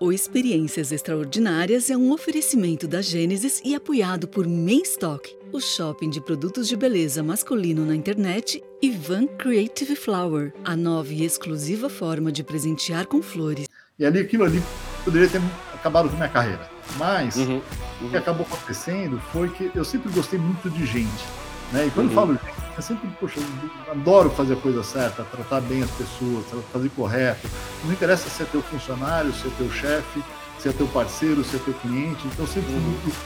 O 0.00 0.12
Experiências 0.12 0.92
Extraordinárias 0.92 1.90
é 1.90 1.96
um 1.96 2.12
oferecimento 2.12 2.86
da 2.86 3.02
Gênesis 3.02 3.60
e 3.64 3.74
apoiado 3.74 4.28
por 4.28 4.46
Mainstock, 4.46 5.36
o 5.52 5.60
shopping 5.60 6.08
de 6.08 6.20
produtos 6.20 6.68
de 6.68 6.76
beleza 6.76 7.20
masculino 7.20 7.84
na 7.84 7.96
internet, 7.96 8.62
e 8.80 8.92
Van 8.92 9.26
Creative 9.26 9.96
Flower, 9.96 10.54
a 10.64 10.76
nova 10.76 11.12
e 11.12 11.24
exclusiva 11.24 11.90
forma 11.90 12.30
de 12.30 12.44
presentear 12.44 13.08
com 13.08 13.20
flores. 13.20 13.66
E 13.98 14.06
ali, 14.06 14.20
aquilo 14.20 14.44
ali 14.44 14.62
poderia 15.04 15.28
ter 15.28 15.42
acabado 15.74 16.08
com 16.08 16.14
minha 16.14 16.28
carreira. 16.28 16.70
Mas 16.96 17.34
uhum, 17.34 17.54
uhum. 17.54 18.06
o 18.06 18.10
que 18.10 18.16
acabou 18.16 18.46
acontecendo 18.46 19.20
foi 19.32 19.48
que 19.48 19.68
eu 19.74 19.84
sempre 19.84 20.12
gostei 20.12 20.38
muito 20.38 20.70
de 20.70 20.86
gente. 20.86 21.24
Né? 21.72 21.88
E 21.88 21.90
quando 21.90 22.06
uhum. 22.06 22.12
eu 22.12 22.14
falo 22.14 22.32
gente, 22.34 22.47
eu 22.78 22.82
sempre, 22.82 23.10
poxa, 23.18 23.40
eu 23.40 23.90
adoro 23.90 24.30
fazer 24.30 24.52
a 24.52 24.56
coisa 24.56 24.84
certa, 24.84 25.24
tratar 25.24 25.60
bem 25.62 25.82
as 25.82 25.90
pessoas, 25.90 26.46
fazer 26.72 26.88
correto. 26.90 27.48
Não 27.84 27.92
interessa 27.92 28.30
se 28.30 28.40
é 28.40 28.46
teu 28.46 28.62
funcionário, 28.62 29.32
se 29.32 29.48
é 29.48 29.50
teu 29.58 29.68
chefe, 29.68 30.22
se 30.60 30.68
é 30.68 30.72
teu 30.72 30.86
parceiro, 30.86 31.42
se 31.42 31.56
é 31.56 31.58
teu 31.58 31.74
cliente. 31.74 32.24
Então, 32.28 32.46
sempre 32.46 32.72
uhum. 32.72 32.78
muito 32.78 33.16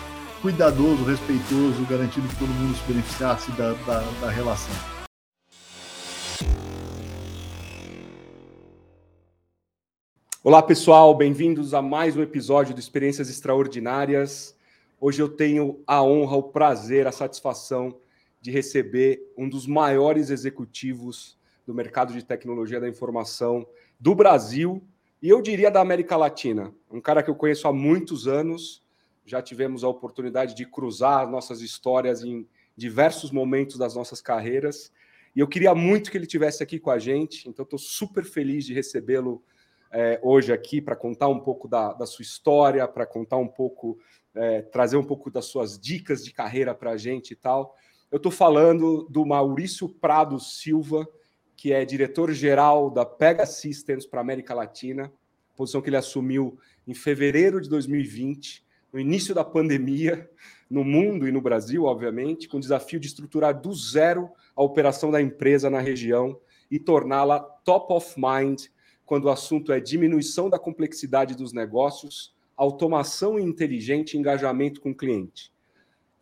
cuidadoso, 0.41 1.04
respeitoso, 1.04 1.84
garantindo 1.84 2.27
que 2.28 2.36
todo 2.36 2.48
mundo 2.48 2.74
se 2.74 2.82
beneficiasse 2.91 3.50
da, 3.50 3.74
da, 3.74 4.00
da 4.22 4.30
relação. 4.30 4.74
Olá, 10.42 10.62
pessoal, 10.62 11.14
bem-vindos 11.14 11.74
a 11.74 11.82
mais 11.82 12.16
um 12.16 12.22
episódio 12.22 12.72
do 12.72 12.80
Experiências 12.80 13.28
Extraordinárias. 13.28 14.56
Hoje 14.98 15.20
eu 15.20 15.28
tenho 15.28 15.78
a 15.86 16.02
honra, 16.02 16.36
o 16.36 16.42
prazer, 16.42 17.06
a 17.06 17.12
satisfação 17.12 18.00
de 18.42 18.51
receber 18.51 19.32
um 19.38 19.48
dos 19.48 19.66
maiores 19.66 20.28
executivos 20.28 21.38
do 21.64 21.73
mercado 21.73 22.12
de 22.12 22.24
tecnologia 22.24 22.80
da 22.80 22.89
informação 22.89 23.66
do 23.98 24.14
Brasil 24.14 24.83
e 25.22 25.28
eu 25.28 25.41
diria 25.41 25.70
da 25.70 25.80
América 25.80 26.16
Latina. 26.16 26.75
Um 26.91 27.00
cara 27.00 27.22
que 27.22 27.31
eu 27.31 27.36
conheço 27.36 27.69
há 27.69 27.72
muitos 27.72 28.27
anos, 28.27 28.83
já 29.25 29.41
tivemos 29.41 29.84
a 29.84 29.89
oportunidade 29.89 30.56
de 30.56 30.66
cruzar 30.66 31.31
nossas 31.31 31.61
histórias 31.61 32.25
em 32.25 32.44
diversos 32.77 33.31
momentos 33.31 33.78
das 33.78 33.94
nossas 33.94 34.20
carreiras. 34.20 34.92
E 35.36 35.38
eu 35.38 35.47
queria 35.47 35.72
muito 35.77 36.11
que 36.11 36.19
ele 36.19 36.27
tivesse 36.27 36.61
aqui 36.61 36.81
com 36.81 36.91
a 36.91 36.98
gente, 36.98 37.48
então 37.48 37.62
estou 37.62 37.78
super 37.78 38.25
feliz 38.25 38.64
de 38.66 38.75
recebê-lo 38.75 39.41
é, 39.92 40.19
hoje 40.20 40.53
aqui 40.53 40.81
para 40.81 40.97
contar 40.97 41.28
um 41.28 41.38
pouco 41.38 41.69
da, 41.69 41.92
da 41.92 42.06
sua 42.06 42.25
história, 42.25 42.88
para 42.88 43.06
contar 43.06 43.36
um 43.36 43.47
pouco, 43.47 43.98
é, 44.34 44.62
trazer 44.62 44.97
um 44.97 45.05
pouco 45.05 45.31
das 45.31 45.44
suas 45.44 45.78
dicas 45.78 46.25
de 46.25 46.33
carreira 46.33 46.75
para 46.75 46.91
a 46.91 46.97
gente 46.97 47.31
e 47.31 47.36
tal. 47.36 47.77
Eu 48.12 48.18
estou 48.18 48.30
falando 48.30 49.06
do 49.08 49.24
Maurício 49.24 49.88
Prado 49.88 50.38
Silva, 50.38 51.08
que 51.56 51.72
é 51.72 51.82
diretor-geral 51.82 52.91
da 52.91 53.06
Pega 53.06 53.46
Systems 53.46 54.04
para 54.04 54.20
América 54.20 54.52
Latina, 54.52 55.10
posição 55.56 55.80
que 55.80 55.88
ele 55.88 55.96
assumiu 55.96 56.58
em 56.86 56.92
fevereiro 56.92 57.58
de 57.58 57.70
2020, 57.70 58.66
no 58.92 59.00
início 59.00 59.34
da 59.34 59.42
pandemia, 59.42 60.30
no 60.69 60.84
mundo 60.84 61.27
e 61.27 61.32
no 61.32 61.41
Brasil, 61.41 61.84
obviamente, 61.84 62.50
com 62.50 62.58
o 62.58 62.60
desafio 62.60 63.00
de 63.00 63.06
estruturar 63.06 63.58
do 63.58 63.72
zero 63.74 64.28
a 64.54 64.62
operação 64.62 65.10
da 65.10 65.22
empresa 65.22 65.70
na 65.70 65.80
região 65.80 66.38
e 66.70 66.78
torná-la 66.78 67.41
top 67.41 67.94
of 67.94 68.14
mind 68.19 68.64
quando 69.06 69.24
o 69.24 69.30
assunto 69.30 69.72
é 69.72 69.80
diminuição 69.80 70.50
da 70.50 70.58
complexidade 70.58 71.34
dos 71.34 71.54
negócios, 71.54 72.34
automação 72.58 73.38
inteligente 73.38 74.12
e 74.12 74.19
engajamento 74.19 74.82
com 74.82 74.91
o 74.91 74.94
cliente. 74.94 75.52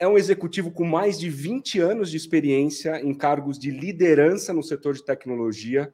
É 0.00 0.08
um 0.08 0.16
executivo 0.16 0.70
com 0.70 0.82
mais 0.82 1.18
de 1.20 1.28
20 1.28 1.78
anos 1.78 2.10
de 2.10 2.16
experiência 2.16 3.02
em 3.02 3.12
cargos 3.12 3.58
de 3.58 3.70
liderança 3.70 4.50
no 4.50 4.62
setor 4.62 4.94
de 4.94 5.04
tecnologia, 5.04 5.92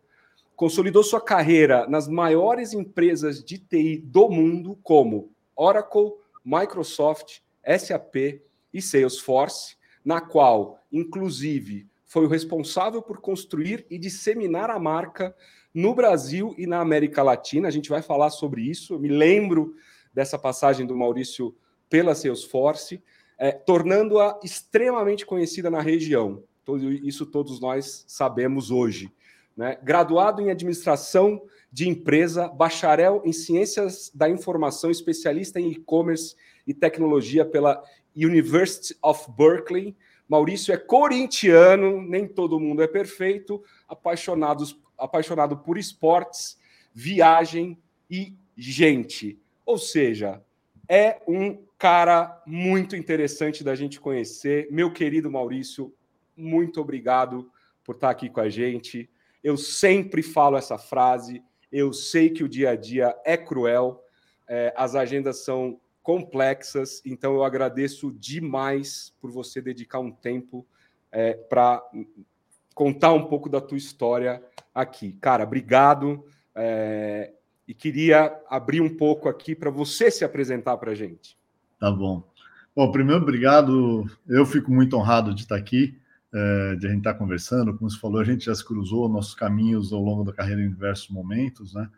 consolidou 0.55 1.03
sua 1.03 1.21
carreira 1.21 1.89
nas 1.89 2.07
maiores 2.07 2.73
empresas 2.73 3.43
de 3.43 3.59
TI 3.59 3.99
do 3.99 4.29
mundo, 4.29 4.79
como 4.81 5.33
Oracle, 5.57 6.13
Microsoft, 6.45 7.41
SAP 7.67 8.41
e 8.73 8.81
Salesforce, 8.81 9.77
na 10.05 10.21
qual, 10.21 10.81
inclusive, 10.93 11.89
foi 12.05 12.27
o 12.27 12.29
responsável 12.29 13.03
por 13.03 13.21
construir 13.21 13.85
e 13.91 13.99
disseminar 13.99 14.71
a 14.71 14.79
marca 14.79 15.35
no 15.75 15.93
Brasil 15.97 16.55
e 16.57 16.65
na 16.65 16.79
América 16.79 17.25
Latina. 17.25 17.67
A 17.67 17.73
gente 17.73 17.91
vai 17.91 18.03
falar 18.03 18.31
sobre 18.31 18.63
isso. 18.63 18.95
Eu 18.95 19.01
me 19.01 19.09
lembro 19.09 19.75
dessa 20.15 20.39
passagem 20.39 20.87
do 20.87 20.97
Maurício 20.97 21.57
pela 21.91 22.15
Salesforce, 22.15 23.03
é, 23.39 23.53
tornando-a 23.53 24.39
extremamente 24.43 25.27
conhecida 25.27 25.71
na 25.71 25.81
região. 25.81 26.43
Isso 27.03 27.27
todos 27.27 27.61
nós 27.61 28.05
sabemos 28.09 28.71
hoje. 28.71 29.13
Né? 29.57 29.79
Graduado 29.83 30.43
em 30.43 30.51
administração 30.51 31.43
de 31.71 31.89
empresa, 31.89 32.49
bacharel 32.49 33.23
em 33.25 33.33
ciências 33.33 34.11
da 34.15 34.29
informação, 34.29 34.91
especialista 34.91 35.61
em 35.61 35.71
e-commerce 35.71 36.35
e 36.67 36.75
tecnologia 36.75 37.45
pela 37.45 37.83
University 38.17 38.97
of 39.03 39.31
Berkeley. 39.37 39.97
Maurício 40.29 40.75
é 40.75 40.77
corintiano, 40.77 42.03
nem 42.03 42.27
todo 42.27 42.59
mundo 42.59 42.83
é 42.83 42.87
perfeito, 42.87 43.63
apaixonados 43.89 44.81
apaixonado 44.99 45.59
por 45.59 45.77
esportes, 45.77 46.59
viagem 46.93 47.79
e 48.11 48.35
gente. 48.57 49.39
Ou 49.65 49.79
seja, 49.79 50.43
é 50.89 51.21
um 51.27 51.65
cara 51.79 52.43
muito 52.47 52.97
interessante 52.97 53.63
da 53.63 53.75
gente 53.75 54.01
conhecer. 54.01 54.69
Meu 54.71 54.93
querido 54.93 55.31
Maurício, 55.31 55.95
muito 56.37 56.81
obrigado 56.81 57.51
por 57.85 57.95
estar 57.95 58.11
aqui 58.11 58.29
com 58.29 58.41
a 58.41 58.49
gente. 58.49 59.09
Eu 59.43 59.57
sempre 59.57 60.23
falo 60.23 60.57
essa 60.57 60.79
frase. 60.79 61.43
Eu 61.71 61.93
sei 61.93 62.31
que 62.31 62.45
o 62.45 62.49
dia 62.49 62.71
a 62.71 62.77
dia 62.77 63.17
é 63.25 63.37
cruel, 63.37 64.03
é, 64.49 64.73
as 64.77 64.95
agendas 64.95 65.45
são 65.45 65.81
complexas, 66.03 67.03
então 67.05 67.35
eu 67.35 67.43
agradeço 67.43 68.13
demais 68.13 69.13
por 69.21 69.31
você 69.33 69.61
dedicar 69.61 69.99
um 69.99 70.13
tempo 70.13 70.65
é, 71.11 71.35
para 71.35 71.83
contar 72.75 73.13
um 73.13 73.27
pouco 73.27 73.49
da 73.49 73.61
tua 73.61 73.77
história 73.77 74.43
aqui. 74.73 75.15
Cara, 75.21 75.43
obrigado. 75.43 76.25
É, 76.55 77.33
e 77.67 77.75
queria 77.75 78.33
abrir 78.49 78.81
um 78.81 78.95
pouco 78.95 79.29
aqui 79.29 79.55
para 79.55 79.71
você 79.71 80.11
se 80.11 80.25
apresentar 80.25 80.77
para 80.77 80.93
a 80.93 80.95
gente. 80.95 81.37
Tá 81.79 81.91
bom. 81.91 82.23
Bom, 82.75 82.93
primeiro, 82.93 83.23
obrigado. 83.23 84.05
Eu 84.29 84.45
fico 84.47 84.71
muito 84.71 84.97
honrado 84.97 85.35
de 85.35 85.43
estar 85.43 85.57
aqui, 85.57 85.99
é, 86.33 86.77
de 86.77 86.87
a 86.87 86.91
gente 86.91 86.99
estar 86.99 87.15
conversando. 87.15 87.77
Como 87.77 87.91
você 87.91 87.99
falou, 87.99 88.21
a 88.21 88.25
gente 88.25 88.45
já 88.45 88.55
se 88.55 88.65
cruzou 88.65 89.09
nossos 89.09 89.35
caminhos 89.35 89.93
ao 89.93 90.01
longo 90.01 90.25
da 90.25 90.33
carreira 90.33 90.63
em 90.63 90.69
diversos 90.69 91.09
momentos, 91.09 91.75
né? 91.75 91.89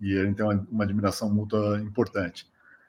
E 0.00 0.18
a 0.18 0.24
gente 0.24 0.36
tem 0.36 0.44
uma, 0.44 0.84
admiração 0.84 1.32
mútua 1.32 1.80
importante. 1.80 2.46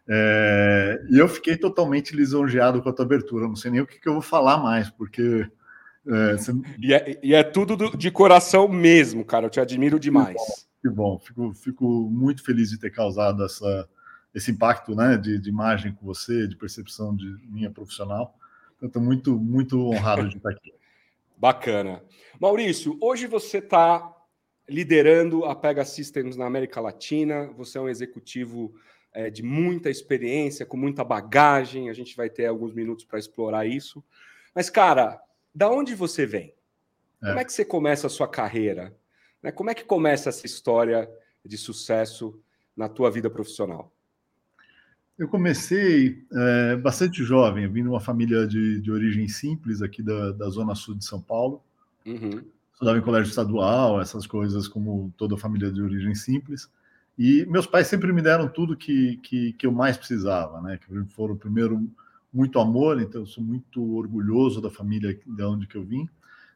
É, 0.07 1.05
e 1.09 1.19
eu 1.19 1.27
fiquei 1.27 1.55
totalmente 1.55 2.15
lisonjeado 2.15 2.81
com 2.81 2.89
a 2.89 2.93
tua 2.93 3.05
abertura. 3.05 3.47
Não 3.47 3.55
sei 3.55 3.71
nem 3.71 3.81
o 3.81 3.85
que, 3.85 3.99
eu 4.07 4.13
vou 4.13 4.21
falar 4.21 4.57
mais, 4.57 4.89
porque 4.89 5.45
é, 6.07 6.37
você... 6.37 6.51
e, 6.79 6.93
é, 6.93 7.19
e, 7.21 7.33
é, 7.35 7.43
tudo 7.43 7.77
do, 7.77 7.95
de 7.95 8.09
coração 8.09 8.67
mesmo, 8.67 9.23
cara. 9.23 9.45
Eu 9.45 9.49
te 9.49 9.59
admiro 9.59 9.99
demais. 9.99 10.37
Que 10.83 10.89
bom. 10.89 11.17
Fico, 11.17 11.53
fico 11.53 11.85
muito 12.11 12.43
feliz 12.43 12.69
de 12.69 12.77
ter 12.77 12.89
causado 12.89 13.45
essa, 13.45 13.89
esse 14.35 14.51
impacto 14.51 14.93
né, 14.93 15.15
de, 15.15 15.39
de 15.39 15.49
imagem 15.49 15.93
com 15.93 16.05
você, 16.05 16.45
de 16.45 16.57
percepção 16.57 17.15
de 17.15 17.25
minha 17.47 17.71
profissional. 17.71 18.37
Então, 18.75 18.87
estou 18.87 19.01
muito, 19.01 19.39
muito 19.39 19.79
honrado 19.79 20.27
de 20.27 20.35
estar 20.35 20.49
aqui. 20.49 20.73
Bacana. 21.39 22.03
Maurício, 22.37 22.97
hoje 23.01 23.27
você 23.27 23.59
está 23.59 24.13
liderando 24.67 25.45
a 25.45 25.55
Pega 25.55 25.85
Systems 25.85 26.35
na 26.35 26.47
América 26.47 26.81
Latina. 26.81 27.49
Você 27.55 27.77
é 27.77 27.81
um 27.81 27.87
executivo 27.87 28.75
é, 29.13 29.29
de 29.29 29.41
muita 29.41 29.89
experiência, 29.89 30.65
com 30.65 30.75
muita 30.75 31.01
bagagem. 31.05 31.89
A 31.89 31.93
gente 31.93 32.13
vai 32.17 32.29
ter 32.29 32.47
alguns 32.47 32.73
minutos 32.73 33.05
para 33.05 33.19
explorar 33.19 33.65
isso. 33.65 34.03
Mas, 34.53 34.69
cara, 34.69 35.17
da 35.55 35.69
onde 35.69 35.95
você 35.95 36.25
vem? 36.25 36.53
É. 37.23 37.27
Como 37.27 37.39
é 37.39 37.45
que 37.45 37.53
você 37.53 37.63
começa 37.63 38.07
a 38.07 38.09
sua 38.09 38.27
carreira? 38.27 38.93
Né? 39.43 39.51
Como 39.51 39.69
é 39.69 39.75
que 39.75 39.83
começa 39.83 40.29
essa 40.29 40.45
história 40.45 41.09
de 41.45 41.57
sucesso 41.57 42.39
na 42.75 42.87
tua 42.87 43.11
vida 43.11 43.29
profissional? 43.29 43.91
Eu 45.19 45.27
comecei 45.27 46.25
é, 46.31 46.75
bastante 46.77 47.23
jovem, 47.23 47.65
eu 47.65 47.71
vim 47.71 47.83
de 47.83 47.89
uma 47.89 47.99
família 47.99 48.47
de, 48.47 48.79
de 48.79 48.91
origem 48.91 49.27
simples 49.27 49.81
aqui 49.81 50.01
da, 50.01 50.31
da 50.31 50.49
zona 50.49 50.73
sul 50.73 50.95
de 50.95 51.05
São 51.05 51.21
Paulo. 51.21 51.61
Uhum. 52.05 52.43
Estudava 52.73 52.97
em 52.97 53.01
colégio 53.01 53.29
estadual, 53.29 54.01
essas 54.01 54.25
coisas 54.25 54.67
como 54.67 55.13
toda 55.15 55.37
família 55.37 55.71
de 55.71 55.81
origem 55.81 56.15
simples. 56.15 56.67
E 57.17 57.45
meus 57.45 57.67
pais 57.67 57.85
sempre 57.85 58.11
me 58.11 58.23
deram 58.23 58.47
tudo 58.47 58.75
que, 58.75 59.17
que, 59.17 59.53
que 59.53 59.67
eu 59.67 59.71
mais 59.71 59.95
precisava, 59.95 60.59
né? 60.61 60.79
Que 60.79 61.05
foram 61.13 61.37
primeiro 61.37 61.87
muito 62.33 62.59
amor, 62.59 62.99
então 62.99 63.21
eu 63.21 63.27
sou 63.27 63.43
muito 63.43 63.95
orgulhoso 63.95 64.59
da 64.59 64.71
família 64.71 65.17
de 65.23 65.43
onde 65.43 65.67
que 65.67 65.75
eu 65.75 65.83
vim, 65.83 66.09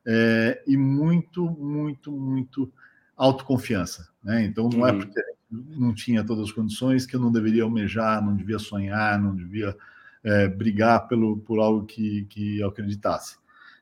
é, 0.07 0.63
e 0.65 0.77
muito, 0.77 1.49
muito, 1.51 2.11
muito 2.13 2.71
autoconfiança. 3.15 4.07
Né? 4.23 4.45
Então 4.45 4.69
não 4.69 4.87
é 4.87 4.91
uhum. 4.91 5.01
é 5.01 5.05
porque 5.05 5.21
não 5.51 5.93
tinha 5.93 6.23
todas 6.23 6.45
as 6.45 6.51
condições 6.51 7.05
que 7.05 7.15
eu 7.15 7.19
não 7.19 7.31
deveria 7.31 7.63
almejar, 7.63 8.23
não 8.23 8.35
devia 8.35 8.57
sonhar, 8.57 9.21
não 9.21 9.35
devia 9.35 9.75
é, 10.23 10.47
brigar 10.47 11.07
pelo, 11.07 11.37
por 11.37 11.59
algo 11.59 11.85
que, 11.85 12.25
que 12.25 12.59
eu 12.59 12.69
acreditasse. 12.69 13.37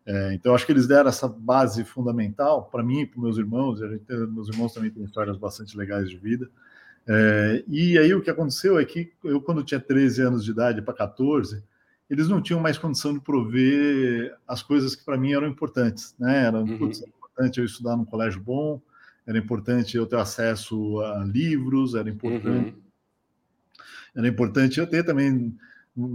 É, 0.05 0.33
então 0.33 0.53
acho 0.53 0.65
que 0.65 0.71
eles 0.71 0.87
deram 0.87 1.09
essa 1.09 1.27
base 1.27 1.83
fundamental 1.83 2.65
para 2.65 2.83
mim 2.83 3.01
e 3.01 3.05
para 3.07 3.21
meus 3.21 3.37
irmãos, 3.37 3.79
e 3.79 3.83
a 3.83 3.87
gente, 3.89 4.05
meus 4.27 4.49
irmãos 4.49 4.73
também 4.73 4.91
têm 4.91 5.03
histórias 5.03 5.37
bastante 5.37 5.77
legais 5.77 6.09
de 6.09 6.17
vida, 6.17 6.49
É, 7.07 7.63
e 7.67 7.99
aí 7.99 8.11
o 8.15 8.21
que 8.21 8.31
aconteceu 8.31 8.79
é 8.79 8.85
que 8.85 9.13
eu, 9.23 9.39
quando 9.39 9.63
tinha 9.63 9.79
13 9.79 10.23
anos 10.23 10.43
de 10.43 10.49
idade 10.49 10.81
para 10.81 10.91
14, 10.91 11.63
eles 12.09 12.27
não 12.27 12.41
tinham 12.41 12.59
mais 12.59 12.77
condição 12.77 13.13
de 13.13 13.19
prover 13.19 14.35
as 14.47 14.61
coisas 14.61 14.95
que 14.95 15.03
para 15.03 15.17
mim 15.17 15.33
eram 15.33 15.47
importantes, 15.47 16.15
né? 16.19 16.45
Era 16.45 16.59
uhum. 16.59 16.73
importante 16.75 17.59
eu 17.59 17.65
estudar 17.65 17.97
num 17.97 18.05
colégio 18.05 18.41
bom, 18.41 18.81
era 19.25 19.37
importante 19.37 19.97
eu 19.97 20.05
ter 20.05 20.17
acesso 20.17 20.99
a 21.01 21.23
livros, 21.23 21.95
era 21.95 22.09
importante, 22.09 22.75
uhum. 22.75 22.81
era 24.15 24.27
importante 24.27 24.79
eu 24.79 24.87
ter 24.87 25.03
também 25.03 25.57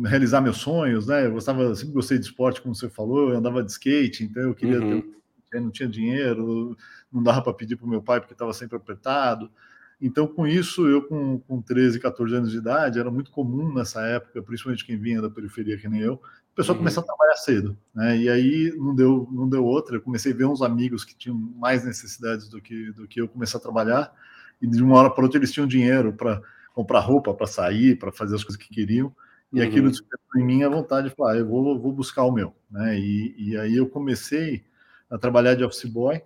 realizar 0.04 0.40
meus 0.40 0.58
sonhos, 0.58 1.06
né? 1.06 1.26
Eu 1.26 1.32
gostava, 1.32 1.74
sempre 1.74 1.94
gostei 1.94 2.18
de 2.18 2.26
esporte, 2.26 2.60
como 2.60 2.74
você 2.74 2.88
falou, 2.88 3.30
eu 3.30 3.38
andava 3.38 3.62
de 3.62 3.72
skate, 3.72 4.24
então 4.24 4.42
eu 4.42 4.54
queria 4.54 4.80
uhum. 4.80 5.02
ter, 5.50 5.60
não 5.60 5.70
tinha 5.70 5.88
dinheiro, 5.88 6.76
não 7.10 7.22
dava 7.22 7.42
para 7.42 7.54
pedir 7.54 7.76
para 7.76 7.86
o 7.86 7.90
meu 7.90 8.02
pai 8.02 8.20
porque 8.20 8.34
estava 8.34 8.52
sempre 8.52 8.76
apertado. 8.76 9.50
Então, 10.00 10.26
com 10.26 10.46
isso, 10.46 10.88
eu 10.88 11.02
com, 11.02 11.38
com 11.40 11.60
13, 11.60 12.00
14 12.00 12.34
anos 12.34 12.50
de 12.50 12.56
idade, 12.56 12.98
era 12.98 13.10
muito 13.10 13.30
comum 13.30 13.72
nessa 13.72 14.00
época, 14.06 14.42
principalmente 14.42 14.84
quem 14.84 14.96
vinha 14.96 15.20
da 15.20 15.28
periferia, 15.28 15.76
que 15.76 15.88
nem 15.88 16.00
eu, 16.00 16.14
o 16.14 16.54
pessoal 16.54 16.74
uhum. 16.74 16.80
começou 16.80 17.02
a 17.02 17.06
trabalhar 17.06 17.36
cedo, 17.36 17.76
né? 17.94 18.16
E 18.16 18.28
aí 18.28 18.74
não 18.76 18.94
deu, 18.94 19.28
não 19.30 19.48
deu 19.48 19.64
outra. 19.64 19.96
Eu 19.96 20.00
comecei 20.00 20.32
a 20.32 20.36
ver 20.36 20.46
uns 20.46 20.62
amigos 20.62 21.04
que 21.04 21.14
tinham 21.14 21.36
mais 21.36 21.84
necessidades 21.84 22.48
do 22.48 22.60
que, 22.60 22.92
do 22.92 23.06
que 23.06 23.20
eu 23.20 23.28
começar 23.28 23.58
a 23.58 23.60
trabalhar, 23.60 24.12
e 24.60 24.66
de 24.66 24.82
uma 24.82 24.96
hora 24.96 25.10
para 25.10 25.22
outra 25.22 25.38
eles 25.38 25.52
tinham 25.52 25.66
dinheiro 25.66 26.12
para 26.12 26.40
comprar 26.74 27.00
roupa, 27.00 27.34
para 27.34 27.46
sair, 27.46 27.98
para 27.98 28.10
fazer 28.10 28.36
as 28.36 28.44
coisas 28.44 28.60
que 28.60 28.72
queriam. 28.72 29.14
E 29.52 29.60
uhum. 29.60 29.66
aquilo 29.66 29.90
despertou 29.90 30.40
em 30.40 30.44
mim 30.44 30.62
a 30.62 30.68
vontade 30.68 31.08
de 31.08 31.14
falar, 31.14 31.32
ah, 31.32 31.36
eu 31.36 31.46
vou, 31.46 31.78
vou 31.78 31.92
buscar 31.92 32.24
o 32.24 32.32
meu, 32.32 32.54
né? 32.70 32.98
E, 32.98 33.34
e 33.36 33.56
aí 33.56 33.76
eu 33.76 33.88
comecei 33.88 34.64
a 35.10 35.18
trabalhar 35.18 35.54
de 35.54 35.64
office 35.64 35.84
boy. 35.84 36.22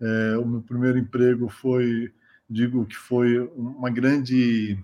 É, 0.00 0.36
o 0.36 0.44
meu 0.44 0.60
primeiro 0.60 0.98
emprego 0.98 1.48
foi 1.48 2.12
digo 2.48 2.86
que 2.86 2.96
foi 2.96 3.38
uma 3.54 3.90
grande 3.90 4.78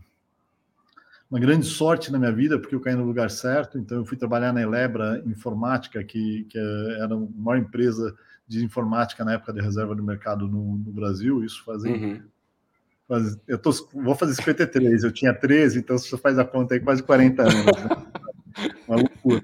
uma 1.33 1.41
grande 1.41 1.65
sorte 1.65 2.13
na 2.13 2.19
minha 2.19 2.31
vida, 2.31 2.59
porque 2.59 2.75
eu 2.75 2.81
caí 2.81 2.95
no 2.95 3.07
lugar 3.07 3.31
certo. 3.31 3.79
Então, 3.79 3.97
eu 3.97 4.05
fui 4.05 4.19
trabalhar 4.19 4.53
na 4.53 4.61
Elebra 4.61 5.23
Informática, 5.25 6.05
que, 6.05 6.45
que 6.45 6.59
era 6.59 7.15
a 7.15 7.19
maior 7.19 7.59
empresa 7.59 8.15
de 8.47 8.63
informática 8.63 9.25
na 9.25 9.33
época 9.33 9.51
de 9.51 9.63
reserva 9.63 9.95
do 9.95 10.03
mercado 10.03 10.47
no, 10.47 10.77
no 10.77 10.93
Brasil. 10.93 11.43
Isso 11.43 11.65
fazia. 11.65 11.91
Uhum. 11.91 12.23
Faz, 13.09 13.39
eu 13.49 13.57
tô, 13.57 13.71
vou 13.95 14.15
fazer 14.15 14.35
53, 14.35 15.05
eu 15.05 15.11
tinha 15.11 15.33
13, 15.33 15.79
então 15.79 15.97
você 15.97 16.19
faz 16.19 16.39
a 16.39 16.45
conta 16.45 16.75
aí, 16.75 16.81
quase 16.81 17.03
40 17.03 17.43
anos. 17.43 17.65
Né? 17.65 18.73
Uma 18.87 18.97
loucura. 18.99 19.43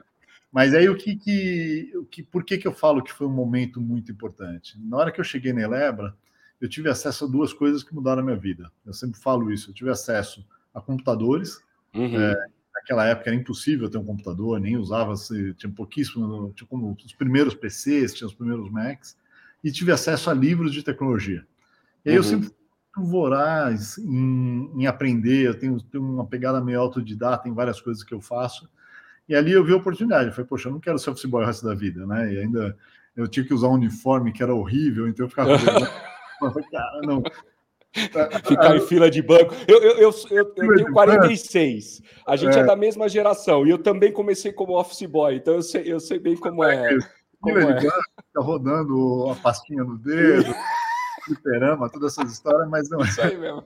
Mas 0.52 0.74
aí 0.74 0.90
o 0.90 0.96
que, 0.96 1.16
que, 1.16 1.92
o 1.94 2.04
que, 2.04 2.22
por 2.22 2.44
que, 2.44 2.58
que 2.58 2.68
eu 2.68 2.72
falo 2.72 3.02
que 3.02 3.12
foi 3.12 3.26
um 3.26 3.32
momento 3.32 3.80
muito 3.80 4.12
importante? 4.12 4.78
Na 4.78 4.98
hora 4.98 5.10
que 5.10 5.20
eu 5.20 5.24
cheguei 5.24 5.54
na 5.54 5.62
Elebra, 5.62 6.14
eu 6.60 6.68
tive 6.68 6.88
acesso 6.88 7.24
a 7.24 7.28
duas 7.28 7.52
coisas 7.52 7.82
que 7.82 7.94
mudaram 7.94 8.22
a 8.22 8.24
minha 8.24 8.36
vida. 8.36 8.70
Eu 8.84 8.92
sempre 8.92 9.20
falo 9.20 9.52
isso. 9.52 9.70
Eu 9.70 9.74
tive 9.74 9.90
acesso 9.90 10.44
a 10.74 10.80
computadores. 10.80 11.60
Uhum. 11.94 12.20
É, 12.20 12.34
naquela 12.74 13.06
época 13.06 13.30
era 13.30 13.36
impossível 13.36 13.90
ter 13.90 13.98
um 13.98 14.04
computador, 14.04 14.58
nem 14.58 14.76
usava, 14.76 15.14
tinha 15.56 15.72
pouquíssimo, 15.72 16.52
tinha 16.54 16.66
como 16.66 16.96
os 17.04 17.12
primeiros 17.12 17.54
PCs, 17.54 18.14
tinha 18.14 18.26
os 18.26 18.34
primeiros 18.34 18.70
Macs, 18.70 19.16
e 19.62 19.70
tive 19.70 19.92
acesso 19.92 20.30
a 20.30 20.34
livros 20.34 20.72
de 20.72 20.82
tecnologia. 20.82 21.44
E 22.04 22.10
aí 22.10 22.16
uhum. 22.16 22.20
eu 22.20 22.24
sempre 22.24 22.48
fui 22.94 23.04
voraz 23.04 23.98
em, 23.98 24.70
em, 24.76 24.86
aprender, 24.86 25.46
eu 25.46 25.58
tenho, 25.58 25.80
tenho 25.80 26.04
uma 26.04 26.26
pegada 26.26 26.60
meio 26.60 26.80
autodidata 26.80 27.48
em 27.48 27.54
várias 27.54 27.80
coisas 27.80 28.02
que 28.02 28.14
eu 28.14 28.20
faço, 28.20 28.68
e 29.28 29.34
ali 29.34 29.52
eu 29.52 29.64
vi 29.64 29.72
a 29.72 29.76
oportunidade. 29.76 30.28
Eu 30.28 30.32
falei, 30.32 30.48
poxa, 30.48 30.68
eu 30.68 30.72
não 30.72 30.80
quero 30.80 30.98
ser 30.98 31.10
office 31.10 31.26
boy 31.26 31.42
o 31.42 31.46
resto 31.46 31.66
da 31.66 31.74
vida, 31.74 32.06
né? 32.06 32.32
E 32.32 32.38
ainda 32.38 32.76
eu 33.14 33.28
tinha 33.28 33.44
que 33.44 33.52
usar 33.52 33.68
um 33.68 33.74
uniforme 33.74 34.32
que 34.32 34.42
era 34.42 34.54
horrível, 34.54 35.06
então 35.06 35.26
eu 35.26 35.30
ficava. 35.30 35.50
Cara, 36.70 37.00
não. 37.02 37.22
Ficar 38.44 38.76
em 38.76 38.80
fila 38.80 39.10
de 39.10 39.22
banco. 39.22 39.54
Eu, 39.66 39.82
eu, 39.82 39.92
eu, 39.98 40.10
eu, 40.30 40.36
eu 40.36 40.44
tenho 40.46 40.92
46. 40.92 42.02
A 42.26 42.36
gente 42.36 42.56
é. 42.56 42.60
é. 42.60 42.64
da 42.64 42.76
mesma 42.76 43.08
geração. 43.08 43.66
E 43.66 43.70
eu 43.70 43.78
também 43.78 44.12
comecei 44.12 44.52
como 44.52 44.78
office 44.78 45.08
boy, 45.08 45.36
então 45.36 45.54
eu 45.54 45.62
sei, 45.62 45.92
eu 45.92 45.98
sei 45.98 46.18
bem 46.18 46.36
como 46.36 46.62
é. 46.62 46.96
Como 47.40 47.58
é. 47.58 47.64
Banco, 47.64 47.80
fica 47.80 48.40
rodando 48.40 49.30
a 49.30 49.34
pastinha 49.36 49.82
no 49.84 49.96
dedo, 49.98 50.54
fliperama, 51.24 51.90
todas 51.90 52.12
essas 52.12 52.32
histórias, 52.32 52.68
mas 52.68 52.90
não. 52.90 53.00
Isso 53.00 53.20
aí 53.20 53.36
mesmo. 53.36 53.64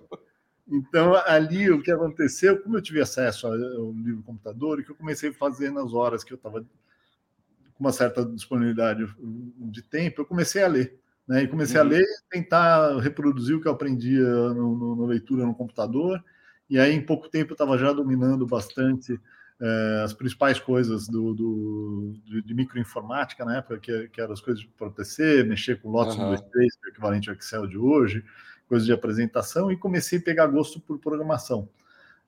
Então, 0.69 1.15
ali 1.27 1.71
o 1.71 1.83
que 1.83 1.91
aconteceu, 1.91 2.63
como 2.63 2.77
eu 2.77 2.83
tive 2.83 3.01
acesso 3.01 3.47
ao 3.47 3.55
livro 3.93 4.23
computador, 4.23 4.81
e 4.81 4.85
que 4.85 4.91
eu 4.91 4.97
comecei 4.97 5.31
a 5.31 5.35
fazer 5.35 5.71
nas 5.71 5.93
horas 5.93 6.23
que 6.23 6.33
eu 6.33 6.37
estava 6.37 6.61
com 6.61 7.81
uma 7.81 7.93
certa 7.93 8.25
disponibilidade 8.25 9.05
de 9.19 9.83
tempo, 9.83 10.21
eu 10.21 10.27
comecei 10.27 10.63
a 10.63 10.69
ler. 10.69 11.02
Né? 11.27 11.45
E 11.45 11.49
comecei 11.49 11.81
uhum. 11.81 11.87
a 11.87 11.89
ler 11.91 12.03
e 12.03 12.31
tentar 12.31 12.99
reproduzir 12.99 13.57
o 13.57 13.61
que 13.61 13.69
eu 13.69 13.73
aprendia 13.73 14.23
no 14.23 15.07
leitura 15.07 15.47
no 15.47 15.55
computador. 15.55 16.23
E 16.69 16.79
aí, 16.79 16.95
em 16.95 17.05
pouco 17.05 17.29
tempo, 17.29 17.53
eu 17.53 17.55
estava 17.55 17.77
já 17.77 17.93
dominando 17.93 18.47
bastante 18.47 19.21
é, 19.61 20.03
as 20.05 20.13
principais 20.13 20.59
coisas 20.59 21.07
do, 21.07 21.35
do 21.35 22.13
de, 22.25 22.43
de, 22.43 22.55
microinformática 22.55 23.45
na 23.45 23.59
época, 23.59 23.79
que, 23.79 24.09
que 24.09 24.21
eram 24.21 24.33
as 24.33 24.41
coisas 24.41 24.65
para 24.77 24.91
PC, 24.91 25.45
mexer 25.45 25.81
com 25.81 25.91
Lotus 25.91 26.17
uhum. 26.17 26.31
23, 26.31 26.77
que 26.77 26.87
é 26.87 26.89
o 26.89 26.91
equivalente 26.91 27.29
ao 27.31 27.37
Excel 27.37 27.67
de 27.67 27.79
hoje, 27.79 28.25
coisas 28.67 28.87
de 28.87 28.93
apresentação, 28.93 29.71
e 29.71 29.77
comecei 29.77 30.19
a 30.19 30.23
pegar 30.23 30.47
gosto 30.47 30.81
por 30.81 30.99
programação. 30.99 31.69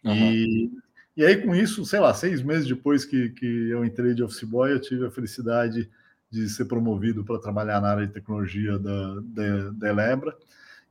Uhum. 0.04 0.14
E, 0.14 0.70
e 1.16 1.24
aí, 1.24 1.36
com 1.38 1.54
isso, 1.54 1.84
sei 1.84 1.98
lá, 1.98 2.12
seis 2.14 2.42
meses 2.42 2.68
depois 2.68 3.04
que, 3.04 3.30
que 3.30 3.70
eu 3.70 3.84
entrei 3.84 4.14
de 4.14 4.22
Office 4.22 4.44
Boy, 4.44 4.72
eu 4.72 4.80
tive 4.80 5.06
a 5.06 5.10
felicidade 5.10 5.90
de 6.34 6.48
ser 6.48 6.64
promovido 6.64 7.24
para 7.24 7.38
trabalhar 7.38 7.80
na 7.80 7.88
área 7.88 8.06
de 8.06 8.12
tecnologia 8.12 8.76
da, 8.78 9.20
da, 9.22 9.70
da 9.70 9.88
Elebra. 9.88 10.36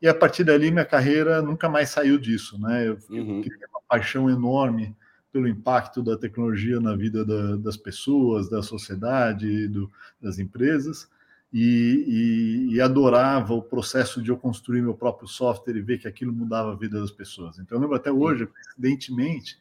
E 0.01 0.07
a 0.07 0.13
partir 0.13 0.43
dali, 0.43 0.71
minha 0.71 0.85
carreira 0.85 1.41
nunca 1.41 1.67
mais 1.67 1.89
saiu 1.89 2.17
disso. 2.17 2.59
Né? 2.59 2.87
Eu, 2.87 2.97
uhum. 3.09 3.41
criei 3.41 3.59
uma 3.69 3.81
paixão 3.87 4.29
enorme 4.29 4.95
pelo 5.31 5.47
impacto 5.47 6.01
da 6.01 6.17
tecnologia 6.17 6.79
na 6.79 6.95
vida 6.95 7.25
da, 7.25 7.57
das 7.57 7.75
pessoas, 7.75 8.49
da 8.49 8.61
sociedade, 8.61 9.67
do, 9.67 9.91
das 10.21 10.39
empresas. 10.39 11.09
E, 11.51 12.69
e, 12.71 12.75
e, 12.75 12.81
adorava 12.81 13.53
o 13.53 13.61
processo 13.61 14.23
de 14.23 14.31
eu 14.31 14.37
construir 14.37 14.81
meu 14.81 14.95
próprio 14.95 15.27
software 15.27 15.75
e 15.75 15.81
ver 15.81 15.99
que 15.99 16.07
aquilo 16.07 16.33
mudava 16.33 16.71
a 16.71 16.75
vida 16.75 16.99
das 16.99 17.11
pessoas. 17.11 17.59
Então, 17.59 17.77
eu 17.77 17.81
lembro 17.81 17.95
até 17.95 18.11
hoje, 18.11 18.47
coincidentemente, 18.47 19.59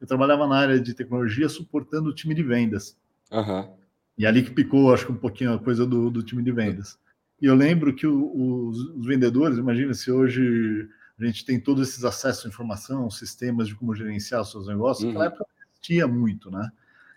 eu 0.00 0.06
trabalhava 0.06 0.46
na 0.46 0.56
área 0.56 0.80
de 0.80 0.94
tecnologia 0.94 1.48
suportando 1.50 2.08
o 2.08 2.14
time 2.14 2.34
de 2.34 2.42
vendas. 2.42 2.96
Uhum. 3.30 3.83
E 4.16 4.26
ali 4.26 4.42
que 4.42 4.50
picou, 4.50 4.92
acho 4.92 5.06
que 5.06 5.12
um 5.12 5.16
pouquinho 5.16 5.52
a 5.52 5.58
coisa 5.58 5.86
do, 5.86 6.10
do 6.10 6.22
time 6.22 6.42
de 6.42 6.52
vendas. 6.52 6.98
E 7.40 7.46
eu 7.46 7.54
lembro 7.54 7.94
que 7.94 8.06
o, 8.06 8.68
os, 8.68 8.78
os, 8.90 9.06
vendedores, 9.06 9.58
imagina 9.58 9.92
se 9.92 10.10
hoje 10.10 10.88
a 11.18 11.24
gente 11.24 11.44
tem 11.44 11.60
todos 11.60 11.88
esses 11.88 12.04
acessos 12.04 12.46
à 12.46 12.48
informação, 12.48 13.10
sistemas 13.10 13.68
de 13.68 13.74
como 13.74 13.94
gerenciar 13.94 14.42
os 14.42 14.50
seus 14.50 14.66
negócios, 14.68 15.04
uhum. 15.04 15.12
naquela 15.12 15.26
época 15.26 15.46
não 15.48 15.66
existia 15.72 16.06
muito, 16.06 16.50
né? 16.50 16.70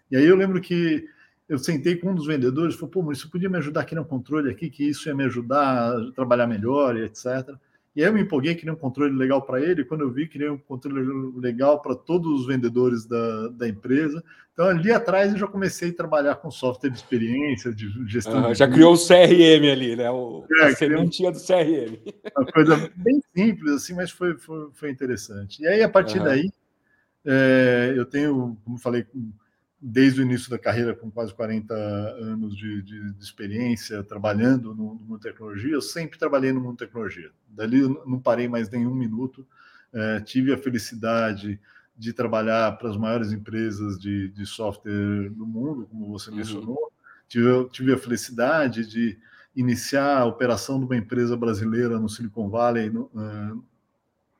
E 0.09 0.17
aí 0.17 0.25
eu 0.25 0.35
lembro 0.35 0.59
que 0.59 1.07
eu 1.47 1.57
sentei 1.57 1.95
com 1.95 2.11
um 2.11 2.15
dos 2.15 2.27
vendedores 2.27 2.75
e 2.75 2.77
falei, 2.77 2.91
pô, 2.91 3.01
mas 3.03 3.19
isso 3.19 3.29
podia 3.29 3.49
me 3.49 3.57
ajudar 3.57 3.81
aqui 3.81 3.95
no 3.95 4.03
controle 4.03 4.49
aqui, 4.49 4.69
que 4.69 4.83
isso 4.83 5.07
ia 5.07 5.15
me 5.15 5.23
ajudar 5.25 5.95
a 5.95 6.11
trabalhar 6.11 6.47
melhor 6.47 6.97
e 6.97 7.03
etc. 7.03 7.55
E 7.97 8.01
aí 8.03 8.09
eu 8.09 8.13
me 8.13 8.21
empolguei, 8.21 8.53
queria 8.53 8.71
um 8.71 8.77
controle 8.77 9.11
legal 9.17 9.41
para 9.41 9.59
ele, 9.59 9.83
quando 9.83 10.01
eu 10.01 10.11
vi, 10.11 10.27
queria 10.27 10.53
um 10.53 10.57
controle 10.59 11.33
legal 11.35 11.81
para 11.81 11.95
todos 11.95 12.41
os 12.41 12.45
vendedores 12.45 13.07
da, 13.07 13.47
da 13.47 13.67
empresa. 13.67 14.23
Então, 14.53 14.67
ali 14.67 14.91
atrás, 14.91 15.33
eu 15.33 15.39
já 15.39 15.47
comecei 15.47 15.89
a 15.89 15.95
trabalhar 15.95 16.35
com 16.35 16.51
software 16.51 16.91
de 16.91 16.97
experiência, 16.97 17.73
de 17.73 17.89
gestão. 18.07 18.45
Ah, 18.45 18.51
de... 18.51 18.59
Já 18.59 18.67
criou 18.67 18.93
o 18.93 18.97
CRM 18.97 19.71
ali, 19.71 19.95
né? 19.95 20.11
O, 20.11 20.45
é, 20.59 20.65
a 20.65 20.75
sementinha 20.75 21.31
um... 21.31 21.33
do 21.33 21.39
CRM. 21.39 21.97
Uma 22.37 22.45
coisa 22.51 22.91
bem 22.97 23.19
simples, 23.35 23.71
assim, 23.71 23.95
mas 23.95 24.11
foi, 24.11 24.37
foi, 24.37 24.69
foi 24.73 24.91
interessante. 24.91 25.63
E 25.63 25.67
aí, 25.67 25.81
a 25.81 25.89
partir 25.89 26.19
uhum. 26.19 26.25
daí, 26.25 26.51
é, 27.25 27.93
eu 27.95 28.05
tenho, 28.05 28.55
como 28.63 28.77
falei, 28.77 29.07
desde 29.79 30.21
o 30.21 30.23
início 30.23 30.49
da 30.49 30.57
carreira, 30.57 30.95
com 30.95 31.11
quase 31.11 31.33
40 31.33 31.73
anos 31.73 32.55
de, 32.55 32.81
de, 32.81 33.13
de 33.13 33.23
experiência 33.23 34.03
trabalhando 34.03 34.73
no, 34.73 34.95
no, 34.95 35.05
mundo 35.05 35.19
tecnologia, 35.19 35.73
eu 35.73 35.81
sempre 35.81 36.17
trabalhei 36.17 36.51
no 36.51 36.59
mundo 36.59 36.77
tecnologia. 36.77 37.31
Dali 37.47 37.79
eu 37.79 38.03
não 38.05 38.19
parei 38.19 38.47
mais 38.47 38.69
nenhum 38.69 38.95
minuto. 38.95 39.45
É, 39.93 40.19
tive 40.21 40.51
a 40.51 40.57
felicidade 40.57 41.59
de 41.95 42.13
trabalhar 42.13 42.77
para 42.77 42.89
as 42.89 42.97
maiores 42.97 43.31
empresas 43.31 43.99
de, 43.99 44.29
de 44.29 44.45
software 44.45 45.29
do 45.29 45.45
mundo, 45.45 45.87
como 45.87 46.07
você 46.07 46.29
uhum. 46.29 46.37
mencionou. 46.37 46.91
Tive, 47.27 47.69
tive 47.69 47.93
a 47.93 47.97
felicidade 47.97 48.87
de 48.87 49.17
iniciar 49.55 50.19
a 50.19 50.25
operação 50.25 50.79
de 50.79 50.85
uma 50.85 50.95
empresa 50.95 51.35
brasileira 51.35 51.99
no 51.99 52.07
Silicon 52.07 52.49
Valley 52.49 52.89
no, 52.89 53.09
uh, 53.13 53.63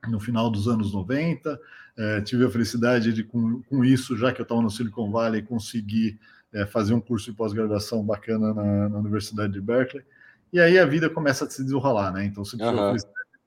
no 0.08 0.20
final 0.20 0.50
dos 0.50 0.68
anos 0.68 0.94
90. 0.94 1.60
É, 1.98 2.22
tive 2.22 2.46
a 2.46 2.50
felicidade 2.50 3.12
de, 3.12 3.24
com, 3.24 3.62
com 3.64 3.84
isso, 3.84 4.16
já 4.16 4.32
que 4.32 4.40
eu 4.40 4.44
estava 4.44 4.62
no 4.62 4.70
Silicon 4.70 5.10
Valley, 5.12 5.42
conseguir 5.42 6.20
é, 6.54 6.66
fazer 6.66 6.94
um 6.94 7.02
curso 7.02 7.32
de 7.32 7.36
pós-graduação 7.36 8.04
bacana 8.04 8.54
na, 8.54 8.90
na, 8.90 8.98
Universidade 9.00 9.54
de 9.54 9.60
Berkeley. 9.60 10.06
E 10.54 10.60
aí 10.60 10.78
a 10.78 10.86
vida 10.86 11.10
começa 11.10 11.46
a 11.46 11.50
se 11.50 11.64
desenrolar, 11.64 12.12
né? 12.12 12.26
Então, 12.26 12.46
você 12.46 12.56
uhum. 12.56 12.96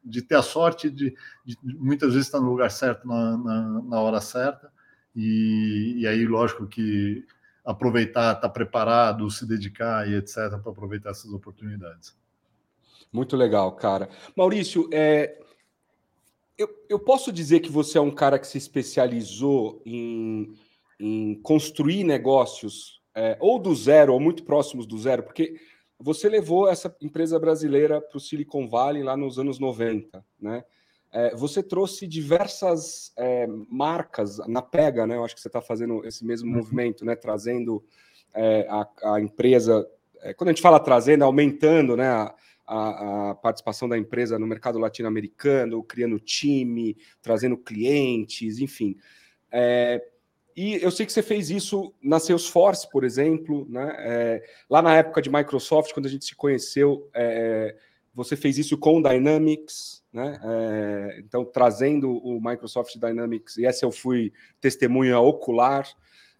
de 0.04 0.20
ter 0.22 0.34
a 0.34 0.42
sorte 0.42 0.90
de, 0.90 1.14
de, 1.44 1.56
muitas 1.62 2.12
vezes 2.12 2.26
estar 2.26 2.40
no 2.40 2.50
lugar 2.50 2.70
certo 2.70 3.06
na, 3.06 3.36
na, 3.38 3.82
na 3.82 4.00
hora 4.00 4.20
certa. 4.20 4.70
E, 5.14 5.94
e, 5.98 6.06
aí, 6.06 6.26
lógico 6.26 6.66
que 6.66 7.24
aproveitar, 7.64 8.34
estar 8.34 8.40
tá 8.40 8.48
preparado, 8.48 9.30
se 9.30 9.46
dedicar 9.46 10.08
e 10.08 10.14
etc., 10.14 10.58
para 10.62 10.72
aproveitar 10.72 11.10
essas 11.10 11.32
oportunidades. 11.32 12.18
Muito 13.12 13.36
legal, 13.36 13.72
cara. 13.72 14.08
Maurício, 14.36 14.88
é, 14.92 15.40
eu, 16.60 16.68
eu 16.90 16.98
posso 16.98 17.32
dizer 17.32 17.60
que 17.60 17.70
você 17.70 17.96
é 17.96 18.00
um 18.00 18.10
cara 18.10 18.38
que 18.38 18.46
se 18.46 18.58
especializou 18.58 19.80
em, 19.86 20.54
em 20.98 21.34
construir 21.42 22.04
negócios 22.04 23.00
é, 23.14 23.36
ou 23.40 23.58
do 23.58 23.74
zero 23.74 24.12
ou 24.12 24.20
muito 24.20 24.44
próximos 24.44 24.86
do 24.86 24.98
zero, 24.98 25.22
porque 25.22 25.58
você 25.98 26.28
levou 26.28 26.68
essa 26.68 26.94
empresa 27.00 27.38
brasileira 27.38 28.00
para 28.00 28.16
o 28.16 28.20
Silicon 28.20 28.68
Valley 28.68 29.02
lá 29.02 29.16
nos 29.16 29.38
anos 29.38 29.58
90, 29.58 30.24
né? 30.38 30.62
É, 31.12 31.34
você 31.34 31.62
trouxe 31.62 32.06
diversas 32.06 33.12
é, 33.16 33.46
marcas 33.68 34.38
na 34.46 34.62
pega, 34.62 35.06
né? 35.06 35.16
Eu 35.16 35.24
acho 35.24 35.34
que 35.34 35.40
você 35.40 35.48
está 35.48 35.60
fazendo 35.60 36.06
esse 36.06 36.24
mesmo 36.24 36.48
uhum. 36.48 36.58
movimento, 36.58 37.04
né? 37.04 37.16
Trazendo 37.16 37.82
é, 38.32 38.66
a, 38.68 39.14
a, 39.14 39.20
empresa, 39.20 39.84
é, 40.20 40.32
quando 40.34 40.50
a 40.50 40.52
gente 40.52 40.62
fala 40.62 40.78
trazendo, 40.78 41.24
aumentando, 41.24 41.96
né? 41.96 42.06
A, 42.06 42.34
a, 42.70 43.30
a 43.30 43.34
participação 43.34 43.88
da 43.88 43.98
empresa 43.98 44.38
no 44.38 44.46
mercado 44.46 44.78
latino-americano, 44.78 45.82
criando 45.82 46.20
time, 46.20 46.96
trazendo 47.20 47.58
clientes, 47.58 48.60
enfim. 48.60 48.96
É, 49.50 50.00
e 50.56 50.74
eu 50.74 50.90
sei 50.90 51.04
que 51.04 51.12
você 51.12 51.22
fez 51.22 51.50
isso 51.50 51.92
na 52.00 52.20
Salesforce, 52.20 52.88
por 52.88 53.02
exemplo, 53.02 53.66
né? 53.68 53.96
É, 53.98 54.42
lá 54.68 54.80
na 54.80 54.94
época 54.94 55.20
de 55.20 55.28
Microsoft, 55.28 55.92
quando 55.92 56.06
a 56.06 56.08
gente 56.08 56.24
se 56.24 56.36
conheceu, 56.36 57.10
é, 57.12 57.76
você 58.14 58.36
fez 58.36 58.56
isso 58.56 58.78
com 58.78 58.98
o 58.98 59.02
Dynamics, 59.02 60.04
né? 60.12 60.38
É, 60.44 61.20
então, 61.20 61.44
trazendo 61.44 62.12
o 62.18 62.40
Microsoft 62.40 62.96
Dynamics, 62.98 63.56
e 63.56 63.66
essa 63.66 63.84
eu 63.84 63.90
fui 63.90 64.32
testemunha 64.60 65.18
ocular 65.18 65.88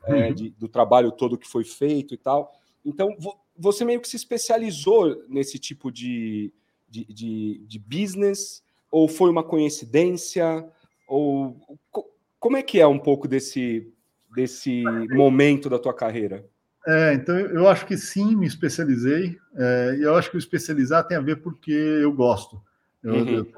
é, 0.05 0.29
uhum. 0.29 0.35
de, 0.35 0.51
do 0.51 0.69
trabalho 0.69 1.11
todo 1.11 1.39
que 1.39 1.49
foi 1.49 1.65
feito 1.65 2.15
e 2.15 2.17
tal. 2.17 2.53
Então, 2.85 3.17
você 3.61 3.85
meio 3.85 4.01
que 4.01 4.09
se 4.09 4.17
especializou 4.17 5.23
nesse 5.29 5.59
tipo 5.59 5.93
de, 5.93 6.53
de, 6.89 7.05
de, 7.05 7.65
de 7.67 7.79
business, 7.79 8.63
ou 8.91 9.07
foi 9.07 9.31
uma 9.31 9.45
coincidência? 9.45 10.67
Ou 11.07 11.57
como 12.39 12.57
é 12.57 12.63
que 12.63 12.81
é 12.81 12.87
um 12.87 12.99
pouco 12.99 13.29
desse, 13.29 13.93
desse 14.35 14.83
momento 15.11 15.69
da 15.69 15.79
tua 15.79 15.95
carreira? 15.95 16.49
É, 16.87 17.13
então 17.13 17.37
eu 17.39 17.69
acho 17.69 17.85
que 17.85 17.97
sim, 17.97 18.35
me 18.35 18.47
especializei. 18.47 19.37
É, 19.55 19.97
e 19.99 20.03
eu 20.03 20.15
acho 20.17 20.31
que 20.31 20.37
o 20.37 20.39
especializar 20.39 21.07
tem 21.07 21.19
a 21.19 21.21
ver 21.21 21.37
porque 21.37 21.71
eu 21.71 22.13
gosto. 22.13 22.61
Eu, 23.03 23.15
uhum. 23.15 23.29
eu, 23.29 23.53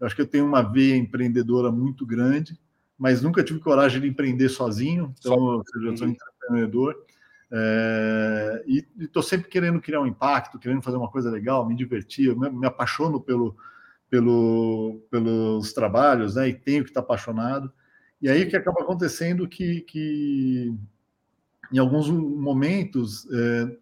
eu, 0.00 0.06
acho 0.06 0.14
que 0.14 0.22
eu 0.22 0.26
tenho 0.26 0.44
uma 0.44 0.62
veia 0.62 0.94
empreendedora 0.94 1.72
muito 1.72 2.04
grande, 2.04 2.58
mas 2.98 3.22
nunca 3.22 3.42
tive 3.42 3.60
coragem 3.60 4.02
de 4.02 4.08
empreender 4.08 4.50
sozinho. 4.50 5.14
Então, 5.18 5.34
Só... 5.34 5.80
eu 5.82 5.96
sou 5.96 6.06
uhum. 6.06 6.14
empreendedor. 6.46 6.94
É, 7.50 8.64
e 8.66 8.86
estou 8.98 9.22
sempre 9.22 9.48
querendo 9.48 9.80
criar 9.80 10.00
um 10.00 10.06
impacto, 10.06 10.58
querendo 10.58 10.82
fazer 10.82 10.96
uma 10.96 11.10
coisa 11.10 11.30
legal, 11.30 11.66
me 11.66 11.74
divertir, 11.74 12.26
eu 12.26 12.38
me, 12.38 12.50
me 12.50 12.66
apaixono 12.66 13.20
pelo, 13.20 13.56
pelo, 14.10 15.00
pelos 15.10 15.72
trabalhos, 15.72 16.34
né? 16.34 16.48
E 16.48 16.54
tenho 16.54 16.84
que 16.84 16.90
estar 16.90 17.00
apaixonado. 17.00 17.72
E 18.20 18.28
aí 18.28 18.42
o 18.44 18.48
que 18.48 18.56
acaba 18.56 18.82
acontecendo 18.82 19.48
que, 19.48 19.80
que 19.82 20.74
em 21.72 21.78
alguns 21.78 22.08
momentos, 22.10 23.26
é, 23.32 23.76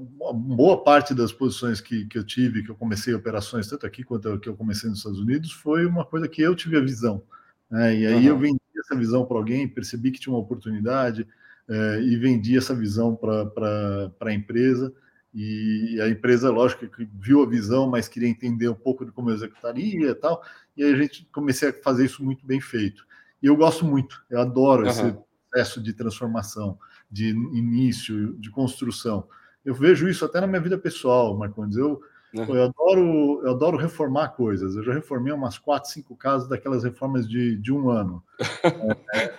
boa 0.00 0.82
parte 0.82 1.14
das 1.14 1.32
posições 1.32 1.80
que, 1.80 2.06
que 2.06 2.18
eu 2.18 2.24
tive, 2.24 2.62
que 2.62 2.70
eu 2.70 2.74
comecei 2.74 3.12
operações, 3.14 3.66
tanto 3.66 3.86
aqui 3.86 4.04
quanto 4.04 4.38
que 4.38 4.48
eu 4.48 4.56
comecei 4.56 4.88
nos 4.88 4.98
Estados 4.98 5.20
Unidos, 5.20 5.52
foi 5.52 5.86
uma 5.86 6.04
coisa 6.04 6.28
que 6.28 6.40
eu 6.40 6.54
tive 6.54 6.76
a 6.76 6.80
visão. 6.80 7.22
Né? 7.70 7.96
E 7.96 8.06
aí 8.06 8.14
uhum. 8.14 8.22
eu 8.22 8.38
vendi 8.38 8.60
essa 8.78 8.96
visão 8.96 9.24
para 9.24 9.36
alguém, 9.36 9.68
percebi 9.68 10.10
que 10.10 10.20
tinha 10.20 10.32
uma 10.32 10.40
oportunidade, 10.40 11.26
é, 11.68 12.00
e 12.02 12.16
vendi 12.16 12.56
essa 12.56 12.74
visão 12.74 13.16
para 13.16 14.10
a 14.20 14.32
empresa. 14.32 14.92
E 15.34 15.98
a 16.02 16.08
empresa, 16.08 16.50
lógico, 16.50 16.86
que 16.86 17.08
viu 17.14 17.42
a 17.42 17.46
visão, 17.46 17.88
mas 17.88 18.06
queria 18.06 18.28
entender 18.28 18.68
um 18.68 18.74
pouco 18.74 19.04
de 19.04 19.12
como 19.12 19.30
eu 19.30 19.34
executaria 19.34 20.10
e 20.10 20.14
tal. 20.14 20.42
E 20.76 20.84
aí 20.84 20.92
a 20.92 20.96
gente 20.96 21.26
comecei 21.32 21.70
a 21.70 21.72
fazer 21.72 22.04
isso 22.04 22.22
muito 22.22 22.44
bem 22.44 22.60
feito. 22.60 23.06
E 23.42 23.46
eu 23.46 23.56
gosto 23.56 23.84
muito, 23.84 24.22
eu 24.30 24.40
adoro 24.40 24.82
uhum. 24.82 24.88
esse 24.88 25.16
processo 25.50 25.82
de 25.82 25.92
transformação, 25.92 26.78
de 27.10 27.30
início, 27.30 28.34
de 28.34 28.50
construção. 28.50 29.26
Eu 29.64 29.74
vejo 29.74 30.08
isso 30.08 30.24
até 30.24 30.40
na 30.40 30.46
minha 30.46 30.60
vida 30.60 30.76
pessoal, 30.76 31.36
Marcondes. 31.36 31.76
Eu, 31.76 32.02
Uhum. 32.34 32.56
Eu, 32.56 32.64
adoro, 32.64 33.40
eu 33.44 33.50
adoro 33.50 33.76
reformar 33.76 34.28
coisas. 34.28 34.74
Eu 34.74 34.82
já 34.82 34.92
reformei 34.94 35.32
umas 35.32 35.58
quatro, 35.58 35.90
cinco 35.90 36.16
casas 36.16 36.48
daquelas 36.48 36.82
reformas 36.82 37.28
de, 37.28 37.56
de 37.56 37.72
um 37.72 37.90
ano. 37.90 38.22
é, 39.14 39.34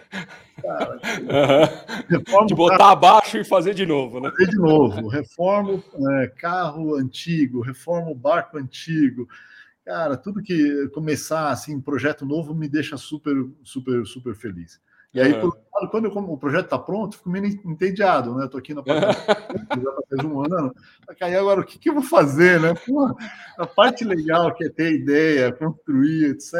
cara, 0.62 1.00
uhum. 2.10 2.46
de 2.46 2.54
botar 2.54 2.78
carro, 2.78 2.92
abaixo 2.92 3.38
e 3.38 3.44
fazer 3.44 3.74
de 3.74 3.86
novo, 3.86 4.20
né? 4.20 4.30
Fazer 4.30 4.52
de 4.52 4.58
novo. 4.58 5.08
Reformo 5.08 5.84
é, 6.12 6.28
carro 6.28 6.96
antigo, 6.96 7.62
reformo 7.62 8.14
barco 8.14 8.58
antigo. 8.58 9.28
Cara, 9.84 10.16
tudo 10.16 10.42
que 10.42 10.88
começar 10.94 11.50
assim, 11.50 11.76
um 11.76 11.82
projeto 11.82 12.26
novo 12.26 12.54
me 12.54 12.70
deixa 12.70 12.96
super, 12.96 13.36
super, 13.64 14.06
super 14.06 14.36
feliz. 14.36 14.80
E 15.14 15.22
aí, 15.22 15.32
uhum. 15.34 15.52
lado, 15.74 15.92
quando 15.92 16.06
eu, 16.06 16.12
o 16.12 16.38
projeto 16.38 16.66
está 16.66 16.80
pronto, 16.80 17.18
fico 17.18 17.30
meio 17.30 17.46
entediado, 17.46 18.36
né? 18.36 18.46
Estou 18.46 18.60
aqui 18.60 18.74
na 18.74 18.82
já 18.88 19.92
faz 20.10 20.26
um 20.26 20.42
ano. 20.42 20.74
Aí 21.22 21.36
agora 21.36 21.62
o 21.62 21.64
que, 21.64 21.78
que 21.78 21.90
eu 21.90 21.94
vou 21.94 22.04
fazer, 22.04 22.60
né? 22.60 22.74
A 23.58 23.68
parte 23.68 24.04
legal 24.04 24.54
que 24.56 24.66
é 24.66 24.70
ter 24.70 24.94
ideia, 24.94 25.52
construir, 25.52 26.32
etc., 26.32 26.56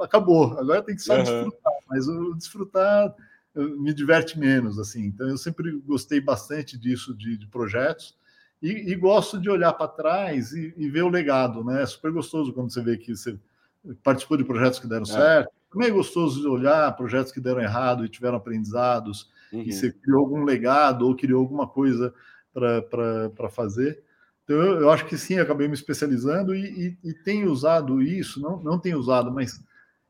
acabou. 0.00 0.58
Agora 0.58 0.82
tem 0.82 0.96
que 0.96 1.02
só 1.02 1.16
uhum. 1.16 1.22
desfrutar. 1.22 1.72
Mas 1.88 2.08
o 2.08 2.34
desfrutar 2.34 3.14
me 3.54 3.94
diverte 3.94 4.38
menos, 4.38 4.78
assim. 4.78 5.06
Então 5.06 5.28
eu 5.28 5.38
sempre 5.38 5.72
gostei 5.86 6.20
bastante 6.20 6.78
disso 6.78 7.14
de, 7.16 7.38
de 7.38 7.46
projetos. 7.46 8.16
E, 8.60 8.92
e, 8.92 8.96
gosto 8.96 9.40
de 9.40 9.48
olhar 9.48 9.72
para 9.72 9.86
trás 9.86 10.52
e, 10.52 10.74
e, 10.76 10.90
ver 10.90 11.02
o 11.02 11.08
legado, 11.08 11.62
né? 11.62 11.82
É 11.82 11.86
super 11.86 12.10
gostoso 12.10 12.52
quando 12.52 12.72
você 12.72 12.82
vê 12.82 12.96
que 12.96 13.16
você 13.16 13.38
participou 14.02 14.36
de 14.36 14.44
projetos 14.44 14.80
que 14.80 14.88
deram 14.88 15.04
é. 15.04 15.06
certo, 15.06 15.52
também 15.70 15.88
é 15.88 15.92
gostoso 15.92 16.40
de 16.40 16.46
olhar 16.46 16.96
projetos 16.96 17.32
que 17.32 17.40
deram 17.40 17.60
errado 17.60 18.04
e 18.04 18.08
tiveram 18.08 18.36
aprendizados, 18.36 19.30
uhum. 19.52 19.62
e 19.62 19.72
você 19.72 19.92
criou 19.92 20.20
algum 20.20 20.44
legado 20.44 21.06
ou 21.06 21.14
criou 21.14 21.40
alguma 21.40 21.66
coisa 21.66 22.12
para 22.52 23.50
fazer. 23.50 24.02
Então, 24.44 24.56
eu, 24.56 24.80
eu, 24.80 24.90
acho 24.90 25.04
que 25.04 25.18
sim, 25.18 25.38
acabei 25.38 25.68
me 25.68 25.74
especializando 25.74 26.54
e, 26.54 26.96
e, 27.04 27.10
e, 27.10 27.14
tenho 27.14 27.50
usado 27.50 28.00
isso, 28.00 28.40
não, 28.40 28.62
não 28.62 28.78
tenho 28.78 28.98
usado, 28.98 29.30
mas 29.30 29.62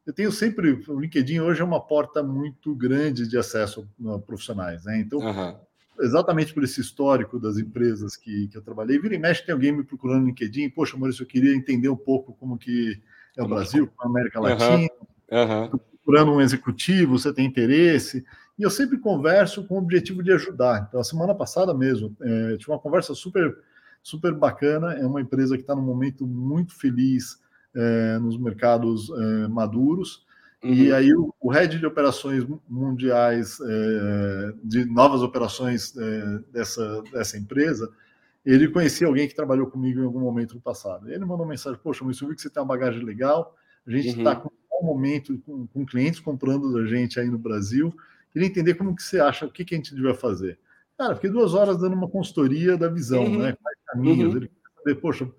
eu 0.07 0.13
tenho 0.13 0.31
sempre. 0.31 0.81
O 0.87 1.01
LinkedIn 1.01 1.41
hoje 1.41 1.61
é 1.61 1.65
uma 1.65 1.85
porta 1.85 2.23
muito 2.23 2.73
grande 2.75 3.27
de 3.27 3.37
acesso 3.37 3.89
a 4.07 4.19
profissionais, 4.21 4.85
né? 4.85 5.01
Então, 5.01 5.19
uhum. 5.19 5.57
exatamente 5.99 6.55
por 6.55 6.63
esse 6.63 6.81
histórico 6.81 7.41
das 7.41 7.59
empresas 7.59 8.15
que, 8.15 8.47
que 8.47 8.57
eu 8.57 8.63
trabalhei, 8.63 9.01
vira 9.01 9.17
e 9.17 9.19
mexe, 9.19 9.45
tem 9.45 9.53
alguém 9.53 9.73
me 9.73 9.83
procurando 9.83 10.21
no 10.21 10.27
LinkedIn, 10.29 10.71
poxa, 10.71 10.97
Maurício, 10.97 11.25
eu 11.25 11.27
queria 11.27 11.53
entender 11.53 11.89
um 11.89 11.97
pouco 11.97 12.33
como 12.35 12.57
que 12.57 13.03
é 13.37 13.43
o 13.43 13.49
Brasil, 13.49 13.89
como 13.89 14.09
a 14.09 14.11
América 14.13 14.39
Latina. 14.39 14.77
Uhum 14.77 15.18
uhum. 15.31 15.69
procurando 15.69 16.33
um 16.33 16.41
executivo, 16.41 17.19
você 17.19 17.33
tem 17.33 17.47
interesse. 17.47 18.25
E 18.59 18.63
eu 18.63 18.71
sempre 18.71 18.99
converso 18.99 19.65
com 19.67 19.77
o 19.77 19.79
objetivo 19.79 20.23
de 20.23 20.33
ajudar. 20.33 20.87
Então, 20.89 21.01
a 21.01 21.05
semana 21.05 21.35
passada 21.35 21.73
mesmo, 21.73 22.17
é, 22.21 22.57
tive 22.57 22.73
uma 22.73 22.79
conversa 22.79 23.15
super, 23.15 23.57
super 24.03 24.35
bacana. 24.35 24.95
É 24.95 25.07
uma 25.07 25.21
empresa 25.21 25.57
que 25.57 25.63
está 25.63 25.75
num 25.77 25.83
momento 25.83 26.27
muito 26.27 26.75
feliz 26.75 27.39
é, 27.75 28.19
nos 28.19 28.37
mercados 28.39 29.11
é, 29.11 29.49
maduros. 29.49 30.27
Uhum. 30.65 30.73
E 30.73 30.93
aí, 30.93 31.15
o, 31.15 31.33
o 31.41 31.51
head 31.51 31.79
de 31.79 31.87
operações 31.87 32.45
mundiais, 32.69 33.59
é, 33.61 34.53
de 34.65 34.85
novas 34.87 35.23
operações 35.23 35.97
é, 35.97 36.39
dessa, 36.53 37.03
dessa 37.13 37.39
empresa, 37.39 37.89
ele 38.45 38.69
conhecia 38.69 39.07
alguém 39.07 39.29
que 39.29 39.37
trabalhou 39.37 39.69
comigo 39.69 40.01
em 40.01 40.05
algum 40.05 40.21
momento 40.21 40.55
no 40.55 40.61
passado. 40.61 41.09
Ele 41.09 41.25
mandou 41.25 41.47
mensagem: 41.47 41.79
Poxa, 41.81 42.05
mas 42.05 42.21
eu 42.21 42.29
vi 42.29 42.35
que 42.35 42.43
você 42.43 42.51
tem 42.51 42.61
uma 42.61 42.69
bagagem 42.69 43.05
legal, 43.05 43.55
a 43.87 43.91
gente 43.91 44.09
está 44.09 44.35
uhum. 44.35 44.41
com 44.41 44.58
bom 44.81 44.87
momento 44.87 45.39
com, 45.45 45.67
com, 45.67 45.85
clientes 45.85 46.21
comprando 46.21 46.73
da 46.73 46.87
gente 46.87 47.19
aí 47.19 47.29
no 47.29 47.39
Brasil. 47.39 47.95
Queria 48.31 48.49
entender 48.49 48.75
como 48.75 48.95
que 48.95 49.03
você 49.03 49.21
acha, 49.21 49.47
o 49.47 49.51
que, 49.51 49.65
que 49.65 49.75
a 49.75 49.79
gente 49.79 49.95
devia 49.95 50.15
fazer. 50.15 50.59
Cara, 50.97 51.15
fiquei 51.15 51.31
duas 51.31 51.55
horas 51.55 51.79
dando 51.79 51.95
uma 51.95 52.09
consultoria 52.09 52.77
da 52.77 52.89
visão, 52.89 53.25
uhum. 53.25 53.39
né? 53.39 53.57
Quais 53.63 53.79
caminhos, 53.87 54.33
uhum. 54.33 54.41
ele 54.41 54.49
quer 54.49 54.79
saber, 54.79 54.95
poxa, 54.97 55.31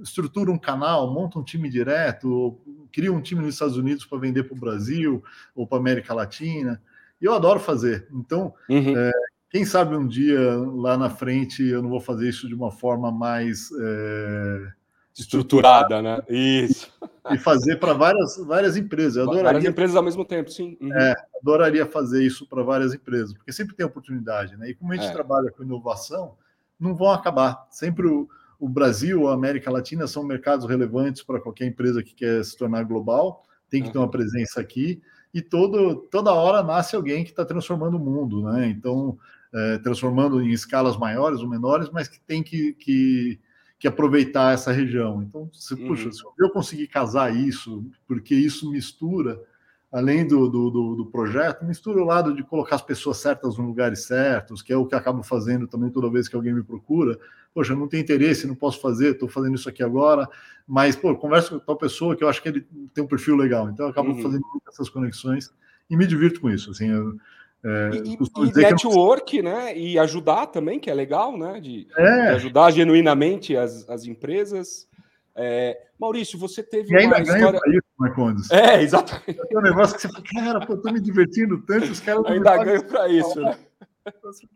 estrutura 0.00 0.50
um 0.50 0.58
canal, 0.58 1.12
monta 1.12 1.38
um 1.38 1.44
time 1.44 1.68
direto, 1.68 2.58
cria 2.92 3.12
um 3.12 3.20
time 3.20 3.42
nos 3.42 3.54
Estados 3.54 3.76
Unidos 3.76 4.04
para 4.04 4.18
vender 4.18 4.44
para 4.44 4.56
o 4.56 4.60
Brasil 4.60 5.22
ou 5.54 5.66
para 5.66 5.78
a 5.78 5.80
América 5.80 6.14
Latina. 6.14 6.80
E 7.20 7.24
eu 7.24 7.34
adoro 7.34 7.60
fazer. 7.60 8.08
Então, 8.12 8.54
uhum. 8.68 8.96
é, 8.96 9.10
quem 9.50 9.64
sabe 9.64 9.94
um 9.94 10.06
dia 10.06 10.56
lá 10.56 10.96
na 10.96 11.10
frente 11.10 11.62
eu 11.62 11.82
não 11.82 11.90
vou 11.90 12.00
fazer 12.00 12.28
isso 12.28 12.48
de 12.48 12.54
uma 12.54 12.70
forma 12.70 13.12
mais 13.12 13.70
é, 13.80 14.72
estruturada, 15.14 16.00
né? 16.00 16.22
Isso. 16.28 16.92
E 17.30 17.38
fazer 17.38 17.76
para 17.76 17.92
várias, 17.92 18.36
várias 18.38 18.76
empresas. 18.76 19.16
Eu 19.16 19.24
adoraria, 19.24 19.44
várias 19.44 19.64
empresas 19.64 19.96
ao 19.96 20.02
mesmo 20.02 20.24
tempo, 20.24 20.50
sim. 20.50 20.76
Uhum. 20.80 20.92
É, 20.92 21.14
adoraria 21.40 21.86
fazer 21.86 22.24
isso 22.24 22.46
para 22.46 22.62
várias 22.62 22.94
empresas, 22.94 23.32
porque 23.34 23.52
sempre 23.52 23.76
tem 23.76 23.86
oportunidade, 23.86 24.56
né? 24.56 24.70
E 24.70 24.74
como 24.74 24.92
a 24.92 24.96
gente 24.96 25.08
é. 25.08 25.12
trabalha 25.12 25.50
com 25.50 25.62
inovação, 25.62 26.36
não 26.78 26.94
vão 26.94 27.10
acabar. 27.10 27.66
Sempre 27.70 28.06
o, 28.06 28.28
o 28.58 28.68
Brasil, 28.68 29.28
a 29.28 29.34
América 29.34 29.70
Latina 29.70 30.06
são 30.06 30.24
mercados 30.24 30.68
relevantes 30.68 31.22
para 31.22 31.40
qualquer 31.40 31.66
empresa 31.66 32.02
que 32.02 32.14
quer 32.14 32.44
se 32.44 32.56
tornar 32.56 32.84
global, 32.84 33.44
tem 33.68 33.80
que 33.80 33.88
uhum. 33.88 33.92
ter 33.92 33.98
uma 33.98 34.10
presença 34.10 34.60
aqui. 34.60 35.02
E 35.32 35.40
todo, 35.40 35.96
toda 36.10 36.32
hora 36.32 36.62
nasce 36.62 36.94
alguém 36.94 37.24
que 37.24 37.30
está 37.30 37.44
transformando 37.44 37.96
o 37.96 38.00
mundo, 38.00 38.42
né? 38.42 38.66
Então, 38.68 39.18
é, 39.54 39.78
transformando 39.78 40.42
em 40.42 40.50
escalas 40.50 40.96
maiores 40.96 41.40
ou 41.40 41.48
menores, 41.48 41.88
mas 41.90 42.08
que 42.08 42.20
tem 42.20 42.42
que, 42.42 42.74
que 42.74 43.40
que 43.82 43.88
aproveitar 43.88 44.54
essa 44.54 44.70
região. 44.70 45.24
Então, 45.24 45.50
se, 45.52 45.74
uhum. 45.74 45.88
puxa, 45.88 46.12
se 46.12 46.22
eu 46.38 46.50
conseguir 46.50 46.86
casar 46.86 47.34
isso, 47.34 47.84
porque 48.06 48.32
isso 48.32 48.70
mistura, 48.70 49.42
além 49.90 50.24
do, 50.24 50.48
do, 50.48 50.70
do, 50.70 50.94
do, 50.94 51.06
projeto, 51.06 51.64
mistura 51.64 52.00
o 52.00 52.04
lado 52.04 52.32
de 52.32 52.44
colocar 52.44 52.76
as 52.76 52.82
pessoas 52.82 53.16
certas 53.16 53.58
nos 53.58 53.66
lugares 53.66 54.04
certos, 54.04 54.62
que 54.62 54.72
é 54.72 54.76
o 54.76 54.86
que 54.86 54.94
acabo 54.94 55.24
fazendo 55.24 55.66
também 55.66 55.90
toda 55.90 56.08
vez 56.08 56.28
que 56.28 56.36
alguém 56.36 56.54
me 56.54 56.62
procura. 56.62 57.18
Poxa, 57.52 57.74
não 57.74 57.88
tem 57.88 58.00
interesse, 58.00 58.46
não 58.46 58.54
posso 58.54 58.80
fazer, 58.80 59.14
estou 59.14 59.28
fazendo 59.28 59.56
isso 59.56 59.68
aqui 59.68 59.82
agora, 59.82 60.28
mas, 60.64 60.94
pô, 60.94 61.16
converso 61.16 61.58
com 61.58 61.66
tal 61.66 61.76
pessoa 61.76 62.14
que 62.14 62.22
eu 62.22 62.28
acho 62.28 62.40
que 62.40 62.50
ele 62.50 62.64
tem 62.94 63.02
um 63.02 63.08
perfil 63.08 63.34
legal, 63.34 63.68
então 63.68 63.86
eu 63.86 63.90
acabo 63.90 64.10
uhum. 64.10 64.22
fazendo 64.22 64.44
essas 64.68 64.88
conexões 64.88 65.52
e 65.90 65.96
me 65.96 66.06
divirto 66.06 66.40
com 66.40 66.48
isso. 66.48 66.70
Assim, 66.70 66.88
eu, 66.88 67.16
é, 67.64 67.90
e, 67.94 68.14
e 68.14 68.52
network, 68.60 69.40
não... 69.40 69.50
né? 69.50 69.76
E 69.76 69.98
ajudar 69.98 70.46
também, 70.46 70.80
que 70.80 70.90
é 70.90 70.94
legal, 70.94 71.36
né? 71.36 71.60
De, 71.60 71.86
é. 71.96 72.22
de 72.22 72.34
ajudar 72.34 72.70
genuinamente 72.72 73.56
as, 73.56 73.88
as 73.88 74.04
empresas. 74.04 74.88
É, 75.34 75.80
Maurício, 75.98 76.38
você 76.38 76.62
teve 76.62 76.92
e 76.92 76.96
ainda 76.96 77.16
uma 77.16 77.22
história... 77.22 77.60
isso, 77.68 77.88
Marcondes. 77.98 78.50
É, 78.50 78.82
exatamente. 78.82 79.40
É 79.50 79.58
um 79.58 79.62
negócio 79.62 79.94
que 79.94 80.02
você 80.02 80.08
fala, 80.08 80.24
cara, 80.24 80.66
pô, 80.66 80.74
eu 80.74 80.82
tô 80.82 80.92
me 80.92 81.00
divertindo 81.00 81.62
tanto, 81.62 81.90
os 81.90 82.00
caras... 82.00 82.24
Ainda 82.26 82.64
ganho 82.64 82.84
para 82.84 83.08
isso, 83.08 83.40
né? 83.40 83.56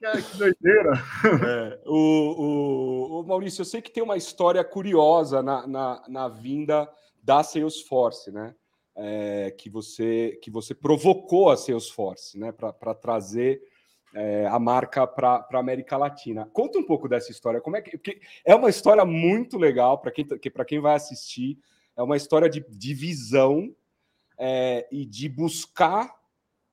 Cara, 0.02 0.20
que 0.20 0.36
doideira. 0.36 0.92
É, 1.46 1.80
o, 1.86 1.94
o, 1.94 3.20
o, 3.20 3.26
Maurício, 3.26 3.60
eu 3.60 3.64
sei 3.64 3.80
que 3.80 3.92
tem 3.92 4.02
uma 4.02 4.16
história 4.16 4.62
curiosa 4.64 5.42
na, 5.42 5.66
na, 5.66 6.02
na 6.08 6.28
vinda 6.28 6.88
da 7.22 7.42
Salesforce, 7.42 8.32
né? 8.32 8.54
É, 8.96 9.50
que 9.50 9.68
você 9.68 10.38
que 10.42 10.50
você 10.50 10.74
provocou 10.74 11.50
a 11.50 11.56
Salesforce, 11.56 12.38
né, 12.38 12.50
para 12.52 12.94
trazer 12.94 13.62
é, 14.14 14.46
a 14.46 14.58
marca 14.58 15.06
para 15.06 15.46
a 15.52 15.58
América 15.58 15.96
Latina. 15.96 16.48
Conta 16.52 16.78
um 16.78 16.84
pouco 16.84 17.08
dessa 17.08 17.30
história. 17.30 17.60
Como 17.60 17.76
é 17.76 17.82
que 17.82 17.98
porque 17.98 18.20
é 18.44 18.54
uma 18.54 18.70
história 18.70 19.04
muito 19.04 19.58
legal 19.58 19.98
para 19.98 20.10
quem 20.10 20.24
que 20.24 20.50
para 20.50 20.64
quem 20.64 20.80
vai 20.80 20.96
assistir. 20.96 21.58
É 21.96 22.02
uma 22.02 22.16
história 22.16 22.48
de, 22.48 22.64
de 22.68 22.92
visão 22.92 23.74
é, 24.38 24.86
e 24.92 25.06
de 25.06 25.28
buscar 25.28 26.14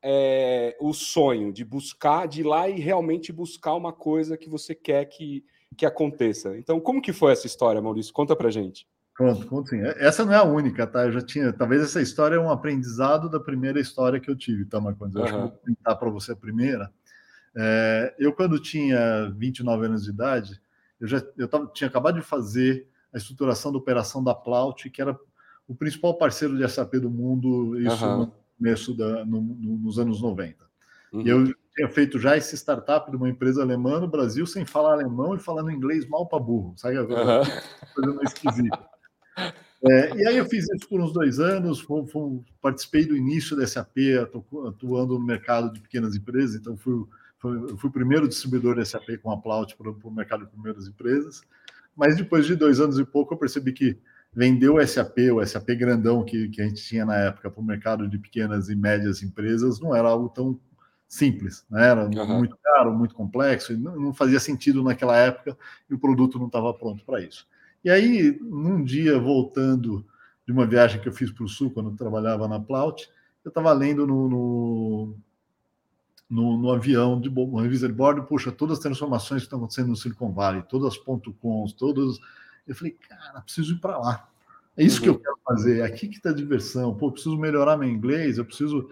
é, 0.01 0.75
o 0.82 0.94
sonho, 0.94 1.53
de 1.53 1.63
buscar, 1.63 2.27
de 2.27 2.42
ir 2.42 2.44
lá 2.44 2.68
e 2.68 2.80
realmente 2.80 3.32
buscar 3.32 3.74
uma 3.74 3.94
coisa 3.94 4.38
que 4.38 4.50
você 4.50 4.75
quer 4.75 5.06
que, 5.06 5.46
que 5.77 5.86
aconteça. 5.86 6.58
Então, 6.58 6.80
como 6.80 7.01
que 7.01 7.13
foi 7.13 7.32
essa 7.32 7.48
história, 7.48 7.82
Maurício? 7.82 8.13
Conta 8.13 8.36
para 8.36 8.51
gente. 8.51 8.86
Conto, 9.15 9.46
conto 9.46 9.70
sim. 9.70 9.79
Essa 9.98 10.25
não 10.25 10.34
é 10.34 10.38
a 10.38 10.43
única, 10.43 10.88
tá? 10.88 11.05
Eu 11.05 11.12
já 11.12 11.22
tinha. 11.22 11.53
Talvez 11.53 11.82
essa 11.84 12.01
história 12.01 12.36
é 12.36 12.39
um 12.39 12.50
aprendizado 12.50 13.29
da 13.29 13.39
primeira 13.39 13.79
história 13.79 14.20
que 14.20 14.29
eu 14.29 14.36
tive, 14.36 14.65
tá, 14.65 14.82
Marcondes? 14.82 15.15
Eu 15.15 15.22
uhum. 15.22 15.27
acho 15.27 15.34
que 15.34 15.41
vou 15.41 15.75
contar 15.75 15.96
para 15.96 16.10
você 16.10 16.32
a 16.32 16.36
primeira. 16.36 16.91
É, 17.55 18.15
eu, 18.17 18.34
quando 18.34 18.60
tinha 18.60 19.32
29 19.38 19.86
anos 19.86 20.03
de 20.03 20.10
idade, 20.10 20.60
eu 21.00 21.08
já 21.08 21.24
eu 21.38 21.48
tava, 21.48 21.67
tinha 21.67 21.88
acabado 21.88 22.15
de 22.15 22.25
fazer 22.25 22.88
a 23.13 23.17
estruturação 23.17 23.72
da 23.72 23.77
operação 23.77 24.24
da 24.24 24.34
Plaut, 24.34 24.89
que 24.89 25.01
era 25.01 25.15
o 25.67 25.75
principal 25.75 26.17
parceiro 26.17 26.58
de 26.58 26.67
SAP 26.67 26.96
do 26.96 27.12
mundo, 27.12 27.79
isso 27.79 28.03
uhum. 28.03 28.17
no 28.17 28.34
começo 28.58 28.98
da, 28.98 29.24
no, 29.24 29.41
no, 29.41 29.77
nos 29.77 30.00
anos 30.00 30.22
90. 30.22 30.63
Uhum. 31.13 31.22
E 31.22 31.29
eu 31.29 31.53
tinha 31.75 31.88
feito 31.88 32.17
já 32.17 32.36
esse 32.36 32.55
startup 32.55 33.10
de 33.12 33.15
uma 33.15 33.29
empresa 33.29 33.62
alemã 33.62 34.00
no 34.00 34.08
Brasil, 34.08 34.48
sem 34.48 34.65
falar 34.65 34.93
alemão 34.93 35.36
e 35.36 35.39
falando 35.39 35.70
inglês 35.70 36.08
mal 36.08 36.27
para 36.27 36.39
burro, 36.39 36.74
sabe? 36.75 36.98
Uhum. 36.98 37.08
Coisa 37.93 38.12
meio 38.12 38.24
esquisita. 38.24 38.92
É, 39.85 40.15
e 40.15 40.27
aí 40.27 40.37
eu 40.37 40.45
fiz 40.45 40.65
isso 40.69 40.87
por 40.87 41.01
uns 41.01 41.11
dois 41.11 41.39
anos, 41.39 41.81
fui, 41.81 42.05
fui, 42.07 42.39
participei 42.61 43.05
do 43.05 43.17
início 43.17 43.55
da 43.55 43.67
SAP, 43.67 43.97
atuando 44.67 45.19
no 45.19 45.25
mercado 45.25 45.73
de 45.73 45.81
pequenas 45.81 46.15
empresas, 46.15 46.55
então 46.55 46.77
fui, 46.77 47.05
fui, 47.37 47.77
fui 47.77 47.89
o 47.89 47.93
primeiro 47.93 48.27
distribuidor 48.27 48.77
da 48.77 48.85
SAP 48.85 49.17
com 49.21 49.29
a 49.29 49.37
Plaut 49.37 49.75
para 49.75 49.91
o 49.91 50.11
mercado 50.11 50.45
de 50.45 50.51
primeiras 50.51 50.87
empresas, 50.87 51.41
mas 51.97 52.15
depois 52.15 52.45
de 52.45 52.55
dois 52.55 52.79
anos 52.79 52.97
e 52.97 53.03
pouco 53.03 53.33
eu 53.33 53.37
percebi 53.37 53.73
que 53.73 53.97
vender 54.33 54.69
o 54.69 54.85
SAP, 54.87 55.17
o 55.33 55.45
SAP 55.45 55.75
grandão 55.75 56.24
que, 56.24 56.48
que 56.48 56.61
a 56.61 56.65
gente 56.65 56.81
tinha 56.81 57.05
na 57.05 57.17
época 57.17 57.51
para 57.51 57.61
o 57.61 57.65
mercado 57.65 58.07
de 58.07 58.17
pequenas 58.17 58.69
e 58.69 58.75
médias 58.75 59.22
empresas, 59.22 59.81
não 59.81 59.93
era 59.93 60.07
algo 60.07 60.29
tão 60.29 60.57
simples, 61.09 61.65
né? 61.69 61.89
era 61.89 62.05
uhum. 62.05 62.37
muito 62.39 62.57
caro, 62.63 62.93
muito 62.93 63.13
complexo, 63.13 63.74
e 63.74 63.77
não, 63.77 63.96
não 63.98 64.13
fazia 64.13 64.39
sentido 64.39 64.81
naquela 64.81 65.15
época 65.17 65.55
e 65.89 65.93
o 65.93 66.00
produto 66.00 66.39
não 66.39 66.48
estava 66.48 66.74
pronto 66.74 67.03
para 67.05 67.22
isso. 67.22 67.46
E 67.83 67.89
aí, 67.89 68.39
num 68.41 68.83
dia, 68.83 69.19
voltando 69.19 70.05
de 70.46 70.53
uma 70.53 70.65
viagem 70.65 71.01
que 71.01 71.07
eu 71.07 71.13
fiz 71.13 71.31
para 71.31 71.43
o 71.43 71.50
Sul, 71.50 71.72
quando 71.72 71.89
eu 71.89 71.96
trabalhava 71.96 72.48
na 72.48 72.59
Plaut, 72.59 73.09
eu 73.43 73.50
estava 73.50 73.74
lendo 73.74 74.07
no, 74.07 74.29
no, 74.29 75.17
no, 76.29 76.57
no, 76.57 76.72
avião, 76.72 77.19
de 77.19 77.29
uma 77.29 77.61
revista 77.61 77.87
de 77.87 77.93
bordo, 77.93 78.24
puxa, 78.24 78.51
todas 78.51 78.77
as 78.77 78.83
transformações 78.83 79.41
que 79.41 79.48
estão 79.48 79.59
acontecendo 79.59 79.89
no 79.89 79.96
Silicon 79.96 80.31
Valley, 80.31 80.63
todas 80.63 80.93
as 80.93 80.98
ponto 80.98 81.33
.coms, 81.33 81.74
todas... 81.74 82.19
Eu 82.65 82.74
falei, 82.75 82.93
cara, 82.93 83.41
preciso 83.41 83.74
ir 83.74 83.79
para 83.79 83.98
lá. 83.98 84.29
É 84.77 84.83
isso 84.83 84.98
uhum. 84.98 85.03
que 85.03 85.09
eu 85.09 85.13
uhum. 85.13 85.19
quero 85.19 85.37
fazer, 85.46 85.79
é 85.79 85.83
aqui 85.83 86.07
que 86.07 86.17
está 86.17 86.29
a 86.29 86.33
diversão. 86.33 86.96
Pô, 86.96 87.11
preciso 87.11 87.37
melhorar 87.37 87.77
meu 87.77 87.89
inglês, 87.89 88.37
eu 88.37 88.46
preciso... 88.46 88.89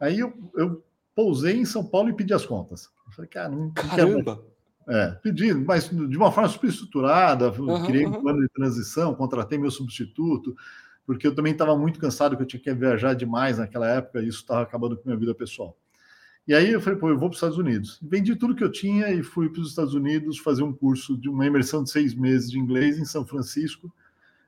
Aí 0.00 0.18
eu, 0.18 0.32
eu 0.56 0.82
pousei 1.14 1.56
em 1.56 1.64
São 1.64 1.84
Paulo 1.84 2.08
e 2.08 2.14
pedi 2.14 2.32
as 2.32 2.46
contas. 2.46 2.90
Eu 3.06 3.12
falei, 3.12 3.28
cara, 3.28 3.50
não, 3.50 3.66
não 3.66 3.72
Caramba! 3.72 4.36
Quero 4.36 4.51
é, 4.88 5.10
pedi, 5.22 5.52
mas 5.54 5.88
de 5.88 6.16
uma 6.16 6.32
forma 6.32 6.48
super 6.48 6.68
estruturada, 6.68 7.50
uhum, 7.50 7.84
criei 7.86 8.06
um 8.06 8.20
plano 8.20 8.40
de 8.40 8.48
transição, 8.48 9.14
contratei 9.14 9.58
meu 9.58 9.70
substituto, 9.70 10.56
porque 11.06 11.26
eu 11.26 11.34
também 11.34 11.52
estava 11.52 11.76
muito 11.76 11.98
cansado, 11.98 12.36
que 12.36 12.42
eu 12.42 12.46
tinha 12.46 12.60
que 12.60 12.74
viajar 12.74 13.14
demais 13.14 13.58
naquela 13.58 13.88
época, 13.88 14.20
e 14.20 14.28
isso 14.28 14.40
estava 14.40 14.62
acabando 14.62 14.96
com 14.96 15.02
a 15.02 15.06
minha 15.06 15.18
vida 15.18 15.34
pessoal. 15.34 15.76
E 16.46 16.54
aí 16.54 16.72
eu 16.72 16.80
falei, 16.80 16.98
pô, 16.98 17.08
eu 17.08 17.18
vou 17.18 17.28
para 17.28 17.34
os 17.34 17.36
Estados 17.36 17.58
Unidos. 17.58 18.00
Vendi 18.02 18.34
tudo 18.34 18.54
que 18.54 18.64
eu 18.64 18.70
tinha 18.70 19.12
e 19.12 19.22
fui 19.22 19.48
para 19.48 19.60
os 19.60 19.68
Estados 19.68 19.94
Unidos 19.94 20.38
fazer 20.38 20.64
um 20.64 20.72
curso 20.72 21.16
de 21.16 21.28
uma 21.28 21.46
imersão 21.46 21.84
de 21.84 21.90
seis 21.90 22.14
meses 22.14 22.50
de 22.50 22.58
inglês 22.58 22.98
em 22.98 23.04
São 23.04 23.24
Francisco, 23.24 23.92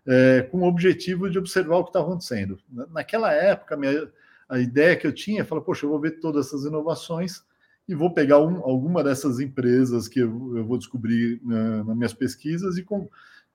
é, 0.07 0.42
com 0.51 0.61
o 0.61 0.64
objetivo 0.64 1.31
de 1.31 1.38
observar 1.38 1.77
o 1.77 1.85
que 1.85 1.90
estava 1.90 2.07
acontecendo. 2.07 2.59
Naquela 2.90 3.33
época, 3.33 3.77
minha, 3.77 4.11
a 4.49 4.59
ideia 4.59 4.97
que 4.97 5.07
eu 5.07 5.12
tinha 5.12 5.44
falar, 5.44 5.61
poxa, 5.61 5.87
eu 5.87 5.90
vou 5.90 6.01
ver 6.01 6.18
todas 6.18 6.47
essas 6.47 6.64
inovações 6.64 7.44
e 7.88 7.94
vou 7.94 8.12
pegar 8.12 8.40
um, 8.40 8.57
alguma 8.64 9.03
dessas 9.05 9.40
empresas 9.40 10.09
que 10.09 10.20
eu, 10.20 10.57
eu 10.57 10.64
vou 10.64 10.79
descobrir 10.79 11.40
né, 11.44 11.83
nas 11.83 11.97
minhas 11.97 12.14
pesquisas 12.14 12.79
e, 12.79 12.83
com, 12.83 13.09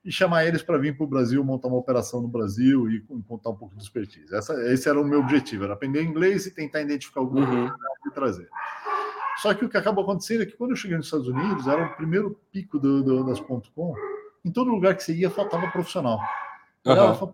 e 0.05 0.11
chamar 0.11 0.45
eles 0.45 0.61
para 0.61 0.77
vir 0.77 0.95
para 0.95 1.03
o 1.03 1.09
Brasil, 1.09 1.43
montar 1.43 1.67
uma 1.67 1.77
operação 1.77 2.21
no 2.21 2.27
Brasil 2.27 2.89
e 2.89 3.01
contar 3.27 3.49
um 3.49 3.55
pouco 3.55 3.75
de 3.75 3.81
expertise. 3.81 4.33
Essa, 4.33 4.53
esse 4.71 4.87
era 4.87 4.99
o 4.99 5.05
meu 5.05 5.19
objetivo, 5.19 5.63
era 5.63 5.73
aprender 5.73 6.03
inglês 6.03 6.45
e 6.45 6.51
tentar 6.51 6.81
identificar 6.81 7.21
alguma 7.21 7.49
uhum. 7.49 7.71
e 8.05 8.11
trazer. 8.11 8.47
Só 9.37 9.53
que 9.53 9.65
o 9.65 9.69
que 9.69 9.77
acabou 9.77 10.03
acontecendo 10.03 10.43
é 10.43 10.45
que 10.45 10.57
quando 10.57 10.71
eu 10.71 10.75
cheguei 10.75 10.97
nos 10.97 11.07
Estados 11.07 11.27
Unidos, 11.27 11.65
era 11.65 11.85
o 11.85 11.95
primeiro 11.95 12.39
pico 12.51 12.77
do, 12.77 13.01
do, 13.01 13.25
das 13.25 13.39
.com, 13.39 13.95
em 14.43 14.51
todo 14.51 14.69
lugar 14.69 14.95
que 14.95 15.03
você 15.03 15.13
ia 15.13 15.29
faltava 15.29 15.71
profissional. 15.71 16.19
Uhum. 16.85 17.33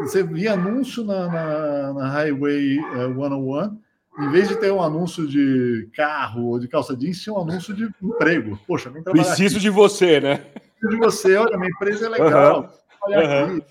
Você 0.00 0.22
via 0.22 0.54
anúncio 0.54 1.04
na, 1.04 1.28
na, 1.28 1.92
na 1.92 2.08
Highway 2.08 2.78
uh, 2.80 3.10
eh, 3.10 3.14
101, 3.14 3.78
em 4.18 4.30
vez 4.30 4.48
de 4.48 4.56
ter 4.56 4.70
um 4.70 4.82
anúncio 4.82 5.26
de 5.26 5.88
carro 5.94 6.48
ou 6.48 6.58
de 6.58 6.68
calça 6.68 6.94
jeans, 6.94 7.20
tinha 7.20 7.34
um 7.34 7.40
anúncio 7.40 7.74
de 7.74 7.90
emprego. 8.02 8.58
Poxa, 8.66 8.90
vem 8.90 9.02
trabalhar 9.02 9.24
Preciso 9.24 9.56
aqui. 9.56 9.62
de 9.62 9.70
você, 9.70 10.20
né? 10.20 10.36
Preciso 10.36 10.90
de 10.90 10.96
você. 10.96 11.36
Olha, 11.36 11.56
minha 11.56 11.70
empresa 11.70 12.06
é 12.06 12.08
legal. 12.10 12.60
Uhum. 12.60 12.68
Olha 13.04 13.18
uhum. 13.18 13.56
aqui. 13.56 13.66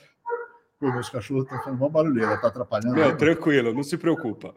Pô, 0.80 0.92
meus 0.92 1.10
cachorros 1.10 1.44
estão 1.44 1.60
fazendo 1.60 1.80
uma 1.80 1.90
barulheira, 1.90 2.34
está 2.34 2.48
atrapalhando. 2.48 2.96
Não, 2.96 3.16
tranquilo, 3.16 3.72
não 3.72 3.84
se 3.84 3.96
preocupa. 4.00 4.56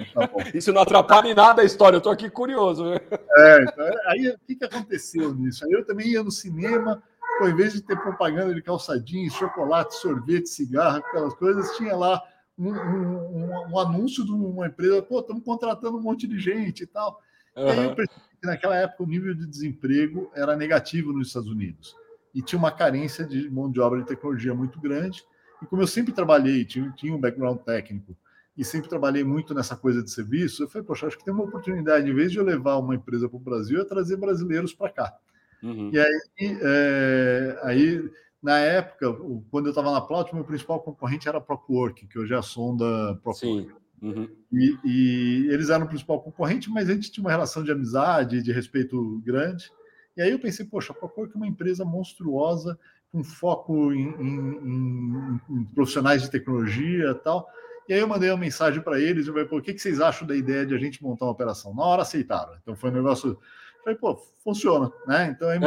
Então, 0.00 0.26
tá 0.26 0.50
Isso 0.52 0.72
não 0.72 0.82
atrapalha 0.82 1.28
em 1.28 1.34
nada 1.34 1.62
a 1.62 1.64
história, 1.64 1.94
eu 1.94 1.98
estou 1.98 2.10
aqui 2.10 2.28
curioso. 2.28 2.84
Né? 2.84 2.98
É, 3.36 3.62
então, 3.62 3.86
aí 4.06 4.28
o 4.28 4.38
que, 4.44 4.56
que 4.56 4.64
aconteceu 4.64 5.32
nisso? 5.32 5.64
Aí 5.64 5.70
eu 5.70 5.86
também 5.86 6.08
ia 6.08 6.24
no 6.24 6.32
cinema, 6.32 7.00
pô, 7.38 7.46
em 7.46 7.54
vez 7.54 7.74
de 7.74 7.80
ter 7.80 7.96
propaganda 7.96 8.52
de 8.52 8.60
calçadinho, 8.60 9.30
chocolate, 9.30 9.94
sorvete, 9.94 10.48
cigarro, 10.48 10.96
aquelas 10.96 11.34
coisas, 11.34 11.76
tinha 11.76 11.94
lá 11.94 12.20
um, 12.68 13.34
um, 13.36 13.72
um, 13.72 13.78
anúncio 13.78 14.24
de 14.24 14.32
uma 14.32 14.66
empresa, 14.66 15.02
pô, 15.02 15.20
estamos 15.20 15.44
contratando 15.44 15.96
um 15.96 16.02
monte 16.02 16.26
de 16.26 16.38
gente 16.38 16.84
e 16.84 16.86
tal. 16.86 17.20
Uhum. 17.56 17.66
E 17.66 17.70
aí 17.70 17.84
eu 17.84 17.94
percebi 17.94 18.20
que 18.40 18.46
naquela 18.46 18.76
época 18.76 19.02
o 19.02 19.06
nível 19.06 19.34
de 19.34 19.46
desemprego 19.46 20.30
era 20.34 20.56
negativo 20.56 21.12
nos 21.12 21.28
Estados 21.28 21.50
Unidos. 21.50 21.96
E 22.34 22.40
tinha 22.40 22.58
uma 22.58 22.70
carência 22.70 23.26
de 23.26 23.50
mão 23.50 23.70
de 23.70 23.80
obra 23.80 24.00
de 24.00 24.06
tecnologia 24.06 24.54
muito 24.54 24.80
grande. 24.80 25.24
E 25.60 25.66
como 25.66 25.82
eu 25.82 25.86
sempre 25.86 26.12
trabalhei, 26.12 26.64
tinha, 26.64 26.90
tinha 26.96 27.14
um 27.14 27.20
background 27.20 27.58
técnico, 27.58 28.16
e 28.56 28.64
sempre 28.64 28.88
trabalhei 28.88 29.24
muito 29.24 29.54
nessa 29.54 29.74
coisa 29.76 30.02
de 30.02 30.10
serviço, 30.10 30.62
eu 30.62 30.68
falei, 30.68 30.86
poxa, 30.86 31.06
acho 31.06 31.16
que 31.16 31.24
tem 31.24 31.32
uma 31.32 31.44
oportunidade, 31.44 32.08
em 32.08 32.14
vez 32.14 32.30
de 32.30 32.38
eu 32.38 32.44
levar 32.44 32.76
uma 32.76 32.94
empresa 32.94 33.28
para 33.28 33.36
o 33.36 33.40
Brasil, 33.40 33.80
é 33.80 33.84
trazer 33.84 34.16
brasileiros 34.16 34.74
para 34.74 34.90
cá. 34.90 35.16
Uhum. 35.62 35.90
E 35.92 35.98
aí, 35.98 36.20
é, 36.40 37.60
aí 37.62 38.10
na 38.42 38.58
época, 38.58 39.12
quando 39.50 39.66
eu 39.66 39.70
estava 39.70 39.92
na 39.92 40.00
Plaut, 40.00 40.34
meu 40.34 40.44
principal 40.44 40.80
concorrente 40.80 41.28
era 41.28 41.38
a 41.38 41.40
Prowork, 41.40 42.06
que 42.08 42.18
hoje 42.18 42.34
é 42.34 42.36
a 42.36 42.42
sonda 42.42 43.14
Prowork. 43.22 43.72
Uhum. 44.02 44.28
E, 44.52 44.78
e, 44.84 45.46
eles 45.48 45.70
eram 45.70 45.86
o 45.86 45.88
principal 45.88 46.20
concorrente, 46.20 46.68
mas 46.68 46.90
a 46.90 46.94
gente 46.94 47.12
tinha 47.12 47.22
uma 47.22 47.30
relação 47.30 47.62
de 47.62 47.70
amizade, 47.70 48.42
de 48.42 48.50
respeito 48.50 49.22
grande. 49.24 49.70
E 50.16 50.22
aí 50.22 50.32
eu 50.32 50.40
pensei, 50.40 50.66
poxa, 50.66 50.92
a 50.92 50.94
Prowork 50.94 51.34
é 51.34 51.36
uma 51.36 51.46
empresa 51.46 51.84
monstruosa, 51.84 52.76
com 53.12 53.22
foco 53.22 53.92
em, 53.92 54.08
em, 54.08 54.38
em, 54.64 55.40
em 55.50 55.64
profissionais 55.66 56.22
de 56.22 56.30
tecnologia 56.30 57.10
e 57.10 57.14
tal. 57.14 57.46
E 57.88 57.92
aí 57.92 58.00
eu 58.00 58.08
mandei 58.08 58.30
uma 58.30 58.38
mensagem 58.38 58.82
para 58.82 58.98
eles, 59.00 59.26
eu 59.26 59.34
falei, 59.34 59.48
o 59.50 59.62
que, 59.62 59.74
que 59.74 59.80
vocês 59.80 60.00
acham 60.00 60.26
da 60.26 60.34
ideia 60.34 60.66
de 60.66 60.74
a 60.74 60.78
gente 60.78 61.02
montar 61.02 61.26
uma 61.26 61.32
operação? 61.32 61.74
Na 61.74 61.84
hora 61.84 62.02
aceitaram. 62.02 62.56
Então 62.60 62.74
foi 62.74 62.90
um 62.90 62.94
negócio 62.94 63.38
Falei, 63.82 63.98
pô, 63.98 64.16
funciona, 64.44 64.92
né? 65.06 65.34
Então 65.34 65.48
aí 65.48 65.58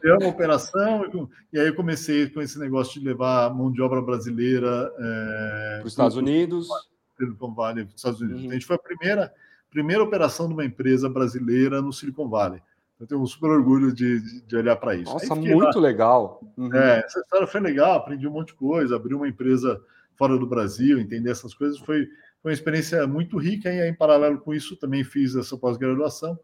criamos 0.00 0.24
uma 0.24 0.30
operação 0.30 1.28
e 1.52 1.58
aí 1.58 1.68
eu 1.68 1.74
comecei 1.74 2.28
com 2.28 2.40
esse 2.40 2.58
negócio 2.58 3.00
de 3.00 3.06
levar 3.06 3.54
mão 3.54 3.70
de 3.70 3.80
obra 3.80 4.02
brasileira 4.02 4.92
é, 4.98 5.76
para 5.78 5.86
os 5.86 5.92
Estados 5.92 6.16
Unidos. 6.16 6.68
Silicon 7.16 7.54
Valley, 7.54 7.86
Estados 7.94 8.20
Unidos. 8.20 8.38
Uhum. 8.38 8.46
Então, 8.46 8.50
a 8.50 8.54
gente 8.54 8.66
foi 8.66 8.76
a 8.76 8.78
primeira, 8.78 9.34
primeira 9.70 10.02
operação 10.02 10.48
de 10.48 10.54
uma 10.54 10.64
empresa 10.64 11.08
brasileira 11.08 11.82
no 11.82 11.92
Silicon 11.92 12.28
Valley. 12.28 12.62
Eu 12.98 13.06
tenho 13.06 13.20
um 13.20 13.26
super 13.26 13.50
orgulho 13.50 13.92
de, 13.92 14.20
de, 14.20 14.42
de 14.42 14.56
olhar 14.56 14.76
para 14.76 14.94
isso. 14.94 15.12
Nossa, 15.12 15.34
muito 15.34 15.76
lá. 15.76 15.80
legal. 15.80 16.40
Uhum. 16.56 16.74
É, 16.74 17.00
essa 17.00 17.20
história 17.20 17.46
foi 17.46 17.60
legal, 17.60 17.94
aprendi 17.94 18.26
um 18.26 18.32
monte 18.32 18.48
de 18.48 18.54
coisa, 18.54 18.96
abri 18.96 19.14
uma 19.14 19.28
empresa 19.28 19.80
fora 20.16 20.36
do 20.36 20.46
Brasil, 20.46 20.98
entender 20.98 21.30
essas 21.30 21.54
coisas 21.54 21.78
foi, 21.78 22.06
foi 22.42 22.50
uma 22.50 22.52
experiência 22.52 23.06
muito 23.06 23.38
rica. 23.38 23.72
E 23.72 23.80
aí, 23.80 23.88
em 23.88 23.94
paralelo 23.94 24.38
com 24.38 24.52
isso, 24.52 24.76
também 24.76 25.02
fiz 25.02 25.34
essa 25.34 25.56
pós-graduação. 25.56 26.38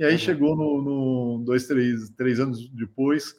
E 0.00 0.04
aí 0.04 0.16
chegou 0.16 0.56
no, 0.56 0.80
no, 0.80 1.44
dois, 1.44 1.66
três, 1.66 2.08
três 2.16 2.40
anos 2.40 2.66
depois, 2.70 3.34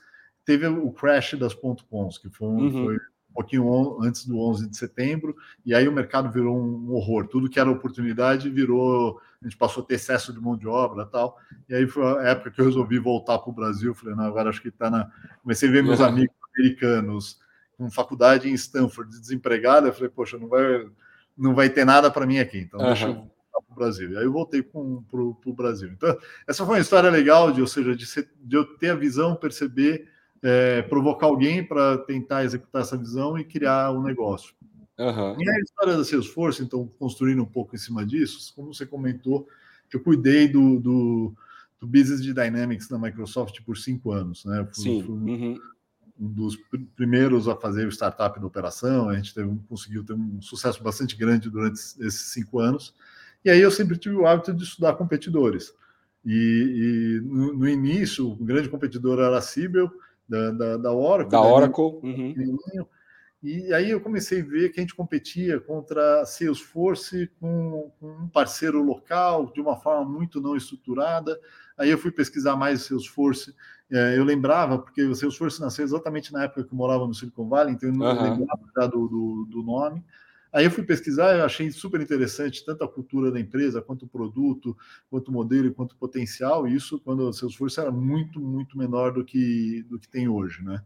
teve 0.46 0.68
o 0.68 0.92
crash 0.92 1.34
das 1.34 1.56
ponto 1.56 1.84
.coms, 1.86 2.20
que 2.20 2.30
foi, 2.30 2.48
uhum. 2.48 2.72
foi 2.72 2.96
um 2.98 3.34
pouquinho 3.34 4.04
antes 4.04 4.28
do 4.28 4.40
11 4.40 4.70
de 4.70 4.78
setembro, 4.78 5.36
e 5.66 5.74
aí 5.74 5.88
o 5.88 5.92
mercado 5.92 6.32
virou 6.32 6.56
um 6.56 6.92
horror. 6.92 7.28
Tudo 7.28 7.50
que 7.50 7.60
era 7.60 7.68
oportunidade 7.68 8.48
virou. 8.48 9.20
A 9.42 9.48
gente 9.48 9.58
passou 9.58 9.82
a 9.82 9.86
ter 9.88 9.96
excesso 9.96 10.32
de 10.32 10.40
mão 10.40 10.56
de 10.56 10.68
obra 10.68 11.04
tal. 11.04 11.36
E 11.68 11.74
aí 11.74 11.88
foi 11.88 12.04
a 12.20 12.30
época 12.30 12.52
que 12.52 12.62
eu 12.62 12.66
resolvi 12.66 13.00
voltar 13.00 13.40
para 13.40 13.50
o 13.50 13.56
Brasil. 13.56 13.96
Falei, 13.96 14.14
não, 14.14 14.26
agora 14.26 14.52
acho 14.52 14.62
que 14.62 14.68
está 14.68 14.88
na. 14.88 15.10
Comecei 15.42 15.68
a 15.68 15.72
ver 15.72 15.84
meus 15.84 16.00
amigos 16.00 16.36
americanos 16.56 17.40
com 17.76 17.90
faculdade 17.90 18.48
em 18.48 18.54
Stanford, 18.54 19.20
desempregado. 19.20 19.88
Eu 19.88 19.94
falei, 19.94 20.10
poxa, 20.10 20.38
não 20.38 20.48
vai, 20.48 20.88
não 21.36 21.56
vai 21.56 21.72
ter 21.72 21.86
nada 21.86 22.12
para 22.12 22.28
mim 22.28 22.38
aqui, 22.38 22.60
então 22.60 22.80
uhum. 22.80 22.86
deixa 22.86 23.08
eu 23.08 23.32
para 23.62 23.74
o 23.74 23.76
Brasil. 23.76 24.12
E 24.12 24.18
aí 24.18 24.24
eu 24.24 24.32
voltei 24.32 24.62
para 24.62 24.80
o 24.80 25.54
Brasil. 25.54 25.90
Então, 25.90 26.18
essa 26.48 26.66
foi 26.66 26.76
uma 26.76 26.82
história 26.82 27.10
legal, 27.10 27.52
de, 27.52 27.62
ou 27.62 27.68
seja, 27.68 27.96
de, 27.96 28.06
ser, 28.06 28.30
de 28.42 28.56
eu 28.56 28.66
ter 28.78 28.90
a 28.90 28.96
visão, 28.96 29.36
perceber 29.36 30.08
é, 30.42 30.82
provocar 30.82 31.28
alguém 31.28 31.64
para 31.64 31.98
tentar 32.00 32.44
executar 32.44 32.82
essa 32.82 32.98
visão 32.98 33.38
e 33.38 33.44
criar 33.44 33.92
um 33.92 34.02
negócio. 34.02 34.56
Uhum. 34.98 35.36
E 35.40 35.50
a 35.50 35.60
história 35.60 35.98
da 35.98 36.04
Salesforce, 36.04 36.64
então, 36.64 36.88
construindo 37.00 37.42
um 37.42 37.46
pouco 37.46 37.76
em 37.76 37.80
cima 37.80 38.06
disso, 38.06 38.54
como 38.56 38.74
você 38.74 38.86
comentou, 38.86 39.48
eu 39.92 40.00
cuidei 40.00 40.48
do, 40.48 40.80
do, 40.80 41.34
do 41.80 41.88
business 41.88 42.22
de 42.22 42.34
Dynamics 42.34 42.90
na 42.90 42.98
Microsoft 42.98 43.62
por 43.62 43.78
cinco 43.78 44.12
anos, 44.12 44.46
né? 44.46 44.68
Fui, 44.74 44.84
Sim. 44.84 45.04
Fui 45.04 45.16
uhum. 45.16 45.60
um 46.20 46.28
dos 46.28 46.58
primeiros 46.96 47.48
a 47.48 47.56
fazer 47.56 47.88
o 47.88 47.92
startup 47.92 48.40
da 48.40 48.46
operação, 48.46 49.10
a 49.10 49.16
gente 49.16 49.34
teve, 49.34 49.50
conseguiu 49.68 50.04
ter 50.04 50.14
um 50.14 50.42
sucesso 50.42 50.84
bastante 50.84 51.16
grande 51.16 51.50
durante 51.50 51.80
esses 51.80 52.32
cinco 52.34 52.60
anos. 52.60 52.94
E 53.44 53.50
aí 53.50 53.60
eu 53.60 53.72
sempre 53.72 53.98
tive 53.98 54.16
o 54.16 54.26
hábito 54.26 54.54
de 54.54 54.64
estudar 54.64 54.94
competidores. 54.96 55.74
E, 56.26 57.20
e 57.20 57.22
no, 57.26 57.54
no, 57.54 57.68
início, 57.68 58.30
o 58.30 58.36
grande 58.36 58.70
competidor 58.70 59.20
era 59.20 59.38
a 59.38 59.42
Cibel, 59.42 59.90
da, 60.28 60.52
da, 60.52 60.78
da 60.78 60.94
Oracle. 60.94 61.32
Da 61.32 61.42
Oracle. 61.42 62.00
Uhum. 62.04 62.36
E 63.44 63.74
aí 63.74 63.90
eu 63.90 64.00
comecei 64.00 64.42
a 64.42 64.46
ver 64.46 64.70
que 64.70 64.80
a 64.80 64.84
gente 64.84 64.94
competia 64.94 65.60
contra 65.60 66.22
a 66.22 66.26
Salesforce 66.26 67.28
com, 67.40 67.92
com, 68.00 68.08
um 68.08 68.28
parceiro 68.28 68.84
local, 68.84 69.52
de 69.52 69.60
uma 69.60 69.76
forma 69.76 70.08
muito 70.08 70.40
não 70.40 70.56
estruturada. 70.56 71.40
Aí 71.76 71.90
eu 71.90 71.98
fui 71.98 72.12
pesquisar 72.12 72.56
mais 72.56 72.84
Salesforce. 72.84 73.56
É, 73.92 74.16
eu 74.16 74.24
lembrava, 74.24 74.78
porque 74.78 75.02
o 75.04 75.16
Salesforce 75.16 75.60
nasceu 75.60 75.84
exatamente 75.84 76.32
na 76.32 76.44
época 76.44 76.64
que 76.64 76.72
eu 76.72 76.78
morava 76.78 77.08
no 77.08 77.16
Silicon 77.16 77.50
Valley, 77.50 77.74
então 77.74 77.90
eu 77.90 77.96
não 77.96 78.06
uhum. 78.06 78.24
lembrava 78.24 78.62
já 78.78 78.86
do, 78.86 79.08
do, 79.08 79.48
do 79.50 79.64
nome. 79.64 80.04
Aí 80.54 80.66
eu 80.66 80.72
fui 80.72 80.84
pesquisar, 80.84 81.38
eu 81.38 81.46
achei 81.46 81.72
super 81.72 82.02
interessante 82.02 82.66
tanto 82.66 82.84
a 82.84 82.88
cultura 82.88 83.32
da 83.32 83.40
empresa, 83.40 83.82
quanto 83.82 84.04
o 84.04 84.10
produto, 84.10 84.78
quanto 85.10 85.30
o 85.30 85.32
modelo, 85.32 85.74
quanto 85.74 85.94
o 85.94 85.98
potencial. 85.98 86.68
Isso 86.68 87.00
quando 87.00 87.22
o 87.22 87.34
Salesforce 87.34 87.80
era 87.80 87.92
muito, 87.92 88.40
muito 88.40 88.78
menor 88.78 89.14
do 89.14 89.24
que, 89.24 89.86
do 89.90 89.98
que 89.98 90.10
tem 90.10 90.28
hoje, 90.28 90.62
né? 90.64 90.84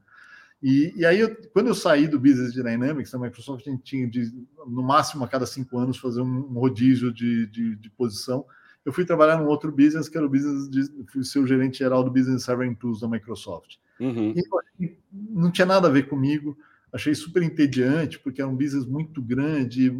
E, 0.62 0.94
e 0.96 1.06
aí, 1.06 1.20
eu, 1.20 1.36
quando 1.54 1.68
eu 1.68 1.76
saí 1.76 2.08
do 2.08 2.20
Business 2.20 2.54
Dynamics, 2.54 3.14
a 3.14 3.20
Microsoft 3.20 3.68
a 3.68 3.72
gente 3.72 3.84
tinha 3.84 4.08
de, 4.08 4.32
no 4.66 4.82
máximo 4.82 5.24
a 5.24 5.28
cada 5.28 5.46
cinco 5.46 5.78
anos, 5.78 5.98
fazer 5.98 6.22
um, 6.22 6.42
rodízio 6.54 7.12
de, 7.12 7.46
de, 7.48 7.76
de, 7.76 7.90
posição. 7.92 8.46
Eu 8.84 8.94
fui 8.94 9.06
trabalhar 9.06 9.38
num 9.38 9.48
outro 9.48 9.72
business, 9.72 10.08
que 10.08 10.18
era 10.18 10.26
o 10.26 10.30
business 10.30 10.70
de 10.70 11.06
fui 11.12 11.24
ser 11.24 11.40
o 11.40 11.48
gerente 11.48 11.80
geral 11.80 12.04
do 12.04 12.12
Business 12.12 12.44
Server 12.44 12.76
Tools 12.78 13.00
da 13.00 13.08
Microsoft. 13.08 13.78
Uhum. 14.00 14.34
E, 14.80 14.98
não 15.12 15.52
tinha 15.52 15.66
nada 15.66 15.88
a 15.88 15.92
ver 15.92 16.08
comigo 16.08 16.58
achei 16.96 17.14
super 17.14 17.44
entediante, 17.44 18.18
porque 18.18 18.42
era 18.42 18.50
um 18.50 18.56
business 18.56 18.86
muito 18.86 19.22
grande, 19.22 19.94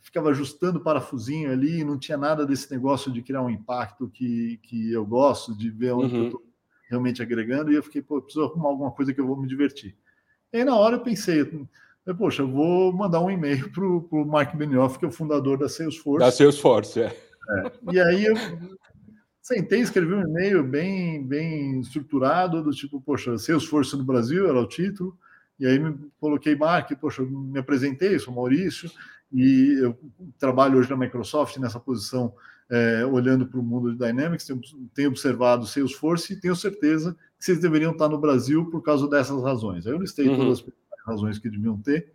ficava 0.00 0.30
ajustando 0.30 0.80
parafusinho 0.80 1.52
ali, 1.52 1.84
não 1.84 1.96
tinha 1.96 2.18
nada 2.18 2.44
desse 2.44 2.68
negócio 2.72 3.12
de 3.12 3.22
criar 3.22 3.42
um 3.42 3.50
impacto 3.50 4.08
que, 4.08 4.58
que 4.64 4.92
eu 4.92 5.06
gosto, 5.06 5.56
de 5.56 5.70
ver 5.70 5.92
onde 5.92 6.12
uhum. 6.12 6.20
eu 6.22 6.26
estou 6.26 6.42
realmente 6.90 7.22
agregando, 7.22 7.70
e 7.70 7.76
eu 7.76 7.82
fiquei, 7.82 8.02
pô, 8.02 8.20
preciso 8.20 8.44
arrumar 8.44 8.70
alguma 8.70 8.90
coisa 8.90 9.14
que 9.14 9.20
eu 9.20 9.26
vou 9.26 9.40
me 9.40 9.46
divertir. 9.46 9.96
E 10.52 10.58
aí, 10.58 10.64
na 10.64 10.76
hora, 10.76 10.96
eu 10.96 11.00
pensei, 11.00 11.48
poxa, 12.18 12.42
eu 12.42 12.50
vou 12.50 12.92
mandar 12.92 13.20
um 13.20 13.30
e-mail 13.30 13.70
para 13.70 13.84
o 13.84 14.24
Mark 14.26 14.54
Benioff, 14.56 14.98
que 14.98 15.04
é 15.04 15.08
o 15.08 15.12
fundador 15.12 15.56
da 15.56 15.68
Salesforce. 15.68 16.26
Da 16.26 16.32
Salesforce, 16.32 17.02
é. 17.02 17.06
é. 17.06 17.72
E 17.92 18.00
aí 18.00 18.24
eu 18.24 18.34
sentei, 19.40 19.80
escrevi 19.80 20.12
um 20.12 20.22
e-mail 20.22 20.64
bem, 20.64 21.24
bem 21.24 21.80
estruturado, 21.80 22.64
do 22.64 22.72
tipo, 22.72 23.00
poxa, 23.00 23.38
Salesforce 23.38 23.96
no 23.96 24.04
Brasil 24.04 24.48
era 24.48 24.60
o 24.60 24.66
título, 24.66 25.16
e 25.62 25.66
aí 25.66 25.78
me 25.78 25.96
coloquei 26.20 26.56
Mark, 26.56 26.90
poxa, 27.00 27.22
me 27.22 27.60
apresentei, 27.60 28.18
sou 28.18 28.34
Maurício, 28.34 28.90
e 29.32 29.78
eu 29.80 29.96
trabalho 30.36 30.76
hoje 30.76 30.90
na 30.90 30.96
Microsoft 30.96 31.56
nessa 31.58 31.78
posição, 31.78 32.34
é, 32.68 33.06
olhando 33.06 33.46
para 33.46 33.60
o 33.60 33.62
mundo 33.62 33.92
de 33.92 33.96
Dynamics, 33.96 34.44
tenho, 34.44 34.60
tenho 34.92 35.10
observado 35.10 35.64
Salesforce 35.64 36.32
e 36.32 36.40
tenho 36.40 36.56
certeza 36.56 37.16
que 37.38 37.44
vocês 37.44 37.60
deveriam 37.60 37.92
estar 37.92 38.08
no 38.08 38.18
Brasil 38.18 38.68
por 38.72 38.82
causa 38.82 39.08
dessas 39.08 39.40
razões. 39.40 39.86
Aí 39.86 39.92
eu 39.92 40.00
listei 40.00 40.28
uhum. 40.28 40.36
todas 40.36 40.64
as 40.64 41.06
razões 41.06 41.38
que 41.38 41.48
deviam 41.48 41.78
ter, 41.78 42.10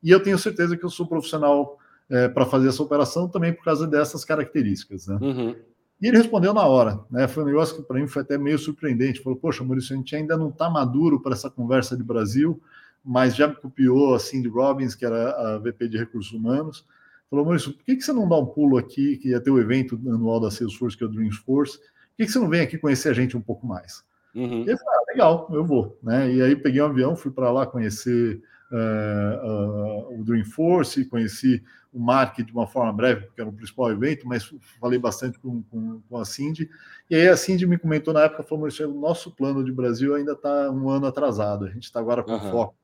e 0.00 0.12
eu 0.12 0.22
tenho 0.22 0.38
certeza 0.38 0.76
que 0.76 0.84
eu 0.84 0.90
sou 0.90 1.04
profissional 1.04 1.76
é, 2.08 2.28
para 2.28 2.46
fazer 2.46 2.68
essa 2.68 2.82
operação 2.82 3.28
também 3.28 3.52
por 3.52 3.64
causa 3.64 3.88
dessas 3.88 4.24
características. 4.24 5.08
Né? 5.08 5.18
Uhum. 5.20 5.56
E 6.00 6.06
ele 6.06 6.18
respondeu 6.18 6.54
na 6.54 6.64
hora, 6.64 7.00
né? 7.10 7.26
Foi 7.26 7.42
um 7.42 7.46
negócio 7.46 7.76
que 7.76 7.82
para 7.82 7.98
mim 7.98 8.06
foi 8.06 8.22
até 8.22 8.36
meio 8.36 8.58
surpreendente. 8.58 9.22
Falou: 9.22 9.38
Poxa, 9.38 9.64
Maurício, 9.64 9.94
a 9.94 9.96
gente 9.96 10.14
ainda 10.14 10.36
não 10.36 10.50
está 10.50 10.68
maduro 10.68 11.20
para 11.20 11.32
essa 11.32 11.48
conversa 11.48 11.96
de 11.96 12.02
Brasil 12.02 12.60
mas 13.04 13.36
já 13.36 13.46
me 13.46 13.54
copiou 13.54 14.14
a 14.14 14.18
Cindy 14.18 14.48
Robbins, 14.48 14.94
que 14.94 15.04
era 15.04 15.30
a 15.32 15.58
VP 15.58 15.88
de 15.88 15.98
Recursos 15.98 16.32
Humanos, 16.32 16.86
falou, 17.28 17.44
Maurício, 17.44 17.72
por 17.72 17.84
que, 17.84 17.96
que 17.96 18.02
você 18.02 18.12
não 18.12 18.28
dá 18.28 18.36
um 18.36 18.46
pulo 18.46 18.78
aqui, 18.78 19.18
que 19.18 19.28
ia 19.28 19.40
ter 19.40 19.50
o 19.50 19.60
evento 19.60 20.00
anual 20.06 20.40
da 20.40 20.50
Salesforce, 20.50 20.96
que 20.96 21.04
é 21.04 21.06
o 21.06 21.10
Dreamforce, 21.10 21.78
por 21.78 22.16
que, 22.16 22.26
que 22.26 22.32
você 22.32 22.38
não 22.38 22.48
vem 22.48 22.60
aqui 22.60 22.78
conhecer 22.78 23.10
a 23.10 23.12
gente 23.12 23.36
um 23.36 23.40
pouco 23.40 23.66
mais? 23.66 24.02
Uhum. 24.34 24.62
E 24.62 24.70
ele 24.70 24.78
falou, 24.78 24.94
ah, 24.94 25.12
legal, 25.12 25.48
eu 25.52 25.64
vou. 25.64 25.98
Né? 26.02 26.32
E 26.32 26.42
aí 26.42 26.56
peguei 26.56 26.80
um 26.80 26.86
avião, 26.86 27.14
fui 27.14 27.30
para 27.30 27.50
lá 27.50 27.66
conhecer 27.66 28.40
uh, 28.72 29.46
uh, 29.46 30.20
o 30.20 30.24
Dreamforce, 30.24 31.04
conheci 31.04 31.62
o 31.92 32.00
Mark 32.00 32.38
de 32.38 32.52
uma 32.52 32.66
forma 32.66 32.92
breve, 32.92 33.26
porque 33.26 33.40
era 33.40 33.50
o 33.50 33.52
principal 33.52 33.90
evento, 33.90 34.26
mas 34.26 34.52
falei 34.80 34.98
bastante 34.98 35.38
com, 35.38 35.62
com, 35.64 36.00
com, 36.08 36.18
a 36.18 36.24
Cindy. 36.24 36.68
E 37.08 37.14
aí 37.14 37.28
a 37.28 37.36
Cindy 37.36 37.66
me 37.66 37.78
comentou 37.78 38.14
na 38.14 38.22
época, 38.22 38.42
falou, 38.42 38.60
Maurício, 38.60 38.90
o 38.90 39.00
nosso 39.00 39.30
plano 39.30 39.62
de 39.62 39.70
Brasil 39.70 40.14
ainda 40.14 40.32
está 40.32 40.70
um 40.70 40.88
ano 40.88 41.06
atrasado, 41.06 41.66
a 41.66 41.70
gente 41.70 41.84
está 41.84 42.00
agora 42.00 42.22
com 42.22 42.32
uhum. 42.32 42.50
foco 42.50 42.74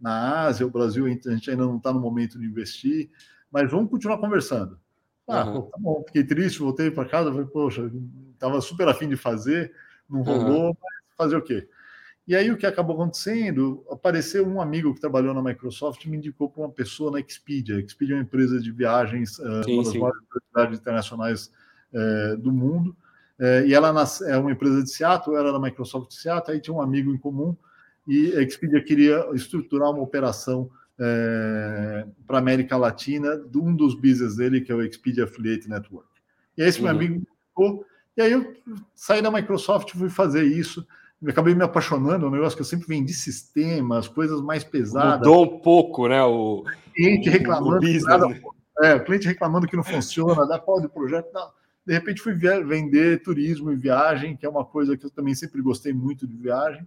na 0.00 0.46
Ásia, 0.46 0.66
o 0.66 0.70
Brasil, 0.70 1.06
a 1.06 1.08
gente 1.08 1.50
ainda 1.50 1.64
não 1.64 1.76
está 1.76 1.92
no 1.92 2.00
momento 2.00 2.38
de 2.38 2.46
investir, 2.46 3.10
mas 3.50 3.70
vamos 3.70 3.90
continuar 3.90 4.18
conversando. 4.18 4.78
Ah, 5.26 5.44
uhum. 5.44 5.52
pô, 5.54 5.62
tá 5.62 5.78
bom, 5.78 6.04
fiquei 6.06 6.24
triste, 6.24 6.60
voltei 6.60 6.90
para 6.90 7.08
casa, 7.08 7.30
falei, 7.30 7.46
poxa, 7.46 7.90
estava 8.32 8.60
super 8.60 8.88
afim 8.88 9.08
de 9.08 9.16
fazer, 9.16 9.72
não 10.08 10.22
rolou, 10.22 10.68
uhum. 10.68 10.76
mas 10.80 11.16
fazer 11.16 11.36
o 11.36 11.42
quê? 11.42 11.68
E 12.26 12.36
aí 12.36 12.50
o 12.50 12.58
que 12.58 12.66
acabou 12.66 12.94
acontecendo? 12.94 13.84
Apareceu 13.90 14.46
um 14.46 14.60
amigo 14.60 14.94
que 14.94 15.00
trabalhou 15.00 15.32
na 15.32 15.42
Microsoft 15.42 16.04
me 16.04 16.18
indicou 16.18 16.50
para 16.50 16.62
uma 16.62 16.70
pessoa 16.70 17.10
na 17.10 17.20
Expedia. 17.20 17.80
Expedia 17.80 18.14
é 18.14 18.18
uma 18.18 18.22
empresa 18.22 18.60
de 18.60 18.70
viagens, 18.70 19.40
eh, 19.40 19.62
sim, 19.64 19.72
uma 19.72 19.82
das 19.82 19.92
sim. 19.92 19.98
maiores 20.52 20.78
internacionais 20.78 21.50
é, 21.90 22.36
do 22.36 22.52
mundo. 22.52 22.94
É, 23.38 23.66
e 23.66 23.72
ela 23.72 23.94
é 24.26 24.36
uma 24.36 24.52
empresa 24.52 24.82
de 24.82 24.90
Seattle, 24.90 25.36
era 25.36 25.50
da 25.50 25.58
Microsoft 25.58 26.10
de 26.10 26.16
Seattle, 26.16 26.54
aí 26.54 26.60
tinha 26.60 26.74
um 26.74 26.82
amigo 26.82 27.14
em 27.14 27.16
comum 27.16 27.56
e 28.08 28.34
a 28.34 28.42
Expedia 28.42 28.82
queria 28.82 29.28
estruturar 29.34 29.90
uma 29.90 30.02
operação 30.02 30.70
é, 30.98 32.06
para 32.26 32.38
a 32.38 32.40
América 32.40 32.74
Latina 32.76 33.36
de 33.36 33.58
um 33.58 33.76
dos 33.76 33.94
business 33.94 34.36
dele, 34.36 34.62
que 34.62 34.72
é 34.72 34.74
o 34.74 34.82
Expedia 34.82 35.24
Affiliate 35.24 35.68
Network. 35.68 36.08
E 36.56 36.62
esse 36.62 36.78
uhum. 36.78 36.84
meu 36.84 36.94
amigo 36.94 37.26
ficou, 37.48 37.84
e 38.16 38.22
aí 38.22 38.32
eu 38.32 38.54
saí 38.94 39.20
da 39.20 39.30
Microsoft 39.30 39.90
e 39.90 39.98
fui 39.98 40.08
fazer 40.08 40.42
isso. 40.42 40.86
Acabei 41.26 41.54
me 41.54 41.64
apaixonando, 41.64 42.24
é 42.24 42.28
um 42.28 42.32
negócio 42.32 42.56
que 42.56 42.62
eu 42.62 42.66
sempre 42.66 42.86
vendi 42.86 43.12
sistemas, 43.12 44.08
coisas 44.08 44.40
mais 44.40 44.64
pesadas. 44.64 45.18
Mudou 45.18 45.44
um 45.44 45.60
pouco, 45.60 46.08
né? 46.08 46.22
O, 46.22 46.60
o 46.60 46.92
cliente 46.94 47.28
reclamando, 47.28 47.76
o 47.76 47.80
business, 47.80 48.04
nada, 48.04 48.28
né? 48.28 48.40
é, 48.82 48.94
o 48.94 49.04
cliente 49.04 49.28
reclamando 49.28 49.66
que 49.66 49.76
não 49.76 49.84
funciona, 49.84 50.46
dá 50.46 50.58
pau 50.58 50.80
de 50.80 50.88
projeto. 50.88 51.28
Não. 51.34 51.50
De 51.84 51.92
repente 51.92 52.20
fui 52.20 52.34
vender 52.34 53.22
turismo 53.22 53.72
e 53.72 53.76
viagem, 53.76 54.36
que 54.36 54.46
é 54.46 54.48
uma 54.48 54.64
coisa 54.64 54.96
que 54.96 55.06
eu 55.06 55.10
também 55.10 55.34
sempre 55.34 55.60
gostei 55.60 55.92
muito 55.92 56.26
de 56.26 56.36
viagem. 56.36 56.86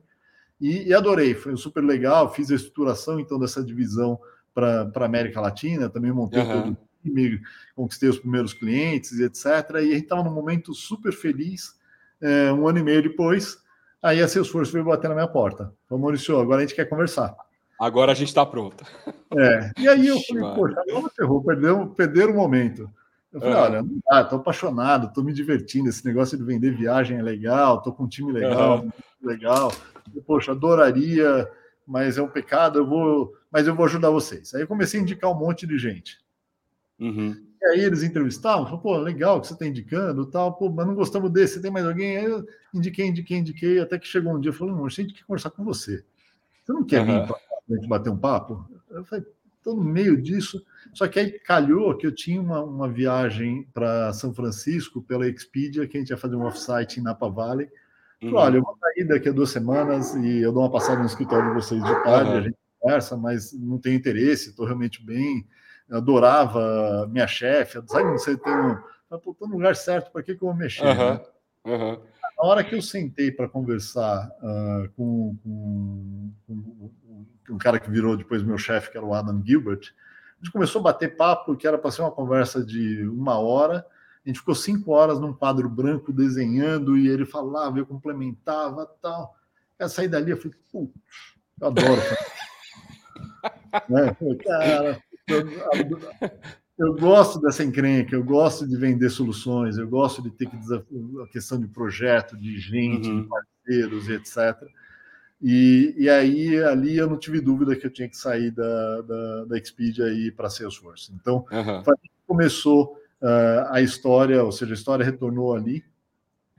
E, 0.61 0.89
e, 0.89 0.93
adorei, 0.93 1.33
foi 1.33 1.57
super 1.57 1.83
legal. 1.83 2.31
Fiz 2.31 2.51
a 2.51 2.55
estruturação 2.55 3.19
então 3.19 3.39
dessa 3.39 3.63
divisão 3.63 4.19
para 4.53 4.91
a 4.95 5.05
América 5.05 5.41
Latina, 5.41 5.89
também 5.89 6.11
montei 6.11 6.41
uhum. 6.41 6.61
todo 6.61 6.71
o 6.71 6.77
time, 7.03 7.41
conquistei 7.75 8.09
os 8.09 8.19
primeiros 8.19 8.53
clientes 8.53 9.19
etc. 9.19 9.45
E 9.45 9.77
a 9.77 9.81
gente 9.81 10.03
estava 10.03 10.23
num 10.23 10.33
momento 10.33 10.73
super 10.73 11.11
feliz 11.11 11.79
é, 12.21 12.53
um 12.53 12.67
ano 12.67 12.79
e 12.79 12.83
meio 12.83 13.01
depois, 13.01 13.57
aí 14.01 14.21
a 14.21 14.27
Salesforce 14.27 14.71
veio 14.71 14.85
bater 14.85 15.07
na 15.07 15.15
minha 15.15 15.27
porta. 15.27 15.73
Falou, 15.89 16.03
Maurício, 16.03 16.39
agora 16.39 16.59
a 16.59 16.61
gente 16.61 16.75
quer 16.75 16.85
conversar. 16.85 17.35
Agora 17.79 18.11
a 18.11 18.15
gente 18.15 18.27
está 18.27 18.45
pronto. 18.45 18.85
É, 19.35 19.71
e 19.79 19.87
aí 19.87 20.07
eu 20.07 20.19
falei, 20.19 20.43
poxa, 20.53 20.83
agora 20.87 21.11
ferrou, 21.15 21.43
perdeu, 21.43 21.87
perderam 21.87 22.33
o 22.33 22.35
momento. 22.35 22.87
Eu 23.33 23.39
falei, 23.39 23.55
uhum. 23.55 23.61
olha, 23.61 23.81
não 23.83 24.29
tô 24.29 24.35
apaixonado, 24.35 25.13
tô 25.13 25.23
me 25.23 25.31
divertindo, 25.31 25.87
esse 25.87 26.05
negócio 26.05 26.37
de 26.37 26.43
vender 26.43 26.75
viagem 26.75 27.17
é 27.17 27.21
legal, 27.21 27.81
tô 27.81 27.93
com 27.93 28.03
um 28.03 28.07
time 28.07 28.31
legal, 28.31 28.81
uhum. 28.81 28.91
legal. 29.23 29.71
Poxa, 30.25 30.51
adoraria, 30.51 31.49
mas 31.87 32.17
é 32.17 32.21
um 32.21 32.27
pecado, 32.27 32.79
eu 32.79 32.85
vou, 32.85 33.33
mas 33.49 33.67
eu 33.67 33.75
vou 33.75 33.85
ajudar 33.85 34.09
vocês. 34.09 34.53
Aí 34.53 34.61
eu 34.61 34.67
comecei 34.67 34.99
a 34.99 35.03
indicar 35.03 35.31
um 35.31 35.37
monte 35.37 35.65
de 35.65 35.77
gente. 35.77 36.19
Uhum. 36.99 37.35
E 37.61 37.65
aí 37.67 37.79
eles 37.79 38.03
entrevistavam, 38.03 38.65
falaram, 38.65 38.81
pô, 38.81 38.97
legal 38.97 39.39
que 39.39 39.47
você 39.47 39.53
está 39.53 39.65
indicando, 39.65 40.25
tal, 40.25 40.53
pô, 40.53 40.69
mas 40.69 40.85
não 40.85 40.95
gostamos 40.95 41.31
desse, 41.31 41.55
você 41.55 41.61
tem 41.61 41.71
mais 41.71 41.85
alguém? 41.85 42.17
Aí 42.17 42.25
eu 42.25 42.45
indiquei, 42.73 43.05
indiquei, 43.07 43.37
indiquei, 43.37 43.79
até 43.79 43.97
que 43.97 44.07
chegou 44.07 44.33
um 44.33 44.39
dia, 44.39 44.49
eu 44.49 44.53
falei, 44.53 44.73
não, 44.73 44.85
a 44.85 44.89
gente 44.89 45.13
quer 45.13 45.23
conversar 45.23 45.51
com 45.51 45.63
você. 45.63 46.03
Você 46.63 46.73
não 46.73 46.83
quer 46.83 47.05
vir 47.05 47.25
para 47.25 47.35
a 47.35 47.75
gente 47.75 47.87
bater 47.87 48.09
um 48.09 48.17
papo? 48.17 48.67
Eu 48.89 49.05
falei, 49.05 49.25
estou 49.61 49.75
no 49.75 49.83
meio 49.83 50.21
disso. 50.21 50.63
Só 50.93 51.07
que 51.07 51.19
aí 51.19 51.39
calhou 51.39 51.95
que 51.97 52.05
eu 52.05 52.13
tinha 52.13 52.41
uma, 52.41 52.61
uma 52.61 52.89
viagem 52.89 53.67
para 53.73 54.11
São 54.13 54.33
Francisco 54.33 55.01
pela 55.01 55.27
Expedia, 55.27 55.87
que 55.87 55.95
a 55.95 55.99
gente 55.99 56.09
ia 56.09 56.17
fazer 56.17 56.35
um 56.35 56.45
offsite 56.45 56.99
em 56.99 57.03
Napa 57.03 57.29
Valley. 57.29 57.69
Uhum. 58.21 58.35
Olha, 58.35 58.57
eu 58.57 58.61
vou 58.61 58.77
sair 58.77 59.05
daqui 59.05 59.29
a 59.29 59.31
duas 59.31 59.49
semanas 59.49 60.13
e 60.15 60.41
eu 60.41 60.51
dou 60.51 60.63
uma 60.63 60.71
passada 60.71 60.99
no 60.99 61.05
escritório 61.05 61.49
de 61.49 61.55
vocês 61.55 61.83
de 61.83 62.03
tarde, 62.03 62.29
uhum. 62.29 62.37
a 62.37 62.41
gente 62.41 62.57
conversa, 62.79 63.17
mas 63.17 63.53
não 63.53 63.77
tenho 63.77 63.95
interesse, 63.95 64.49
estou 64.49 64.65
realmente 64.65 65.03
bem. 65.03 65.47
Eu 65.87 65.97
adorava 65.97 67.07
minha 67.11 67.27
chefe, 67.27 67.81
sabe? 67.87 68.11
Você 68.11 68.37
tem 68.37 68.53
um. 68.53 68.77
Estou 69.11 69.35
no 69.47 69.55
lugar 69.55 69.75
certo, 69.75 70.11
para 70.11 70.23
que, 70.23 70.35
que 70.35 70.43
eu 70.43 70.47
vou 70.47 70.55
mexer? 70.55 70.85
Uhum. 70.85 71.91
Né? 71.91 71.99
Na 72.37 72.47
hora 72.47 72.63
que 72.63 72.73
eu 72.73 72.81
sentei 72.81 73.31
para 73.31 73.47
conversar 73.47 74.31
uh, 74.41 74.89
com, 74.95 75.37
com, 75.43 76.00
cara 77.61 77.79
que 77.79 77.89
virou 77.89 78.17
depois 78.17 78.43
meu 78.43 78.57
chefe, 78.57 78.91
que 78.91 78.97
era 78.97 79.05
o 79.05 79.13
Adam 79.13 79.41
Gilbert, 79.45 79.93
a 80.41 80.43
gente 80.43 80.51
começou 80.51 80.79
a 80.79 80.85
bater 80.85 81.15
papo, 81.15 81.55
que 81.55 81.67
era 81.67 81.77
para 81.77 81.91
ser 81.91 82.01
uma 82.01 82.11
conversa 82.11 82.65
de 82.65 83.07
uma 83.07 83.37
hora. 83.37 83.85
A 84.25 84.29
gente 84.29 84.39
ficou 84.39 84.55
cinco 84.55 84.91
horas 84.91 85.19
num 85.19 85.33
quadro 85.33 85.69
branco 85.69 86.11
desenhando 86.11 86.97
e 86.97 87.07
ele 87.07 87.25
falava, 87.25 87.77
eu 87.77 87.85
complementava 87.85 88.85
tal. 89.01 89.35
Eu 89.77 89.87
saí 89.87 90.07
dali, 90.07 90.31
eu 90.31 90.37
falei, 90.37 90.57
putz, 90.71 91.35
eu 91.59 91.67
adoro. 91.67 92.01
né? 93.89 94.15
Cara, 94.43 95.03
eu, 95.27 95.47
eu, 96.77 96.95
gosto 96.95 97.39
dessa 97.39 97.63
encrenca, 97.63 98.15
eu 98.15 98.23
gosto 98.23 98.67
de 98.67 98.75
vender 98.75 99.09
soluções, 99.09 99.77
eu 99.77 99.87
gosto 99.87 100.21
de 100.23 100.31
ter 100.31 100.47
que 100.47 100.57
desafiar 100.57 101.23
a 101.23 101.27
questão 101.27 101.59
de 101.59 101.67
projeto, 101.67 102.35
de 102.35 102.59
gente, 102.59 103.09
uhum. 103.09 103.21
de 103.21 103.27
parceiros 103.27 104.09
etc. 104.09 104.67
E, 105.41 105.95
e 105.97 106.09
aí, 106.09 106.63
ali 106.63 106.97
eu 106.97 107.09
não 107.09 107.17
tive 107.17 107.41
dúvida 107.41 107.75
que 107.75 107.85
eu 107.85 107.91
tinha 107.91 108.07
que 108.07 108.15
sair 108.15 108.51
da, 108.51 109.01
da, 109.01 109.45
da 109.45 109.57
Expedia 109.57 110.05
e 110.09 110.27
ir 110.27 110.31
para 110.35 110.49
Salesforce. 110.49 111.11
Então, 111.13 111.45
uhum. 111.51 111.83
começou 112.27 112.95
uh, 113.21 113.65
a 113.69 113.81
história, 113.81 114.43
ou 114.43 114.51
seja, 114.51 114.73
a 114.73 114.75
história 114.75 115.03
retornou 115.03 115.55
ali. 115.55 115.83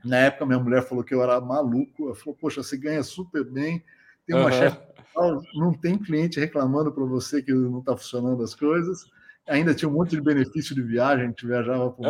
Na 0.03 0.17
época, 0.17 0.45
minha 0.45 0.59
mulher 0.59 0.83
falou 0.83 1.03
que 1.03 1.13
eu 1.13 1.23
era 1.23 1.39
maluco. 1.39 2.07
Ela 2.07 2.15
falou: 2.15 2.37
Poxa, 2.39 2.61
você 2.61 2.75
ganha 2.75 3.03
super 3.03 3.45
bem, 3.45 3.81
tem 4.27 4.35
uma 4.35 4.45
uhum. 4.45 4.51
chefe, 4.51 4.77
não 5.55 5.73
tem 5.73 5.97
cliente 5.97 6.39
reclamando 6.39 6.91
para 6.91 7.05
você 7.05 7.41
que 7.41 7.53
não 7.53 7.79
está 7.79 7.95
funcionando 7.95 8.43
as 8.43 8.53
coisas. 8.53 9.05
Ainda 9.47 9.73
tinha 9.73 9.89
um 9.89 9.93
monte 9.93 10.11
de 10.11 10.21
benefício 10.21 10.75
de 10.75 10.81
viagem, 10.81 11.25
a 11.25 11.27
gente 11.27 11.45
viajava 11.45 11.89
por 11.91 12.05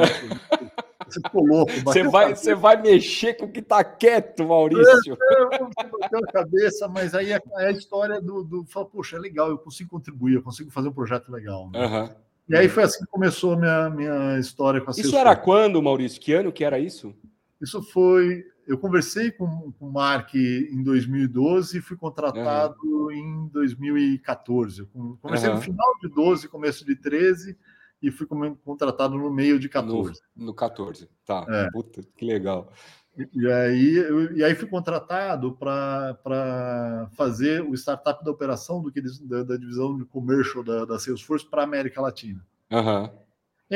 Você 1.08 1.20
ficou 1.20 1.46
louco. 1.46 1.72
Você 1.84 2.04
vai, 2.04 2.36
você 2.36 2.56
vai 2.56 2.82
mexer 2.82 3.36
com 3.36 3.46
o 3.46 3.52
que 3.52 3.60
está 3.60 3.84
quieto, 3.84 4.48
Maurício. 4.48 5.18
É, 5.22 6.16
a 6.16 6.32
cabeça, 6.32 6.88
mas 6.88 7.14
aí 7.14 7.32
é 7.32 7.40
a 7.58 7.72
história 7.72 8.22
do, 8.22 8.44
do 8.44 8.66
fala, 8.66 8.86
poxa, 8.86 9.18
é 9.18 9.20
legal, 9.20 9.50
eu 9.50 9.58
consigo 9.58 9.90
contribuir, 9.90 10.36
eu 10.36 10.44
consigo 10.44 10.72
fazer 10.72 10.90
um 10.90 10.94
projeto 10.94 11.32
legal. 11.32 11.70
Né? 11.72 11.86
Uhum. 11.86 12.10
E 12.50 12.56
aí 12.56 12.68
foi 12.68 12.84
assim 12.84 13.00
que 13.00 13.12
começou 13.12 13.54
a 13.54 13.58
minha, 13.58 13.90
minha 13.90 14.40
história 14.40 14.82
com 14.82 14.92
a 14.92 14.94
Isso 14.94 15.16
era 15.16 15.36
quando, 15.36 15.82
Maurício? 15.82 16.20
Que 16.20 16.34
ano 16.34 16.52
que 16.52 16.64
era 16.64 16.80
isso? 16.80 17.14
Isso 17.62 17.82
foi. 17.82 18.44
Eu 18.68 18.78
conversei 18.78 19.32
com, 19.32 19.74
com 19.78 19.88
o 19.88 19.92
Mark 19.92 20.34
em 20.36 20.82
2012 20.84 21.78
e 21.78 21.82
fui 21.82 21.98
contratado 21.98 22.78
uhum. 22.84 23.12
em 23.12 23.48
2014. 23.48 24.88
Comecei 25.22 25.50
uhum. 25.50 25.56
no 25.56 25.62
final 25.62 25.98
de 26.02 26.08
12, 26.10 26.48
começo 26.48 26.86
de 26.86 26.96
13 26.96 27.58
e 28.04 28.12
fui 28.12 28.28
contratado 28.66 29.18
no 29.18 29.32
meio 29.32 29.58
de 29.58 29.70
14. 29.70 30.22
No, 30.36 30.48
no 30.48 30.54
14, 30.54 31.10
tá. 31.26 31.46
É. 31.48 31.72
Puta, 31.72 32.04
que 32.18 32.26
legal. 32.26 32.70
E, 33.18 33.30
e 33.34 33.52
aí, 33.52 33.96
eu, 33.96 34.36
e 34.36 34.44
aí 34.44 34.54
fui 34.54 34.68
contratado 34.68 35.54
para 35.54 37.10
fazer 37.16 37.64
o 37.64 37.74
startup 37.74 38.24
da 38.24 38.30
operação 38.30 38.82
do 38.82 38.92
que 38.92 39.02
da, 39.02 39.44
da 39.44 39.56
divisão 39.56 39.98
de 39.98 40.04
commercial 40.04 40.64
da, 40.66 40.84
da 40.84 41.00
Salesforce 41.00 41.50
para 41.50 41.62
a 41.62 41.64
América 41.64 42.02
Latina. 42.02 42.46
Uhum. 42.70 43.10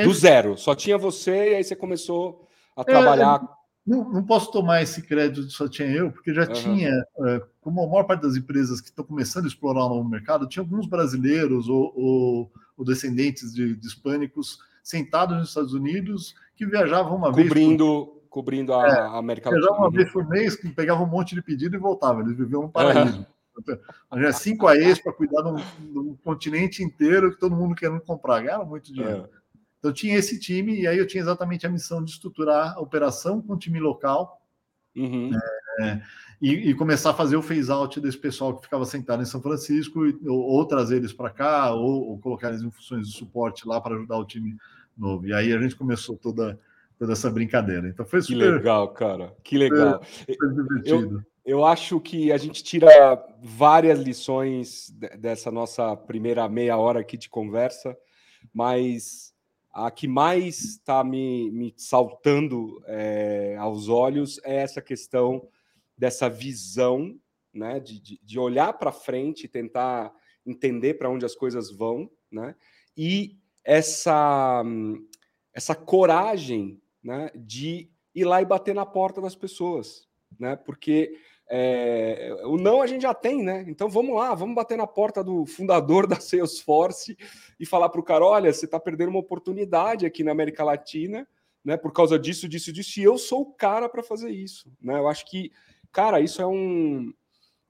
Do 0.03 0.13
zero, 0.13 0.57
só 0.57 0.75
tinha 0.75 0.97
você 0.97 1.51
e 1.51 1.55
aí 1.55 1.63
você 1.63 1.75
começou 1.75 2.45
a 2.75 2.83
trabalhar. 2.83 3.41
É, 3.41 3.89
não, 3.89 4.11
não, 4.11 4.23
posso 4.23 4.51
tomar 4.51 4.81
esse 4.81 5.01
crédito 5.01 5.49
só 5.49 5.69
tinha 5.69 5.87
eu, 5.87 6.11
porque 6.11 6.33
já 6.33 6.45
uhum. 6.45 6.53
tinha, 6.53 6.89
é, 6.89 7.41
como 7.61 7.81
a 7.81 7.87
maior 7.87 8.03
parte 8.03 8.23
das 8.23 8.35
empresas 8.35 8.81
que 8.81 8.89
estão 8.89 9.05
começando 9.05 9.45
a 9.45 9.47
explorar 9.47 9.85
o 9.85 9.89
novo 9.89 10.09
mercado, 10.09 10.47
tinha 10.49 10.61
alguns 10.61 10.85
brasileiros 10.85 11.69
ou, 11.69 11.93
ou 11.95 12.51
ou 12.77 12.85
descendentes 12.85 13.53
de, 13.53 13.75
de 13.75 13.87
hispânicos 13.87 14.59
sentados 14.83 15.35
nos 15.35 15.49
Estados 15.49 15.73
Unidos 15.73 16.35
que 16.55 16.65
viajavam 16.65 17.15
uma 17.15 17.31
cobrindo, 17.31 18.05
vez. 18.05 18.07
Por... 18.07 18.17
Cobrindo 18.29 18.73
a 18.73 18.87
é, 18.87 19.17
América 19.17 19.49
Latina. 19.49 19.65
Viajavam 19.65 19.87
uma 19.87 19.91
vez 19.91 20.11
por 20.11 20.29
mês, 20.29 20.55
pegavam 20.75 21.05
um 21.05 21.09
monte 21.09 21.33
de 21.33 21.41
pedido 21.41 21.75
e 21.75 21.79
voltavam. 21.79 22.21
Eles 22.21 22.37
viviam 22.37 22.61
no 22.63 22.69
paraíso. 22.69 23.25
Uhum. 24.11 24.33
Cinco 24.33 24.67
AEs 24.67 24.99
para 24.99 25.11
cuidar 25.13 25.41
de 25.41 25.49
um, 25.49 25.55
de 25.55 25.99
um, 25.99 26.15
continente 26.23 26.83
inteiro 26.83 27.31
que 27.31 27.39
todo 27.39 27.55
mundo 27.55 27.73
querendo 27.73 27.99
comprar. 28.01 28.41
Ganharam 28.41 28.65
muito 28.65 28.93
dinheiro. 28.93 29.27
É. 29.33 29.37
Então 29.79 29.91
tinha 29.91 30.17
esse 30.17 30.39
time, 30.39 30.81
e 30.81 30.87
aí 30.87 30.97
eu 30.97 31.07
tinha 31.07 31.21
exatamente 31.21 31.65
a 31.65 31.69
missão 31.69 32.03
de 32.03 32.11
estruturar 32.11 32.75
a 32.75 32.79
operação 32.79 33.41
com 33.41 33.53
o 33.53 33.57
time 33.57 33.79
local. 33.79 34.41
Uhum. 34.95 35.31
É, 35.81 36.01
e, 36.39 36.69
e, 36.69 36.73
começar 36.75 37.09
a 37.09 37.13
fazer 37.15 37.35
o 37.35 37.41
phase 37.41 37.71
out 37.71 37.99
desse 37.99 38.17
pessoal 38.17 38.55
que 38.55 38.63
ficava 38.63 38.85
sentado 38.85 39.23
em 39.23 39.25
São 39.25 39.41
Francisco, 39.41 40.05
e, 40.05 40.15
ou, 40.27 40.39
ou, 40.39 40.65
trazer 40.65 40.97
eles 40.97 41.11
para 41.11 41.31
cá, 41.31 41.73
ou, 41.73 42.09
ou, 42.09 42.19
colocar 42.19 42.49
eles 42.49 42.61
em 42.61 42.69
funções 42.69 43.07
de 43.07 43.17
suporte 43.17 43.67
lá 43.67 43.81
para 43.81 43.95
ajudar 43.95 44.17
o 44.17 44.25
time 44.25 44.55
novo. 44.95 45.25
E 45.25 45.33
aí 45.33 45.51
a 45.51 45.59
gente 45.59 45.75
começou 45.75 46.15
toda, 46.15 46.59
toda 46.99 47.13
essa 47.13 47.29
brincadeira. 47.29 47.87
Então 47.87 48.05
foi 48.05 48.21
super. 48.21 48.37
Que 48.37 48.51
legal, 48.51 48.87
cara. 48.89 49.35
Que 49.43 49.57
legal. 49.57 50.01
Super 50.03 50.49
divertido. 50.53 51.25
Eu, 51.43 51.59
eu 51.59 51.65
acho 51.65 51.99
que 51.99 52.31
a 52.31 52.37
gente 52.37 52.63
tira 52.63 52.87
várias 53.41 53.99
lições 53.99 54.91
dessa 55.17 55.49
nossa 55.49 55.95
primeira 55.95 56.47
meia 56.47 56.77
hora 56.77 56.99
aqui 56.99 57.17
de 57.17 57.29
conversa, 57.29 57.97
mas 58.53 59.33
a 59.73 59.89
que 59.89 60.07
mais 60.07 60.59
está 60.63 61.03
me, 61.03 61.49
me 61.51 61.73
saltando 61.77 62.81
é, 62.85 63.55
aos 63.57 63.89
olhos 63.89 64.39
é 64.43 64.57
essa 64.57 64.81
questão 64.81 65.47
dessa 65.97 66.29
visão, 66.29 67.19
né, 67.53 67.79
de, 67.79 67.99
de, 67.99 68.19
de 68.23 68.39
olhar 68.39 68.73
para 68.73 68.91
frente 68.91 69.45
e 69.45 69.49
tentar 69.49 70.13
entender 70.45 70.93
para 70.93 71.09
onde 71.09 71.25
as 71.25 71.35
coisas 71.35 71.71
vão, 71.71 72.09
né, 72.31 72.55
e 72.95 73.37
essa, 73.63 74.63
essa 75.53 75.75
coragem 75.75 76.81
né, 77.03 77.31
de 77.35 77.89
ir 78.13 78.25
lá 78.25 78.41
e 78.41 78.45
bater 78.45 78.75
na 78.75 78.85
porta 78.85 79.19
das 79.19 79.35
pessoas, 79.35 80.07
né, 80.39 80.55
porque 80.55 81.17
é, 81.49 82.35
o 82.43 82.57
não 82.57 82.81
a 82.81 82.87
gente 82.87 83.03
já 83.03 83.13
tem, 83.13 83.41
né? 83.41 83.63
Então 83.67 83.89
vamos 83.89 84.15
lá, 84.15 84.35
vamos 84.35 84.53
bater 84.53 84.77
na 84.77 84.85
porta 84.85 85.23
do 85.23 85.45
fundador 85.45 86.05
da 86.07 86.19
Salesforce 86.19 87.17
e 87.57 87.65
falar 87.65 87.89
para 87.89 88.01
o 88.01 88.03
cara: 88.03 88.25
olha, 88.25 88.51
você 88.51 88.65
está 88.65 88.79
perdendo 88.79 89.09
uma 89.09 89.19
oportunidade 89.19 90.05
aqui 90.05 90.23
na 90.23 90.31
América 90.31 90.63
Latina, 90.63 91.25
né? 91.63 91.77
Por 91.77 91.93
causa 91.93 92.19
disso, 92.19 92.49
disso, 92.49 92.71
disso, 92.73 92.99
e 92.99 93.03
eu 93.03 93.17
sou 93.17 93.41
o 93.41 93.53
cara 93.53 93.87
para 93.87 94.03
fazer 94.03 94.29
isso, 94.29 94.69
né? 94.81 94.99
Eu 94.99 95.07
acho 95.07 95.25
que 95.25 95.51
Cara, 95.91 96.19
isso 96.19 96.41
é 96.41 96.47
um 96.47 97.13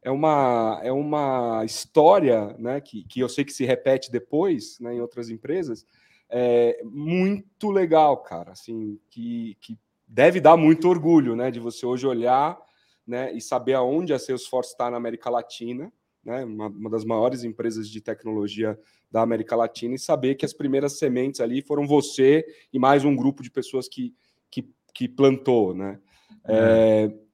é 0.04 0.12
uma 0.12 0.80
é 0.84 0.92
uma 0.92 1.64
história, 1.66 2.56
né, 2.58 2.80
que, 2.80 3.04
que 3.04 3.20
eu 3.20 3.28
sei 3.28 3.44
que 3.44 3.54
se 3.54 3.66
repete 3.66 4.12
depois, 4.12 4.80
né, 4.80 4.94
em 4.96 5.02
outras 5.02 5.30
empresas, 5.30 5.86
é 6.30 6.82
muito 6.84 7.70
legal, 7.72 8.18
cara, 8.18 8.52
assim, 8.52 9.00
que, 9.10 9.58
que 9.60 9.78
deve 10.08 10.40
dar 10.40 10.56
muito 10.58 10.88
orgulho, 10.88 11.36
né, 11.36 11.52
de 11.52 11.60
você 11.60 11.86
hoje 11.86 12.06
olhar, 12.08 12.58
né, 13.06 13.34
e 13.34 13.42
saber 13.42 13.74
aonde 13.74 14.14
a 14.14 14.20
Salesforce 14.20 14.72
está 14.72 14.90
na 14.90 14.98
América 14.98 15.30
Latina, 15.30 15.92
né, 16.24 16.44
uma, 16.44 16.68
uma 16.68 16.90
das 16.90 17.06
maiores 17.06 17.44
empresas 17.44 17.90
de 17.90 18.02
tecnologia 18.02 18.78
da 19.10 19.22
América 19.22 19.56
Latina 19.56 19.96
e 19.96 20.00
saber 20.00 20.36
que 20.36 20.46
as 20.46 20.54
primeiras 20.54 21.00
sementes 21.00 21.40
ali 21.40 21.62
foram 21.62 21.88
você 21.88 22.46
e 22.72 22.78
mais 22.78 23.06
um 23.06 23.16
grupo 23.16 23.42
de 23.42 23.50
pessoas 23.50 23.88
que, 23.88 24.14
que, 24.52 24.70
que 24.94 25.08
plantou, 25.08 25.74
né? 25.74 26.00
É. 26.46 27.06
É, 27.06 27.27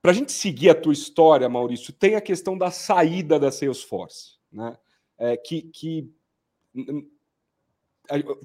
para 0.00 0.12
a 0.12 0.14
gente 0.14 0.32
seguir 0.32 0.70
a 0.70 0.74
tua 0.74 0.92
história, 0.92 1.48
Maurício, 1.48 1.92
tem 1.92 2.14
a 2.14 2.20
questão 2.20 2.56
da 2.56 2.70
saída 2.70 3.38
da 3.38 3.50
Salesforce, 3.50 4.36
né? 4.52 4.76
É, 5.18 5.36
que, 5.36 5.62
que, 5.62 6.12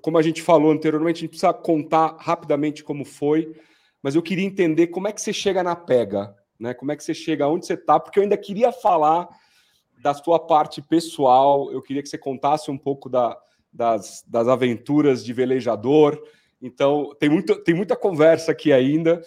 como 0.02 0.18
a 0.18 0.22
gente 0.22 0.42
falou 0.42 0.72
anteriormente, 0.72 1.18
a 1.18 1.22
gente 1.22 1.30
precisa 1.30 1.54
contar 1.54 2.18
rapidamente 2.20 2.84
como 2.84 3.06
foi, 3.06 3.56
mas 4.02 4.16
eu 4.16 4.24
queria 4.24 4.46
entender 4.46 4.88
como 4.88 5.08
é 5.08 5.12
que 5.12 5.22
você 5.22 5.32
chega 5.32 5.62
na 5.62 5.76
pega, 5.76 6.36
né? 6.60 6.74
Como 6.74 6.92
é 6.92 6.96
que 6.96 7.04
você 7.04 7.14
chega 7.14 7.48
onde 7.48 7.66
você 7.66 7.76
está, 7.76 8.00
porque 8.00 8.18
eu 8.18 8.24
ainda 8.24 8.38
queria 8.38 8.72
falar 8.72 9.30
da 10.02 10.14
sua 10.14 10.40
parte 10.40 10.82
pessoal, 10.82 11.72
eu 11.72 11.82
queria 11.82 12.04
que 12.04 12.10
você 12.10 12.18
contasse 12.18 12.70
um 12.70 12.78
pouco 12.78 13.08
da, 13.08 13.40
das, 13.72 14.24
das 14.28 14.48
aventuras 14.48 15.24
de 15.24 15.32
velejador. 15.32 16.22
Então, 16.62 17.16
tem, 17.20 17.30
muito, 17.30 17.56
tem 17.64 17.74
muita 17.74 17.96
conversa 17.96 18.52
aqui 18.52 18.74
ainda. 18.74 19.22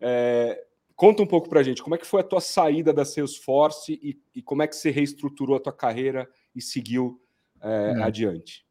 É, 0.00 0.64
conta 1.02 1.20
um 1.20 1.26
pouco 1.26 1.48
para 1.48 1.58
a 1.58 1.62
gente, 1.64 1.82
como 1.82 1.96
é 1.96 1.98
que 1.98 2.06
foi 2.06 2.20
a 2.20 2.24
tua 2.24 2.40
saída 2.40 2.92
da 2.92 3.04
Salesforce 3.04 3.98
e, 4.00 4.22
e 4.36 4.40
como 4.40 4.62
é 4.62 4.68
que 4.68 4.76
você 4.76 4.88
reestruturou 4.88 5.56
a 5.56 5.60
tua 5.60 5.72
carreira 5.72 6.30
e 6.54 6.62
seguiu 6.62 7.20
é, 7.60 7.94
é. 7.96 8.02
adiante? 8.04 8.64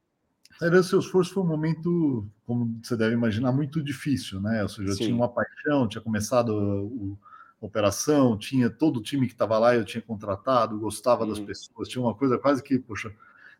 A 0.56 0.60
saída 0.60 0.78
da 0.78 0.84
Salesforce 0.84 1.34
foi 1.34 1.44
um 1.44 1.48
momento, 1.48 2.26
como 2.46 2.80
você 2.82 2.96
deve 2.96 3.16
imaginar, 3.16 3.52
muito 3.52 3.84
difícil, 3.84 4.40
né? 4.40 4.64
Ou 4.64 4.70
seja, 4.70 4.92
eu 4.92 4.94
Sim. 4.94 5.04
tinha 5.04 5.16
uma 5.16 5.28
paixão, 5.28 5.90
tinha 5.90 6.02
começado 6.02 6.52
o, 6.56 7.20
a 7.62 7.66
operação, 7.66 8.38
tinha 8.38 8.70
todo 8.70 9.02
o 9.02 9.04
time 9.04 9.28
que 9.28 9.34
estava 9.34 9.60
lá, 9.60 9.76
eu 9.76 9.84
tinha 9.84 10.02
contratado, 10.02 10.80
gostava 10.80 11.24
uhum. 11.24 11.32
das 11.32 11.40
pessoas, 11.42 11.90
tinha 11.90 12.02
uma 12.02 12.16
coisa 12.16 12.38
quase 12.38 12.64
que, 12.64 12.80
poxa, 12.80 13.14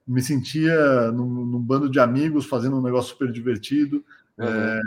me 0.08 0.22
sentia 0.22 1.12
num, 1.12 1.28
num, 1.28 1.60
bando 1.60 1.90
de 1.90 2.00
amigos 2.00 2.46
fazendo 2.46 2.78
um 2.78 2.82
negócio 2.82 3.10
super 3.10 3.34
divertido. 3.34 3.98
Uhum. 4.38 4.46
É, 4.46 4.82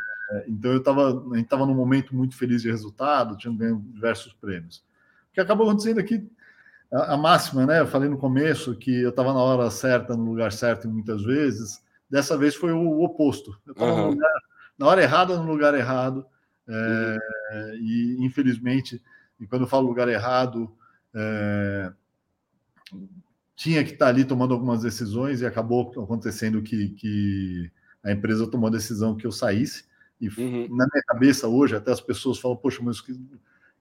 então 0.49 0.73
eu 0.73 0.79
estava, 0.79 1.11
a 1.11 1.37
gente 1.37 1.44
estava 1.44 1.66
num 1.66 1.75
momento 1.75 2.14
muito 2.14 2.37
feliz 2.37 2.62
de 2.62 2.70
resultado, 2.70 3.37
tinha 3.37 3.55
ganho 3.55 3.85
diversos 3.92 4.33
prêmios. 4.33 4.79
O 5.31 5.35
que 5.35 5.40
acabou 5.40 5.68
acontecendo 5.68 6.01
aqui, 6.01 6.29
a, 6.92 7.14
a 7.14 7.16
máxima, 7.16 7.66
né? 7.66 7.81
Eu 7.81 7.87
falei 7.87 8.09
no 8.09 8.18
começo 8.18 8.77
que 8.77 9.03
eu 9.03 9.11
estava 9.11 9.33
na 9.33 9.40
hora 9.40 9.70
certa, 9.70 10.16
no 10.16 10.25
lugar 10.25 10.53
certo 10.53 10.88
muitas 10.88 11.23
vezes. 11.23 11.83
Dessa 12.09 12.37
vez 12.37 12.55
foi 12.55 12.73
o 12.73 13.03
oposto. 13.03 13.59
Eu 13.66 13.73
estava 13.73 14.09
uhum. 14.09 14.18
na 14.79 14.87
hora 14.87 15.03
errada, 15.03 15.37
no 15.37 15.51
lugar 15.51 15.75
errado. 15.75 16.25
É, 16.66 17.18
uhum. 17.53 17.75
E 17.77 18.16
infelizmente, 18.20 19.03
e 19.40 19.47
quando 19.47 19.62
eu 19.62 19.68
falo 19.68 19.87
lugar 19.87 20.09
errado, 20.09 20.73
é, 21.14 21.92
tinha 23.57 23.85
que 23.85 23.92
estar 23.92 24.09
ali 24.09 24.25
tomando 24.25 24.55
algumas 24.55 24.83
decisões 24.83 25.40
e 25.40 25.47
acabou 25.47 25.90
acontecendo 26.03 26.62
que, 26.62 26.90
que 26.90 27.70
a 28.03 28.12
empresa 28.12 28.47
tomou 28.47 28.68
a 28.68 28.73
decisão 28.73 29.16
que 29.16 29.27
eu 29.27 29.33
saísse. 29.33 29.85
E 30.20 30.29
uhum. 30.29 30.68
na 30.70 30.87
minha 30.87 31.03
cabeça 31.07 31.48
hoje, 31.48 31.77
até 31.77 31.92
as 31.92 32.00
pessoas 32.00 32.38
falam, 32.38 32.57
poxa, 32.57 32.81
mas 32.83 32.98
o 32.98 33.05
que, 33.05 33.14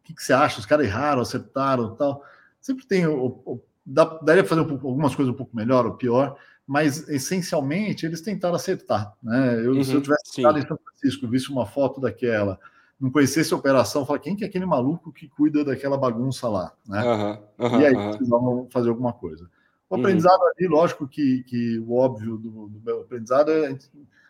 que, 0.04 0.14
que, 0.14 0.24
você 0.24 0.34
acha? 0.34 0.60
Os 0.60 0.66
caras 0.66 0.86
erraram, 0.86 1.22
acertaram 1.22 1.96
tal. 1.96 2.24
Sempre 2.60 2.86
tem. 2.86 3.06
O, 3.06 3.42
o, 3.46 3.64
dá, 3.86 4.06
daria 4.22 4.44
para 4.44 4.50
fazer 4.50 4.62
um 4.62 4.68
pouco, 4.68 4.88
algumas 4.88 5.16
coisas 5.16 5.34
um 5.34 5.38
pouco 5.38 5.56
melhor 5.56 5.86
ou 5.86 5.94
pior, 5.94 6.38
mas 6.66 7.08
essencialmente 7.10 8.06
eles 8.06 8.22
tentaram 8.22 8.56
acertar. 8.56 9.14
Né? 9.22 9.66
Eu, 9.66 9.74
uhum, 9.74 9.84
se 9.84 9.92
eu 9.92 9.98
uhum, 9.98 10.02
tivesse 10.02 10.38
estado 10.38 10.60
em 10.60 10.68
São 10.68 10.78
Francisco, 10.78 11.28
visse 11.28 11.50
uma 11.50 11.66
foto 11.66 12.00
daquela, 12.02 12.60
não 13.00 13.12
conhecesse 13.12 13.54
a 13.54 13.58
operação, 13.58 14.06
falar 14.06 14.20
quem 14.20 14.36
que 14.36 14.44
é 14.44 14.48
aquele 14.48 14.66
maluco 14.66 15.12
que 15.12 15.28
cuida 15.28 15.64
daquela 15.64 15.98
bagunça 15.98 16.48
lá, 16.48 16.72
né? 16.88 17.04
Uhum, 17.04 17.68
uhum, 17.68 17.82
e 17.82 17.86
aí 17.86 17.94
precisavam 17.94 18.68
fazer 18.72 18.90
alguma 18.90 19.14
coisa. 19.14 19.50
O 19.90 19.96
aprendizado 19.96 20.40
uhum. 20.40 20.52
ali, 20.58 20.68
lógico 20.68 21.08
que, 21.08 21.44
que 21.44 21.80
o 21.80 21.96
óbvio 21.96 22.38
do, 22.38 22.68
do 22.70 22.82
meu 22.84 23.02
aprendizado 23.02 23.52
é 23.52 23.78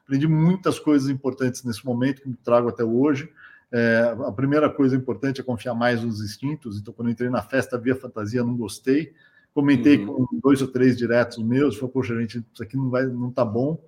aprendi 0.04 0.28
muitas 0.28 0.80
coisas 0.80 1.10
importantes 1.10 1.64
nesse 1.64 1.86
momento 1.86 2.22
que 2.22 2.30
me 2.30 2.36
trago 2.36 2.70
até 2.70 2.84
hoje. 2.84 3.30
É, 3.72 4.16
a 4.28 4.32
primeira 4.32 4.70
coisa 4.70 4.96
importante 4.96 5.42
é 5.42 5.44
confiar 5.44 5.74
mais 5.74 6.04
nos 6.04 6.22
instintos. 6.22 6.78
Então, 6.78 6.94
quando 6.94 7.08
eu 7.08 7.14
entrei 7.14 7.30
na 7.30 7.42
festa, 7.42 7.78
via 7.78 7.96
fantasia, 7.96 8.44
não 8.44 8.56
gostei. 8.56 9.14
Comentei 9.54 9.98
uhum. 9.98 10.28
com 10.28 10.40
dois 10.40 10.62
ou 10.62 10.68
três 10.68 10.98
diretos 10.98 11.38
meus, 11.38 11.76
falei, 11.78 11.92
poxa, 11.92 12.20
gente, 12.20 12.44
isso 12.54 12.64
aqui 12.64 12.76
não 12.76 12.90
vai, 12.90 13.06
não 13.06 13.32
tá 13.32 13.46
bom. 13.46 13.80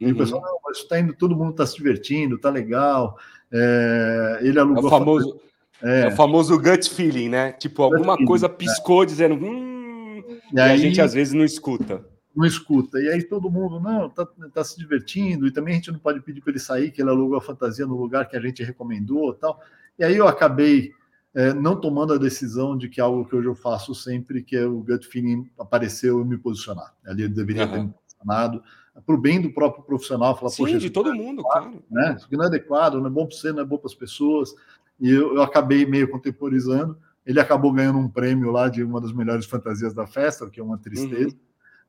E 0.00 0.06
uhum. 0.06 0.12
o 0.12 0.16
pessoal, 0.16 0.42
não, 0.42 0.58
mas 0.64 0.78
está 0.78 0.98
indo, 0.98 1.14
todo 1.14 1.36
mundo 1.36 1.50
está 1.50 1.66
se 1.66 1.76
divertindo, 1.76 2.38
tá 2.38 2.50
legal. 2.50 3.18
É, 3.50 4.38
ele 4.42 4.58
alugou. 4.58 4.84
É 4.84 4.86
o 4.86 4.90
famoso, 4.90 5.40
é. 5.82 6.00
é. 6.00 6.08
o 6.08 6.12
famoso 6.12 6.58
gut 6.58 6.90
feeling, 6.90 7.28
né? 7.28 7.52
Tipo, 7.52 7.82
alguma 7.82 8.14
feeling, 8.14 8.26
coisa 8.26 8.48
piscou 8.48 9.02
é. 9.02 9.06
dizendo, 9.06 9.34
hum, 9.34 10.22
e, 10.52 10.56
e 10.56 10.60
aí, 10.60 10.72
a 10.72 10.76
gente 10.76 11.00
às 11.00 11.14
vezes 11.14 11.32
não 11.32 11.44
escuta. 11.44 12.04
Não 12.34 12.44
escuta. 12.44 13.00
E 13.00 13.08
aí 13.08 13.22
todo 13.22 13.50
mundo, 13.50 13.78
não, 13.78 14.08
tá, 14.10 14.26
tá 14.52 14.64
se 14.64 14.76
divertindo, 14.78 15.46
e 15.46 15.52
também 15.52 15.74
a 15.74 15.76
gente 15.76 15.92
não 15.92 15.98
pode 15.98 16.20
pedir 16.20 16.40
para 16.40 16.50
ele 16.50 16.58
sair, 16.58 16.90
que 16.90 17.00
ele 17.00 17.10
alugou 17.10 17.36
a 17.36 17.42
fantasia 17.42 17.86
no 17.86 17.96
lugar 17.96 18.28
que 18.28 18.36
a 18.36 18.40
gente 18.40 18.62
recomendou 18.62 19.32
tal. 19.34 19.60
E 19.98 20.04
aí 20.04 20.16
eu 20.16 20.26
acabei 20.26 20.92
é, 21.34 21.52
não 21.52 21.80
tomando 21.80 22.12
a 22.12 22.18
decisão 22.18 22.76
de 22.76 22.88
que 22.88 23.00
algo 23.00 23.24
que 23.24 23.34
hoje 23.34 23.48
eu 23.48 23.54
faço 23.54 23.94
sempre, 23.94 24.42
que 24.42 24.56
é 24.56 24.64
o 24.64 24.80
gut 24.80 25.06
feeling 25.06 25.50
apareceu 25.58 26.20
e 26.20 26.24
me 26.24 26.38
posicionar. 26.38 26.94
Ali 27.04 27.22
eu 27.22 27.28
deveria 27.28 27.66
uhum. 27.66 27.72
ter 27.72 27.82
me 27.82 27.92
posicionado 27.92 28.62
para 29.04 29.14
o 29.14 29.18
bem 29.18 29.40
do 29.40 29.52
próprio 29.52 29.82
profissional, 29.82 30.36
falar, 30.36 30.50
Sim, 30.50 30.62
poxa, 30.62 30.78
de 30.78 30.90
todo 30.90 31.10
é 31.10 31.14
mundo, 31.14 31.42
claro. 31.42 31.82
Né? 31.90 32.14
Isso 32.16 32.26
aqui 32.26 32.36
não 32.36 32.44
é 32.44 32.46
adequado, 32.46 32.94
não 32.94 33.06
é 33.06 33.10
bom 33.10 33.26
para 33.26 33.36
você, 33.36 33.52
não 33.52 33.60
é 33.60 33.64
bom 33.64 33.76
para 33.76 33.88
as 33.88 33.94
pessoas. 33.94 34.54
E 35.00 35.10
eu, 35.10 35.34
eu, 35.34 35.42
acabei 35.42 35.84
meio 35.84 36.08
contemporizando. 36.08 36.96
Ele 37.26 37.40
acabou 37.40 37.72
ganhando 37.72 37.98
um 37.98 38.08
prêmio 38.08 38.52
lá 38.52 38.68
de 38.68 38.84
uma 38.84 39.00
das 39.00 39.12
melhores 39.12 39.46
fantasias 39.46 39.92
da 39.92 40.06
festa, 40.06 40.44
o 40.44 40.50
que 40.50 40.60
é 40.60 40.62
uma 40.62 40.78
tristeza. 40.78 41.34
Uhum. 41.34 41.40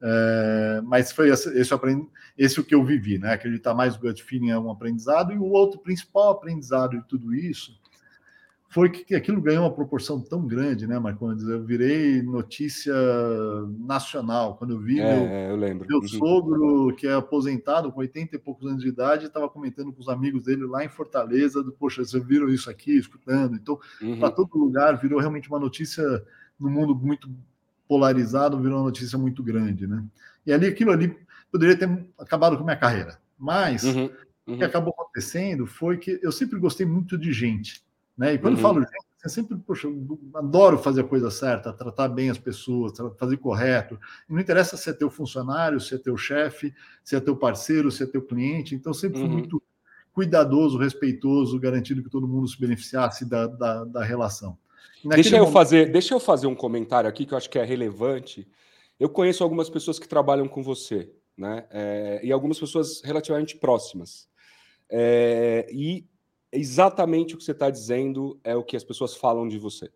É, 0.01 0.81
mas 0.83 1.11
foi 1.11 1.29
esse, 1.29 1.49
esse, 1.57 1.73
esse 2.37 2.59
o 2.59 2.63
que 2.63 2.75
eu 2.75 2.83
vivi, 2.83 3.17
né? 3.17 3.33
Acreditar 3.33 3.73
mais 3.73 3.95
no 3.95 4.01
gut 4.01 4.23
feeling 4.23 4.49
é 4.49 4.59
um 4.59 4.71
aprendizado, 4.71 5.33
e 5.33 5.37
o 5.37 5.45
outro 5.45 5.79
principal 5.79 6.31
aprendizado 6.31 6.99
de 6.99 7.07
tudo 7.07 7.33
isso 7.33 7.79
foi 8.75 8.89
que 8.89 9.15
aquilo 9.15 9.41
ganhou 9.41 9.63
uma 9.63 9.73
proporção 9.73 10.19
tão 10.19 10.45
grande, 10.45 10.85
né, 10.85 10.99
Marcondes? 10.99 11.47
Eu 11.47 11.63
virei 11.63 12.21
notícia 12.21 12.93
nacional. 13.79 14.57
Quando 14.57 14.71
eu 14.71 14.79
vi 14.81 14.99
é, 14.99 15.15
meu, 15.15 15.27
é, 15.29 15.51
eu 15.51 15.55
lembro. 15.55 15.87
meu 15.87 15.99
uhum. 15.99 16.07
sogro, 16.09 16.95
que 16.97 17.07
é 17.07 17.13
aposentado 17.13 17.89
com 17.89 18.01
80 18.01 18.35
e 18.35 18.39
poucos 18.39 18.67
anos 18.67 18.81
de 18.81 18.89
idade, 18.89 19.27
estava 19.27 19.47
comentando 19.47 19.93
com 19.93 20.01
os 20.01 20.09
amigos 20.09 20.43
dele 20.43 20.65
lá 20.65 20.83
em 20.83 20.89
Fortaleza, 20.89 21.63
do, 21.63 21.71
poxa, 21.71 22.03
vocês 22.03 22.21
viram 22.25 22.49
isso 22.49 22.69
aqui, 22.69 22.97
escutando. 22.97 23.55
Então, 23.55 23.79
uhum. 24.01 24.19
para 24.19 24.29
todo 24.29 24.57
lugar, 24.57 24.99
virou 24.99 25.21
realmente 25.21 25.47
uma 25.47 25.59
notícia 25.59 26.03
no 26.59 26.69
mundo 26.69 26.93
muito 26.93 27.29
polarizado, 27.87 28.59
virou 28.59 28.77
uma 28.77 28.85
notícia 28.85 29.17
muito 29.17 29.43
grande, 29.43 29.87
né? 29.87 30.03
E 30.45 30.53
ali, 30.53 30.67
aquilo 30.67 30.91
ali 30.91 31.15
poderia 31.51 31.77
ter 31.77 31.89
acabado 32.19 32.55
com 32.55 32.63
a 32.63 32.65
minha 32.65 32.77
carreira. 32.77 33.19
Mas, 33.37 33.83
uhum. 33.83 34.05
o 34.05 34.09
que 34.09 34.51
uhum. 34.51 34.63
acabou 34.63 34.93
acontecendo 34.93 35.65
foi 35.65 35.97
que 35.97 36.19
eu 36.21 36.31
sempre 36.31 36.59
gostei 36.59 36.85
muito 36.85 37.17
de 37.17 37.31
gente. 37.33 37.83
Né? 38.17 38.33
E 38.33 38.37
quando 38.37 38.55
uhum. 38.55 38.61
falo 38.61 38.79
gente, 38.81 39.05
eu 39.23 39.29
sempre, 39.29 39.57
poxa, 39.57 39.87
eu 39.87 40.19
adoro 40.35 40.77
fazer 40.77 41.01
a 41.01 41.07
coisa 41.07 41.31
certa, 41.31 41.73
tratar 41.73 42.09
bem 42.09 42.29
as 42.29 42.37
pessoas, 42.37 42.93
fazer 43.17 43.37
correto. 43.37 43.99
E 44.29 44.33
não 44.33 44.39
interessa 44.39 44.77
se 44.77 44.89
é 44.89 44.93
teu 44.93 45.09
funcionário, 45.09 45.79
se 45.79 45.95
é 45.95 45.97
teu 45.97 46.15
chefe, 46.15 46.73
se 47.03 47.15
é 47.15 47.19
teu 47.19 47.35
parceiro, 47.35 47.91
se 47.91 48.03
é 48.03 48.05
teu 48.05 48.21
cliente. 48.21 48.75
Então, 48.75 48.93
sempre 48.93 49.19
fui 49.19 49.27
uhum. 49.27 49.33
muito 49.33 49.61
cuidadoso, 50.13 50.77
respeitoso, 50.77 51.59
garantindo 51.59 52.03
que 52.03 52.09
todo 52.09 52.27
mundo 52.27 52.47
se 52.47 52.59
beneficiasse 52.59 53.25
da, 53.25 53.47
da, 53.47 53.83
da 53.83 54.03
relação. 54.03 54.57
Deixa 55.03 55.35
eu, 55.35 55.39
momento... 55.39 55.53
fazer, 55.53 55.91
deixa 55.91 56.13
eu 56.13 56.19
fazer 56.19 56.47
um 56.47 56.55
comentário 56.55 57.09
aqui 57.09 57.25
que 57.25 57.33
eu 57.33 57.37
acho 57.37 57.49
que 57.49 57.59
é 57.59 57.63
relevante. 57.63 58.47
Eu 58.99 59.09
conheço 59.09 59.43
algumas 59.43 59.69
pessoas 59.69 59.99
que 59.99 60.07
trabalham 60.07 60.47
com 60.47 60.63
você, 60.63 61.11
né? 61.37 61.65
É, 61.69 62.21
e 62.23 62.31
algumas 62.31 62.59
pessoas 62.59 63.01
relativamente 63.03 63.57
próximas. 63.57 64.27
É, 64.89 65.67
e 65.71 66.05
exatamente 66.51 67.35
o 67.35 67.37
que 67.37 67.43
você 67.43 67.51
está 67.51 67.69
dizendo 67.69 68.39
é 68.43 68.55
o 68.55 68.63
que 68.63 68.75
as 68.75 68.83
pessoas 68.83 69.15
falam 69.15 69.47
de 69.47 69.59
você. 69.59 69.91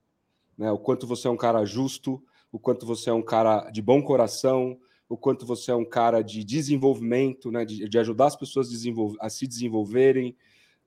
Né? 0.57 0.71
O 0.71 0.77
quanto 0.77 1.07
você 1.07 1.27
é 1.27 1.31
um 1.31 1.37
cara 1.37 1.63
justo, 1.65 2.21
o 2.51 2.59
quanto 2.59 2.85
você 2.85 3.09
é 3.09 3.13
um 3.13 3.21
cara 3.21 3.69
de 3.71 3.81
bom 3.81 4.01
coração, 4.01 4.77
o 5.07 5.17
quanto 5.17 5.45
você 5.45 5.71
é 5.71 5.75
um 5.75 5.85
cara 5.85 6.21
de 6.21 6.43
desenvolvimento, 6.43 7.51
né? 7.51 7.65
de, 7.65 7.87
de 7.87 7.99
ajudar 7.99 8.27
as 8.27 8.35
pessoas 8.35 8.69
a, 8.69 9.25
a 9.25 9.29
se 9.29 9.47
desenvolverem. 9.47 10.35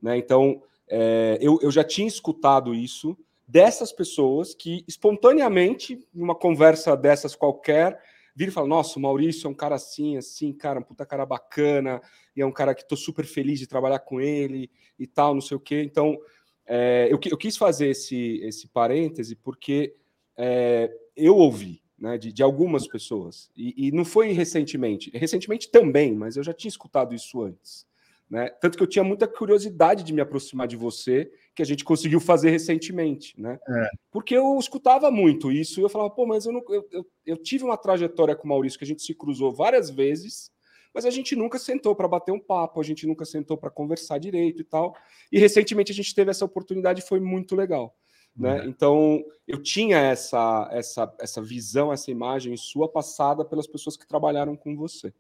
Né? 0.01 0.17
Então, 0.19 0.63
é, 0.87 1.39
eu, 1.41 1.59
eu 1.63 1.71
já 1.71 1.83
tinha 1.83 2.07
escutado 2.07 2.75
isso 2.75 3.17
dessas 3.53 3.93
pessoas 3.93 4.55
que 4.55 4.83
espontaneamente, 4.89 6.01
numa 6.13 6.35
conversa 6.35 6.97
dessas 6.97 7.37
qualquer, 7.37 8.01
vira 8.35 8.51
e 8.51 8.55
fala: 8.55 8.67
Nossa, 8.67 8.99
o 8.99 9.03
Maurício 9.03 9.47
é 9.47 9.51
um 9.51 9.55
cara 9.55 9.75
assim, 9.75 10.17
assim, 10.17 10.55
cara, 10.55 10.81
um 10.81 10.83
puta 10.83 11.05
cara 11.05 11.27
bacana, 11.27 12.01
e 12.35 12.41
é 12.41 12.47
um 12.47 12.51
cara 12.51 12.75
que 12.75 12.89
tô 12.89 12.97
super 12.97 13.27
feliz 13.27 13.59
de 13.59 13.67
trabalhar 13.67 13.99
com 13.99 14.19
ele 14.23 14.71
e 14.99 15.07
tal, 15.07 15.35
não 15.35 15.43
sei 15.43 15.59
o 15.59 15.61
quê. 15.61 15.83
Então, 15.83 16.19
é, 16.65 17.09
eu, 17.11 17.21
eu, 17.31 17.37
quis 17.37 17.59
fazer 17.59 17.89
esse, 17.89 18.41
esse 18.43 18.67
parêntese 18.69 19.37
porque 19.37 19.95
é, 20.35 20.91
eu 21.15 21.37
ouvi 21.37 21.83
né, 21.99 22.17
de, 22.17 22.33
de, 22.33 22.43
algumas 22.43 22.89
pessoas, 22.89 23.51
e, 23.55 23.89
e 23.89 23.93
não 23.93 24.05
foi 24.05 24.33
recentemente, 24.33 25.11
recentemente 25.13 25.71
também, 25.71 26.15
mas 26.15 26.39
eu 26.39 26.43
já 26.43 26.55
tinha 26.55 26.71
escutado 26.71 27.15
isso 27.15 27.43
antes. 27.43 27.87
Né? 28.33 28.49
Tanto 28.63 28.79
que 28.79 28.83
eu 28.83 28.87
tinha 28.87 29.05
muita 29.05 29.29
curiosidade 29.29 30.03
de 30.03 30.11
me 30.11 30.23
aproximar 30.23 30.67
de 30.67 30.75
você, 30.75 31.31
que 31.55 31.61
a 31.61 31.67
gente 31.67 31.85
conseguiu 31.85 32.19
fazer 32.19 32.49
recentemente, 32.49 33.39
né? 33.39 33.59
É. 33.69 33.91
Porque 34.11 34.35
eu 34.35 34.59
escutava 34.59 35.11
muito 35.11 35.53
isso 35.53 35.79
e 35.79 35.83
eu 35.83 35.89
falava, 35.91 36.09
pô, 36.09 36.25
mas 36.25 36.47
eu, 36.47 36.53
não, 36.53 36.65
eu, 36.71 36.89
eu, 36.91 37.07
eu, 37.27 37.37
tive 37.37 37.63
uma 37.63 37.77
trajetória 37.77 38.35
com 38.35 38.45
o 38.45 38.49
Maurício 38.49 38.79
que 38.79 38.87
a 38.87 38.89
gente 38.89 39.03
se 39.03 39.15
cruzou 39.15 39.53
várias 39.53 39.91
vezes, 39.91 40.51
mas 40.95 41.05
a 41.05 41.11
gente 41.11 41.37
nunca 41.37 41.59
sentou 41.59 41.95
para 41.95 42.09
bater 42.09 42.33
um 42.33 42.41
papo, 42.41 42.81
a 42.81 42.83
gente 42.83 43.07
nunca 43.07 43.27
sentou 43.27 43.59
para 43.59 43.69
conversar 43.69 44.17
direito 44.17 44.63
e 44.63 44.65
tal. 44.65 44.97
E 45.31 45.39
recentemente 45.39 45.93
a 45.93 45.95
gente 45.95 46.15
teve 46.15 46.31
essa 46.31 46.47
oportunidade 46.47 47.03
e 47.03 47.07
foi 47.07 47.21
muito 47.21 47.55
legal. 47.55 47.95
Né? 48.35 48.63
Uhum. 48.63 48.69
Então 48.71 49.25
eu 49.47 49.63
tinha 49.63 49.99
essa, 49.99 50.71
essa, 50.73 51.15
essa 51.21 51.43
visão, 51.43 51.93
essa 51.93 52.11
imagem 52.11 52.57
sua 52.57 52.91
passada 52.91 53.45
pelas 53.45 53.67
pessoas 53.67 53.95
que 53.95 54.09
trabalharam 54.09 54.57
com 54.57 54.75
você. 54.75 55.13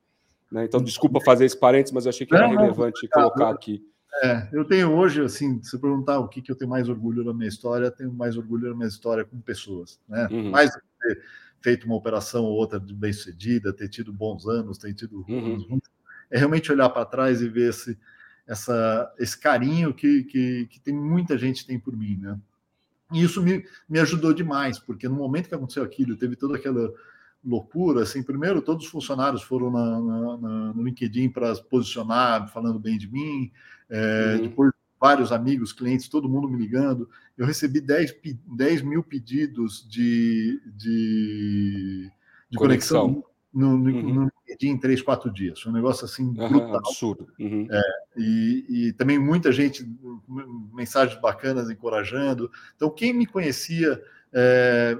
Né? 0.52 0.66
Então, 0.66 0.82
desculpa 0.82 1.18
fazer 1.24 1.46
esse 1.46 1.58
parênteses, 1.58 1.92
mas 1.92 2.04
eu 2.04 2.10
achei 2.10 2.26
que 2.26 2.34
era 2.34 2.46
não, 2.46 2.54
relevante 2.54 3.08
não, 3.14 3.22
colocar 3.22 3.50
aqui. 3.50 3.82
É, 4.22 4.48
eu 4.52 4.66
tenho 4.66 4.92
hoje, 4.92 5.22
assim, 5.22 5.62
se 5.62 5.78
perguntar 5.78 6.18
o 6.18 6.28
que, 6.28 6.42
que 6.42 6.52
eu 6.52 6.56
tenho 6.56 6.70
mais 6.70 6.90
orgulho 6.90 7.24
da 7.24 7.32
minha 7.32 7.48
história, 7.48 7.90
tenho 7.90 8.12
mais 8.12 8.36
orgulho 8.36 8.68
da 8.68 8.76
minha 8.76 8.86
história 8.86 9.24
com 9.24 9.40
pessoas, 9.40 9.98
né? 10.06 10.28
Uhum. 10.30 10.50
Mais 10.50 10.70
do 10.70 10.78
que 10.78 10.86
ter 11.08 11.22
feito 11.62 11.86
uma 11.86 11.96
operação 11.96 12.44
ou 12.44 12.52
outra 12.52 12.78
bem 12.78 13.12
sucedida, 13.14 13.72
ter 13.72 13.88
tido 13.88 14.12
bons 14.12 14.46
anos, 14.46 14.76
ter 14.76 14.92
tido 14.92 15.24
uhum. 15.26 15.80
é 16.30 16.36
realmente 16.36 16.70
olhar 16.70 16.90
para 16.90 17.06
trás 17.06 17.40
e 17.40 17.48
ver 17.48 17.70
esse, 17.70 17.98
essa, 18.46 19.10
esse 19.18 19.38
carinho 19.38 19.94
que, 19.94 20.24
que, 20.24 20.66
que 20.66 20.80
tem 20.80 20.94
muita 20.94 21.38
gente 21.38 21.66
tem 21.66 21.80
por 21.80 21.96
mim, 21.96 22.18
né? 22.18 22.38
E 23.10 23.22
isso 23.22 23.42
me, 23.42 23.64
me 23.88 23.98
ajudou 23.98 24.34
demais, 24.34 24.78
porque 24.78 25.08
no 25.08 25.16
momento 25.16 25.48
que 25.48 25.54
aconteceu 25.54 25.82
aquilo, 25.82 26.16
teve 26.16 26.36
toda 26.36 26.56
aquela 26.56 26.92
loucura, 27.44 28.02
assim, 28.02 28.22
primeiro 28.22 28.62
todos 28.62 28.84
os 28.84 28.90
funcionários 28.90 29.42
foram 29.42 29.70
na, 29.70 30.00
na, 30.00 30.36
na 30.36 30.72
no 30.72 30.82
LinkedIn 30.82 31.30
para 31.30 31.54
se 31.54 31.62
posicionar, 31.64 32.48
falando 32.52 32.78
bem 32.78 32.96
de 32.96 33.10
mim, 33.10 33.50
é, 33.90 34.36
uhum. 34.36 34.42
depois 34.42 34.72
vários 35.00 35.32
amigos, 35.32 35.72
clientes, 35.72 36.08
todo 36.08 36.28
mundo 36.28 36.48
me 36.48 36.56
ligando, 36.56 37.08
eu 37.36 37.44
recebi 37.44 37.80
10, 37.80 38.14
10 38.46 38.82
mil 38.82 39.02
pedidos 39.02 39.84
de, 39.88 40.62
de, 40.76 42.08
de 42.48 42.56
conexão. 42.56 43.14
conexão 43.14 43.32
no, 43.52 43.76
no, 43.76 43.90
uhum. 43.90 44.14
no 44.14 44.32
LinkedIn 44.48 44.72
em 44.72 44.78
três, 44.78 45.02
quatro 45.02 45.30
dias. 45.30 45.60
Foi 45.60 45.70
um 45.70 45.74
negócio 45.74 46.04
assim 46.04 46.24
uhum, 46.24 46.48
brutal. 46.48 46.76
Absurdo. 46.76 47.28
Uhum. 47.38 47.66
É, 47.70 47.82
e, 48.16 48.64
e, 48.68 48.92
também 48.92 49.18
muita 49.18 49.52
gente, 49.52 49.84
mensagens 50.72 51.20
bacanas 51.20 51.68
encorajando. 51.68 52.50
Então, 52.74 52.88
quem 52.88 53.12
me 53.12 53.26
conhecia 53.26 54.00
é, 54.32 54.96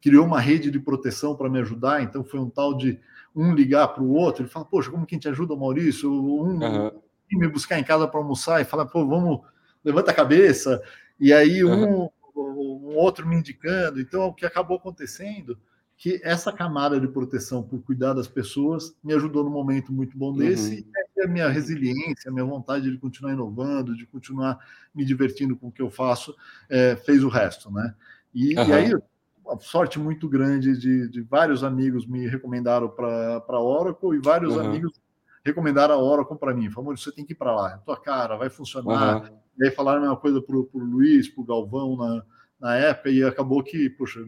criou 0.00 0.24
uma 0.24 0.40
rede 0.40 0.70
de 0.70 0.80
proteção 0.80 1.36
para 1.36 1.48
me 1.48 1.58
ajudar, 1.60 2.02
então 2.02 2.24
foi 2.24 2.40
um 2.40 2.48
tal 2.48 2.74
de 2.74 2.98
um 3.34 3.54
ligar 3.54 3.88
para 3.88 4.02
o 4.02 4.12
outro, 4.12 4.42
ele 4.42 4.50
fala, 4.50 4.64
poxa, 4.64 4.90
como 4.90 5.06
que 5.06 5.14
a 5.14 5.16
gente 5.16 5.28
ajuda 5.28 5.54
o 5.54 5.58
Maurício? 5.58 6.10
Um 6.10 6.58
uhum. 6.58 6.90
me 7.32 7.48
buscar 7.48 7.78
em 7.78 7.84
casa 7.84 8.08
para 8.08 8.18
almoçar 8.18 8.60
e 8.60 8.64
fala, 8.64 8.86
pô, 8.86 9.06
vamos, 9.06 9.40
levanta 9.84 10.10
a 10.10 10.14
cabeça. 10.14 10.82
E 11.18 11.32
aí 11.32 11.64
um, 11.64 11.70
uhum. 11.70 12.10
um 12.34 12.96
outro 12.96 13.26
me 13.26 13.36
indicando. 13.36 14.00
Então, 14.00 14.26
o 14.26 14.34
que 14.34 14.44
acabou 14.44 14.76
acontecendo 14.76 15.58
que 15.96 16.18
essa 16.24 16.50
camada 16.50 16.98
de 16.98 17.06
proteção 17.06 17.62
por 17.62 17.82
cuidar 17.82 18.14
das 18.14 18.26
pessoas 18.26 18.96
me 19.04 19.12
ajudou 19.12 19.44
num 19.44 19.50
momento 19.50 19.92
muito 19.92 20.16
bom 20.16 20.32
desse, 20.32 20.76
uhum. 20.76 20.92
e 21.18 21.22
a 21.22 21.28
minha 21.28 21.48
resiliência, 21.48 22.30
a 22.30 22.32
minha 22.32 22.44
vontade 22.44 22.90
de 22.90 22.96
continuar 22.96 23.34
inovando, 23.34 23.94
de 23.94 24.06
continuar 24.06 24.58
me 24.94 25.04
divertindo 25.04 25.54
com 25.54 25.68
o 25.68 25.70
que 25.70 25.82
eu 25.82 25.90
faço, 25.90 26.34
é, 26.70 26.96
fez 26.96 27.22
o 27.22 27.28
resto, 27.28 27.70
né? 27.70 27.94
E, 28.34 28.58
uhum. 28.58 28.66
e 28.66 28.72
aí 28.72 28.94
sorte 29.58 29.98
muito 29.98 30.28
grande 30.28 30.78
de, 30.78 31.08
de 31.08 31.22
vários 31.22 31.64
amigos 31.64 32.06
me 32.06 32.26
recomendaram 32.26 32.88
para 32.88 33.42
a 33.48 33.60
Oracle 33.60 34.16
e 34.16 34.20
vários 34.20 34.54
uhum. 34.54 34.60
amigos 34.60 35.00
recomendaram 35.44 35.94
a 35.94 35.98
Oracle 35.98 36.38
para 36.38 36.54
mim. 36.54 36.70
Falaram, 36.70 36.96
você 36.96 37.12
tem 37.12 37.24
que 37.24 37.32
ir 37.32 37.36
para 37.36 37.54
lá, 37.54 37.74
é 37.74 37.84
tua 37.84 38.00
cara, 38.00 38.36
vai 38.36 38.50
funcionar. 38.50 39.22
Uhum. 39.22 39.38
E 39.58 39.64
aí 39.64 39.70
falaram 39.70 39.98
a 39.98 40.02
mesma 40.02 40.16
coisa 40.16 40.40
para 40.40 40.56
o 40.56 40.68
Luiz, 40.74 41.28
para 41.28 41.42
o 41.42 41.44
Galvão 41.46 41.96
na, 41.96 42.22
na 42.60 42.76
época, 42.76 43.10
e 43.10 43.24
acabou 43.24 43.62
que, 43.62 43.90
poxa, 43.90 44.24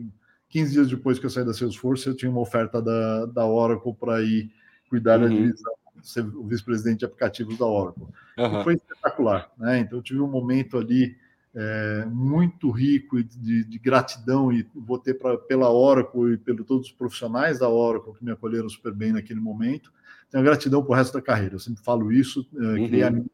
15 0.48 0.72
dias 0.72 0.88
depois 0.88 1.18
que 1.18 1.26
eu 1.26 1.30
saí 1.30 1.44
da 1.44 1.54
Salesforce, 1.54 2.06
eu 2.06 2.16
tinha 2.16 2.30
uma 2.30 2.40
oferta 2.40 2.80
da, 2.82 3.26
da 3.26 3.46
Oracle 3.46 3.94
para 3.94 4.22
ir 4.22 4.50
cuidar 4.88 5.18
uhum. 5.18 5.28
da 5.28 5.34
divisão, 5.34 5.72
ser 6.02 6.26
o 6.26 6.44
vice-presidente 6.44 7.00
de 7.00 7.04
aplicativos 7.06 7.56
da 7.56 7.66
Oracle. 7.66 8.06
Uhum. 8.38 8.64
foi 8.64 8.74
espetacular, 8.74 9.50
né? 9.58 9.78
Então 9.78 9.98
eu 9.98 10.02
tive 10.02 10.20
um 10.20 10.28
momento 10.28 10.76
ali 10.76 11.16
é, 11.54 12.06
muito 12.06 12.70
rico 12.70 13.22
de, 13.22 13.64
de, 13.64 13.78
gratidão 13.78 14.50
e 14.52 14.66
votei 14.74 15.12
pra, 15.12 15.36
pela 15.36 15.70
Oracle 15.70 16.32
e 16.32 16.38
pelo 16.38 16.64
todos 16.64 16.86
os 16.86 16.92
profissionais 16.92 17.58
da 17.58 17.68
Oracle 17.68 18.14
que 18.14 18.24
me 18.24 18.32
acolheram 18.32 18.68
super 18.68 18.92
bem 18.92 19.12
naquele 19.12 19.40
momento. 19.40 19.92
Tenho 20.30 20.44
gratidão 20.44 20.82
para 20.82 20.92
o 20.92 20.96
resto 20.96 21.12
da 21.12 21.22
carreira. 21.22 21.56
Eu 21.56 21.58
sempre 21.58 21.84
falo 21.84 22.10
isso, 22.10 22.48
é, 22.54 22.58
uhum. 22.58 23.06
amigos 23.06 23.30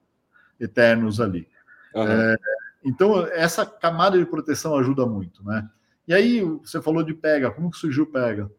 eternos 0.58 1.20
ali. 1.20 1.48
Uhum. 1.94 2.02
É, 2.02 2.36
então, 2.84 3.26
essa 3.26 3.64
camada 3.64 4.18
de 4.18 4.26
proteção 4.26 4.76
ajuda 4.76 5.06
muito, 5.06 5.44
né? 5.44 5.68
E 6.06 6.12
aí, 6.12 6.40
você 6.40 6.80
falou 6.82 7.02
de 7.02 7.14
Pega, 7.14 7.50
como 7.50 7.70
que 7.70 7.76
surgiu 7.76 8.06
Pega? 8.06 8.50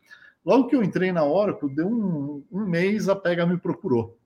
Logo 0.45 0.67
que 0.67 0.75
eu 0.75 0.83
entrei 0.83 1.11
na 1.11 1.23
Oracle, 1.25 1.73
deu 1.73 1.87
um, 1.87 2.43
um 2.51 2.65
mês, 2.65 3.09
a 3.09 3.15
Pega 3.15 3.45
me 3.45 3.57
procurou. 3.57 4.17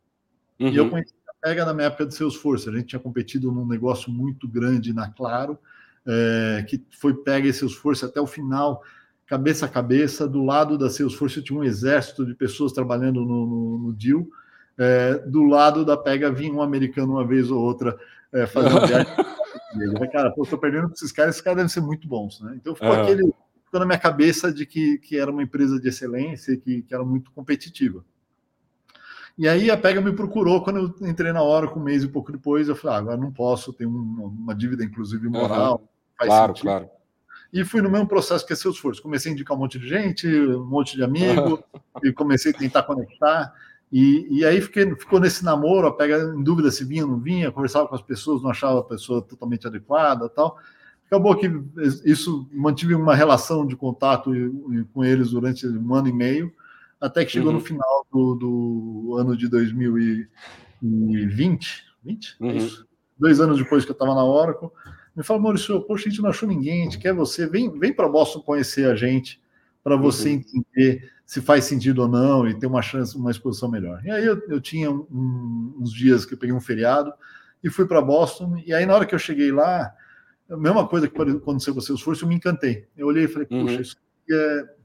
Uhum. 0.59 0.67
E 0.67 0.75
eu 0.75 0.83
uhum. 0.83 0.89
conheci 0.91 1.13
pega 1.43 1.65
na 1.65 1.73
minha 1.73 1.87
época 1.87 2.05
de 2.05 2.15
Salesforce. 2.15 2.69
A 2.69 2.71
gente 2.71 2.85
tinha 2.85 2.99
competido 2.99 3.51
num 3.51 3.67
negócio 3.67 4.09
muito 4.09 4.47
grande 4.47 4.93
na 4.93 5.09
Claro, 5.09 5.59
é, 6.07 6.65
que 6.67 6.81
foi 6.97 7.13
pega 7.13 7.47
e 7.47 7.53
Salesforce 7.53 8.05
até 8.05 8.21
o 8.21 8.25
final, 8.25 8.81
cabeça 9.27 9.65
a 9.65 9.69
cabeça. 9.69 10.25
Do 10.25 10.41
lado 10.41 10.77
da 10.77 10.89
Salesforce 10.89 11.43
tinha 11.43 11.59
um 11.59 11.63
exército 11.63 12.25
de 12.25 12.33
pessoas 12.33 12.71
trabalhando 12.71 13.25
no, 13.25 13.45
no, 13.45 13.77
no 13.79 13.93
deal. 13.93 14.25
É, 14.77 15.15
do 15.27 15.43
lado 15.43 15.83
da 15.83 15.97
pega 15.97 16.31
vinha 16.31 16.53
um 16.53 16.61
americano 16.61 17.13
uma 17.13 17.27
vez 17.27 17.51
ou 17.51 17.61
outra 17.61 17.99
é, 18.31 18.47
fazendo 18.47 18.79
viagem. 18.87 19.13
Cara, 20.11 20.31
pô, 20.31 20.45
tô 20.45 20.57
perdendo 20.57 20.85
para 20.85 20.93
esses 20.93 21.11
caras, 21.11 21.35
esses 21.35 21.41
caras 21.43 21.57
devem 21.57 21.69
ser 21.69 21.81
muito 21.81 22.07
bons, 22.07 22.39
né? 22.41 22.53
Então 22.55 22.73
ficou 22.73 22.89
uhum. 22.89 23.01
aquele 23.01 23.33
ficou 23.65 23.79
na 23.79 23.85
minha 23.85 23.99
cabeça 23.99 24.53
de 24.53 24.65
que, 24.65 24.99
que 24.99 25.17
era 25.17 25.31
uma 25.31 25.41
empresa 25.41 25.79
de 25.79 25.89
excelência, 25.89 26.55
que, 26.55 26.83
que 26.83 26.93
era 26.93 27.03
muito 27.03 27.31
competitiva. 27.31 28.05
E 29.37 29.47
aí 29.47 29.71
a 29.71 29.77
Pega 29.77 29.99
me 29.99 30.13
procurou 30.13 30.63
quando 30.63 30.95
eu 31.01 31.09
entrei 31.09 31.31
na 31.31 31.41
hora, 31.41 31.67
com 31.67 31.79
um 31.79 31.83
mês 31.83 32.03
e 32.03 32.07
pouco 32.07 32.31
depois, 32.31 32.67
eu 32.67 32.75
falei, 32.75 32.97
ah, 32.97 32.99
agora 32.99 33.17
não 33.17 33.31
posso, 33.31 33.73
tenho 33.73 33.89
uma 33.89 34.53
dívida, 34.53 34.83
inclusive, 34.83 35.27
moral. 35.27 35.81
Uhum. 35.81 36.27
claro, 36.27 36.47
sentido. 36.51 36.63
claro. 36.63 36.89
E 37.51 37.63
fui 37.63 37.81
no 37.81 37.89
mesmo 37.89 38.07
processo 38.07 38.45
que 38.45 38.53
é 38.53 38.55
Salesforce. 38.55 39.01
Comecei 39.01 39.31
a 39.31 39.33
indicar 39.33 39.55
um 39.55 39.59
monte 39.59 39.77
de 39.77 39.87
gente, 39.87 40.27
um 40.27 40.65
monte 40.65 40.95
de 40.95 41.03
amigo, 41.03 41.63
e 42.03 42.11
comecei 42.11 42.51
a 42.51 42.57
tentar 42.57 42.83
conectar. 42.83 43.53
E, 43.91 44.27
e 44.29 44.45
aí 44.45 44.59
fiquei, 44.59 44.95
ficou 44.95 45.19
nesse 45.19 45.43
namoro, 45.45 45.87
a 45.87 45.95
Pega 45.95 46.17
em 46.35 46.43
dúvida 46.43 46.71
se 46.71 46.83
vinha 46.83 47.03
ou 47.03 47.11
não 47.11 47.19
vinha, 47.19 47.51
conversava 47.51 47.87
com 47.87 47.93
as 47.93 48.01
pessoas, 48.01 48.41
não 48.41 48.49
achava 48.49 48.79
a 48.79 48.83
pessoa 48.83 49.21
totalmente 49.21 49.67
adequada 49.67 50.27
tal. 50.29 50.57
Acabou 51.05 51.35
que 51.35 51.47
isso 52.05 52.49
mantive 52.51 52.95
uma 52.95 53.13
relação 53.13 53.67
de 53.67 53.75
contato 53.75 54.31
com 54.91 55.03
eles 55.03 55.29
durante 55.29 55.67
um 55.67 55.93
ano 55.93 56.07
e 56.07 56.13
meio 56.13 56.51
até 57.03 57.23
que 57.25 57.33
chegou 57.33 57.49
uhum. 57.49 57.57
no 57.57 57.59
final 57.59 58.07
do, 58.09 58.35
do, 58.35 59.17
ano 59.19 59.35
de 59.35 59.49
2020, 59.49 61.83
20? 62.01 62.37
É 62.39 62.45
uhum. 62.45 62.55
Isso. 62.55 62.87
dois 63.19 63.41
anos 63.41 63.57
depois 63.57 63.83
que 63.83 63.91
eu 63.91 63.93
estava 63.93 64.15
na 64.15 64.23
Oracle, 64.23 64.69
me 65.13 65.21
falou, 65.21 65.43
Maurício, 65.43 65.81
poxa, 65.81 66.07
a 66.07 66.09
gente 66.09 66.21
não 66.21 66.29
achou 66.29 66.47
ninguém, 66.47 66.79
a 66.79 66.83
gente 66.85 66.99
quer 66.99 67.13
você, 67.13 67.45
vem, 67.45 67.77
vem 67.77 67.91
para 67.91 68.07
Boston 68.07 68.39
conhecer 68.39 68.89
a 68.89 68.95
gente, 68.95 69.43
para 69.83 69.97
você 69.97 70.29
uhum. 70.29 70.35
entender 70.35 71.11
se 71.25 71.41
faz 71.41 71.65
sentido 71.65 72.03
ou 72.03 72.07
não 72.07 72.47
e 72.47 72.57
ter 72.57 72.67
uma 72.67 72.81
chance, 72.81 73.17
uma 73.17 73.31
exposição 73.31 73.69
melhor. 73.69 74.01
E 74.05 74.09
aí 74.09 74.23
eu, 74.23 74.41
eu 74.47 74.61
tinha 74.61 74.89
um, 74.89 75.75
uns 75.77 75.91
dias 75.91 76.25
que 76.25 76.35
eu 76.35 76.37
peguei 76.37 76.55
um 76.55 76.61
feriado 76.61 77.11
e 77.61 77.69
fui 77.69 77.85
para 77.85 78.01
Boston, 78.01 78.63
e 78.65 78.73
aí 78.73 78.85
na 78.85 78.95
hora 78.95 79.05
que 79.05 79.13
eu 79.13 79.19
cheguei 79.19 79.51
lá, 79.51 79.93
a 80.49 80.55
mesma 80.55 80.87
coisa 80.87 81.09
que 81.09 81.21
aconteceu 81.21 81.73
com 81.73 81.81
o 81.81 82.13
eu 82.13 82.27
me 82.29 82.35
encantei. 82.35 82.87
Eu 82.95 83.07
olhei 83.07 83.25
e 83.25 83.27
falei, 83.27 83.45
puxa, 83.45 83.75
uhum. 83.75 83.81
isso 83.81 83.97
é 84.31 84.82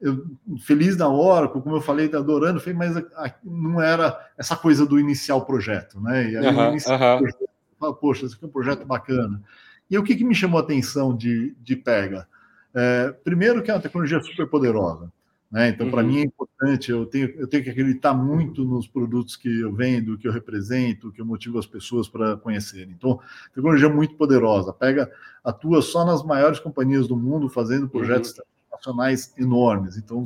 eu, 0.00 0.26
feliz 0.60 0.96
da 0.96 1.08
hora, 1.08 1.48
como 1.48 1.76
eu 1.76 1.80
falei, 1.80 2.06
adorando, 2.14 2.60
falei, 2.60 2.74
mas 2.74 3.02
não 3.42 3.80
era 3.80 4.18
essa 4.36 4.56
coisa 4.56 4.84
do 4.84 4.98
iniciar 4.98 5.36
o 5.36 5.44
projeto, 5.44 6.00
né? 6.00 6.30
E 6.30 6.36
aí, 6.36 6.46
uhum, 6.46 6.70
iniciar 6.70 7.00
uhum. 7.00 7.18
projeto, 7.18 7.48
falo, 7.78 7.94
poxa, 7.94 8.26
esse 8.26 8.34
aqui 8.34 8.44
é 8.44 8.48
um 8.48 8.50
projeto 8.50 8.84
bacana. 8.84 9.42
E 9.90 9.98
o 9.98 10.02
que, 10.02 10.16
que 10.16 10.24
me 10.24 10.34
chamou 10.34 10.58
a 10.58 10.62
atenção 10.62 11.16
de, 11.16 11.54
de 11.60 11.76
Pega? 11.76 12.26
É, 12.74 13.14
primeiro 13.24 13.62
que 13.62 13.70
é 13.70 13.74
uma 13.74 13.80
tecnologia 13.80 14.20
super 14.20 14.46
poderosa. 14.48 15.12
Né? 15.50 15.68
Então, 15.68 15.86
uhum. 15.86 15.92
para 15.92 16.02
mim 16.02 16.18
é 16.18 16.22
importante, 16.22 16.90
eu 16.90 17.06
tenho, 17.06 17.28
eu 17.36 17.46
tenho 17.46 17.62
que 17.62 17.70
acreditar 17.70 18.12
muito 18.12 18.64
nos 18.64 18.88
produtos 18.88 19.36
que 19.36 19.60
eu 19.60 19.72
vendo, 19.72 20.18
que 20.18 20.26
eu 20.26 20.32
represento, 20.32 21.12
que 21.12 21.20
eu 21.20 21.26
motivo 21.26 21.58
as 21.58 21.66
pessoas 21.66 22.08
para 22.08 22.36
conhecerem. 22.36 22.92
Então, 22.96 23.20
tecnologia 23.54 23.88
muito 23.88 24.16
poderosa. 24.16 24.72
Pega, 24.72 25.10
atua 25.44 25.80
só 25.80 26.04
nas 26.04 26.24
maiores 26.24 26.58
companhias 26.58 27.06
do 27.06 27.16
mundo, 27.16 27.48
fazendo 27.48 27.88
projetos 27.88 28.36
uhum 28.36 28.44
nacionais 28.74 29.32
enormes. 29.38 29.96
Então, 29.96 30.24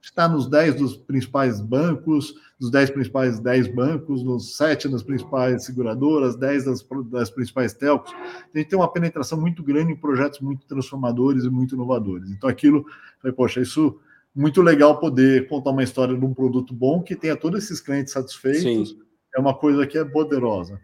está 0.00 0.28
nos 0.28 0.48
10 0.48 0.74
dos 0.74 0.96
principais 0.96 1.60
bancos, 1.60 2.34
dos 2.58 2.70
10 2.70 2.90
principais 2.90 3.38
10 3.38 3.68
bancos, 3.68 4.22
nos 4.22 4.56
7 4.56 4.88
das 4.88 5.02
principais 5.02 5.64
seguradoras, 5.64 6.36
10 6.36 6.64
das, 6.64 6.86
das 7.10 7.30
principais 7.30 7.72
telcos. 7.72 8.12
A 8.12 8.58
gente 8.58 8.68
tem 8.68 8.78
uma 8.78 8.92
penetração 8.92 9.40
muito 9.40 9.62
grande 9.62 9.92
em 9.92 9.96
projetos 9.96 10.40
muito 10.40 10.66
transformadores 10.66 11.44
e 11.44 11.50
muito 11.50 11.74
inovadores. 11.74 12.30
Então, 12.30 12.50
aquilo, 12.50 12.84
falei, 13.20 13.34
poxa, 13.34 13.60
isso 13.60 13.98
muito 14.34 14.60
legal 14.62 14.98
poder 14.98 15.46
contar 15.48 15.70
uma 15.70 15.82
história 15.82 16.16
de 16.16 16.24
um 16.24 16.34
produto 16.34 16.74
bom 16.74 17.02
que 17.02 17.14
tenha 17.14 17.36
todos 17.36 17.62
esses 17.62 17.80
clientes 17.80 18.12
satisfeitos. 18.12 18.90
Sim. 18.90 18.98
É 19.34 19.40
uma 19.40 19.54
coisa 19.54 19.86
que 19.86 19.96
é 19.96 20.04
poderosa. 20.04 20.80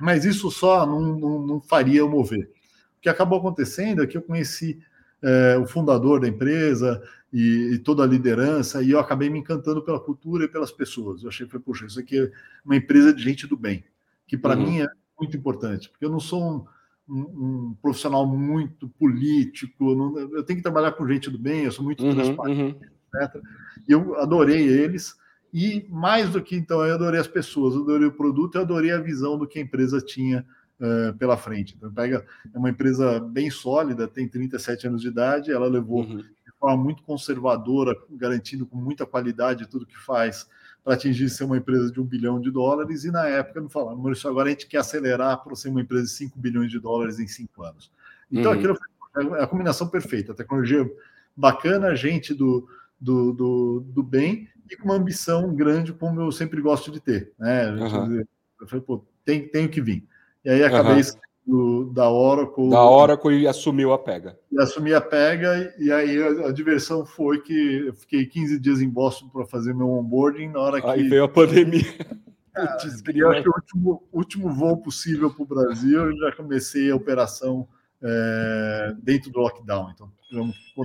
Mas 0.00 0.24
isso 0.24 0.50
só 0.50 0.84
não, 0.84 1.00
não, 1.00 1.46
não 1.46 1.60
faria 1.60 2.00
eu 2.00 2.08
mover. 2.08 2.50
O 2.98 3.00
que 3.00 3.08
acabou 3.08 3.38
acontecendo 3.38 4.02
é 4.02 4.06
que 4.06 4.16
eu 4.16 4.22
conheci 4.22 4.80
é, 5.24 5.56
o 5.56 5.66
fundador 5.66 6.20
da 6.20 6.28
empresa 6.28 7.02
e, 7.32 7.72
e, 7.72 7.78
toda 7.78 8.02
a 8.02 8.06
liderança, 8.06 8.82
e 8.82 8.90
eu 8.90 9.00
acabei 9.00 9.30
me 9.30 9.38
encantando 9.38 9.82
pela 9.82 9.98
cultura 9.98 10.44
e 10.44 10.48
pelas 10.48 10.70
pessoas. 10.70 11.22
Eu 11.22 11.30
achei, 11.30 11.46
poxa, 11.46 11.86
isso 11.86 11.98
aqui 11.98 12.18
é 12.18 12.30
uma 12.64 12.76
empresa 12.76 13.12
de 13.12 13.22
gente 13.22 13.46
do 13.46 13.56
bem, 13.56 13.82
que 14.26 14.36
para 14.36 14.54
uhum. 14.56 14.66
mim 14.66 14.80
é 14.82 14.88
muito 15.18 15.34
importante, 15.36 15.88
porque 15.88 16.04
eu 16.04 16.10
não 16.10 16.20
sou 16.20 16.42
um, 16.42 16.64
um, 17.08 17.20
um 17.20 17.76
profissional 17.80 18.26
muito 18.26 18.86
político, 18.86 19.94
não, 19.94 20.18
eu 20.18 20.44
tenho 20.44 20.58
que 20.58 20.62
trabalhar 20.62 20.92
com 20.92 21.08
gente 21.08 21.30
do 21.30 21.38
bem, 21.38 21.64
eu 21.64 21.72
sou 21.72 21.84
muito 21.84 22.04
uhum, 22.04 22.14
transparente, 22.14 22.60
uhum. 22.60 23.22
etc. 23.22 23.42
E 23.88 23.92
eu 23.92 24.16
adorei 24.20 24.62
eles, 24.68 25.16
E 25.54 25.86
mais 25.88 26.30
do 26.30 26.42
que 26.42 26.54
então, 26.54 26.84
eu 26.84 26.94
adorei 26.94 27.18
as 27.18 27.28
pessoas, 27.28 27.74
eu 27.74 27.82
adorei 27.82 28.08
o 28.08 28.12
produto, 28.12 28.56
eu 28.56 28.60
adorei 28.60 28.90
a 28.90 29.00
visão 29.00 29.38
do 29.38 29.46
que 29.46 29.58
a 29.58 29.62
empresa 29.62 30.00
tinha 30.00 30.44
uh, 30.80 31.16
pela 31.16 31.36
frente. 31.36 31.74
Então, 31.76 31.92
pega 31.92 32.24
é 32.52 32.58
uma 32.58 32.70
empresa 32.70 33.20
bem 33.20 33.50
sólida, 33.50 34.08
tem 34.08 34.28
37 34.28 34.86
anos 34.86 35.02
de 35.02 35.08
idade, 35.08 35.52
ela 35.52 35.66
levou 35.66 36.02
uhum. 36.02 36.18
de 36.18 36.52
forma 36.58 36.82
muito 36.82 37.02
conservadora, 37.02 37.94
garantindo 38.10 38.66
com 38.66 38.76
muita 38.76 39.06
qualidade 39.06 39.68
tudo 39.68 39.86
que 39.86 39.98
faz 39.98 40.48
para 40.82 40.94
atingir 40.94 41.30
ser 41.30 41.44
uma 41.44 41.56
empresa 41.56 41.90
de 41.90 41.98
um 41.98 42.04
bilhão 42.04 42.38
de 42.38 42.50
dólares, 42.50 43.04
e 43.04 43.10
na 43.10 43.26
época 43.26 43.60
não 43.60 43.70
falaram, 43.70 43.96
Maurício, 43.96 44.28
agora 44.28 44.48
a 44.48 44.50
gente 44.50 44.66
quer 44.66 44.78
acelerar 44.78 45.42
para 45.42 45.56
ser 45.56 45.70
uma 45.70 45.80
empresa 45.80 46.04
de 46.04 46.10
5 46.10 46.38
bilhões 46.38 46.70
de 46.70 46.78
dólares 46.78 47.18
em 47.18 47.26
cinco 47.26 47.62
anos. 47.62 47.90
Então, 48.30 48.52
uhum. 48.52 48.58
aquilo 48.58 48.76
foi 48.76 49.40
a 49.40 49.46
combinação 49.46 49.88
perfeita, 49.88 50.32
a 50.32 50.34
tecnologia 50.34 50.90
bacana, 51.36 51.96
gente 51.96 52.34
do, 52.34 52.68
do, 53.00 53.32
do, 53.32 53.80
do 53.80 54.02
bem 54.02 54.48
e 54.70 54.76
com 54.76 54.86
uma 54.86 54.96
ambição 54.96 55.54
grande, 55.54 55.92
como 55.92 56.20
eu 56.20 56.32
sempre 56.32 56.60
gosto 56.60 56.90
de 56.90 57.00
ter. 57.00 57.32
Né? 57.38 57.70
Uhum. 57.70 58.24
Eu 58.60 58.66
falei, 58.66 58.84
pô, 58.84 59.04
tem, 59.24 59.48
tem 59.48 59.68
que 59.68 59.80
vir. 59.80 60.06
E 60.44 60.50
aí 60.50 60.62
acabei 60.62 61.02
uhum. 61.46 61.92
da 61.92 62.10
Oracle. 62.10 62.70
Da 62.70 62.84
Oracle 62.84 63.40
e 63.40 63.48
assumiu 63.48 63.92
a 63.92 63.98
pega. 63.98 64.38
E 64.52 64.60
assumi 64.60 64.92
a 64.92 65.00
pega, 65.00 65.74
e 65.78 65.90
aí 65.90 66.22
a, 66.22 66.48
a, 66.48 66.52
diversão 66.52 67.04
foi 67.04 67.40
que 67.40 67.86
eu 67.86 67.94
fiquei 67.94 68.26
15 68.26 68.58
dias 68.58 68.80
em 68.80 68.88
Boston 68.88 69.28
para 69.28 69.46
fazer 69.46 69.74
meu 69.74 69.88
onboarding. 69.88 70.48
Na 70.48 70.60
hora 70.60 70.80
que. 70.80 70.86
Aí 70.86 71.08
veio 71.08 71.24
a 71.24 71.28
pandemia. 71.28 71.82
Cara, 72.54 72.78
eu 73.12 73.30
acho 73.32 73.42
que 73.42 73.48
o 73.48 73.52
último, 73.52 74.02
último 74.12 74.54
voo 74.54 74.76
possível 74.76 75.28
para 75.28 75.42
o 75.42 75.46
Brasil, 75.46 76.04
eu 76.04 76.16
já 76.16 76.36
comecei 76.36 76.88
a 76.88 76.94
operação 76.94 77.66
é, 78.00 78.94
dentro 79.02 79.32
do 79.32 79.40
lockdown. 79.40 79.90
Então, 79.90 80.08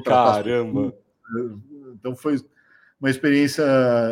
Caramba! 0.03 0.93
Então 1.93 2.15
foi 2.15 2.37
uma 2.99 3.09
experiência 3.09 3.63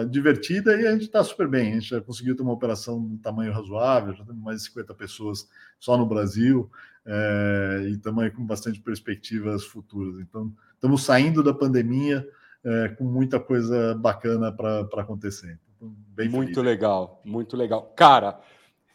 divertida 0.09 0.79
e 0.79 0.87
a 0.87 0.91
gente 0.91 1.03
está 1.03 1.23
super 1.23 1.47
bem. 1.47 1.71
A 1.71 1.73
gente 1.73 1.89
já 1.89 2.01
conseguiu 2.01 2.35
ter 2.35 2.41
uma 2.41 2.53
operação 2.53 3.05
de 3.05 3.17
tamanho 3.17 3.51
razoável, 3.51 4.13
já 4.13 4.23
temos 4.23 4.41
mais 4.41 4.59
de 4.59 4.67
50 4.69 4.93
pessoas 4.93 5.47
só 5.77 5.97
no 5.97 6.05
Brasil 6.05 6.71
é, 7.05 7.89
e 7.89 7.97
também 7.97 8.31
com 8.31 8.45
bastante 8.45 8.79
perspectivas 8.79 9.65
futuras. 9.65 10.19
Então, 10.21 10.53
estamos 10.73 11.03
saindo 11.03 11.43
da 11.43 11.53
pandemia 11.53 12.25
é, 12.63 12.89
com 12.89 13.03
muita 13.03 13.39
coisa 13.39 13.93
bacana 13.95 14.51
para 14.51 14.87
acontecer. 15.01 15.59
Então, 15.75 15.93
muito 16.29 16.55
feliz. 16.55 16.57
legal, 16.57 17.21
muito 17.25 17.57
legal. 17.57 17.93
Cara, 17.95 18.39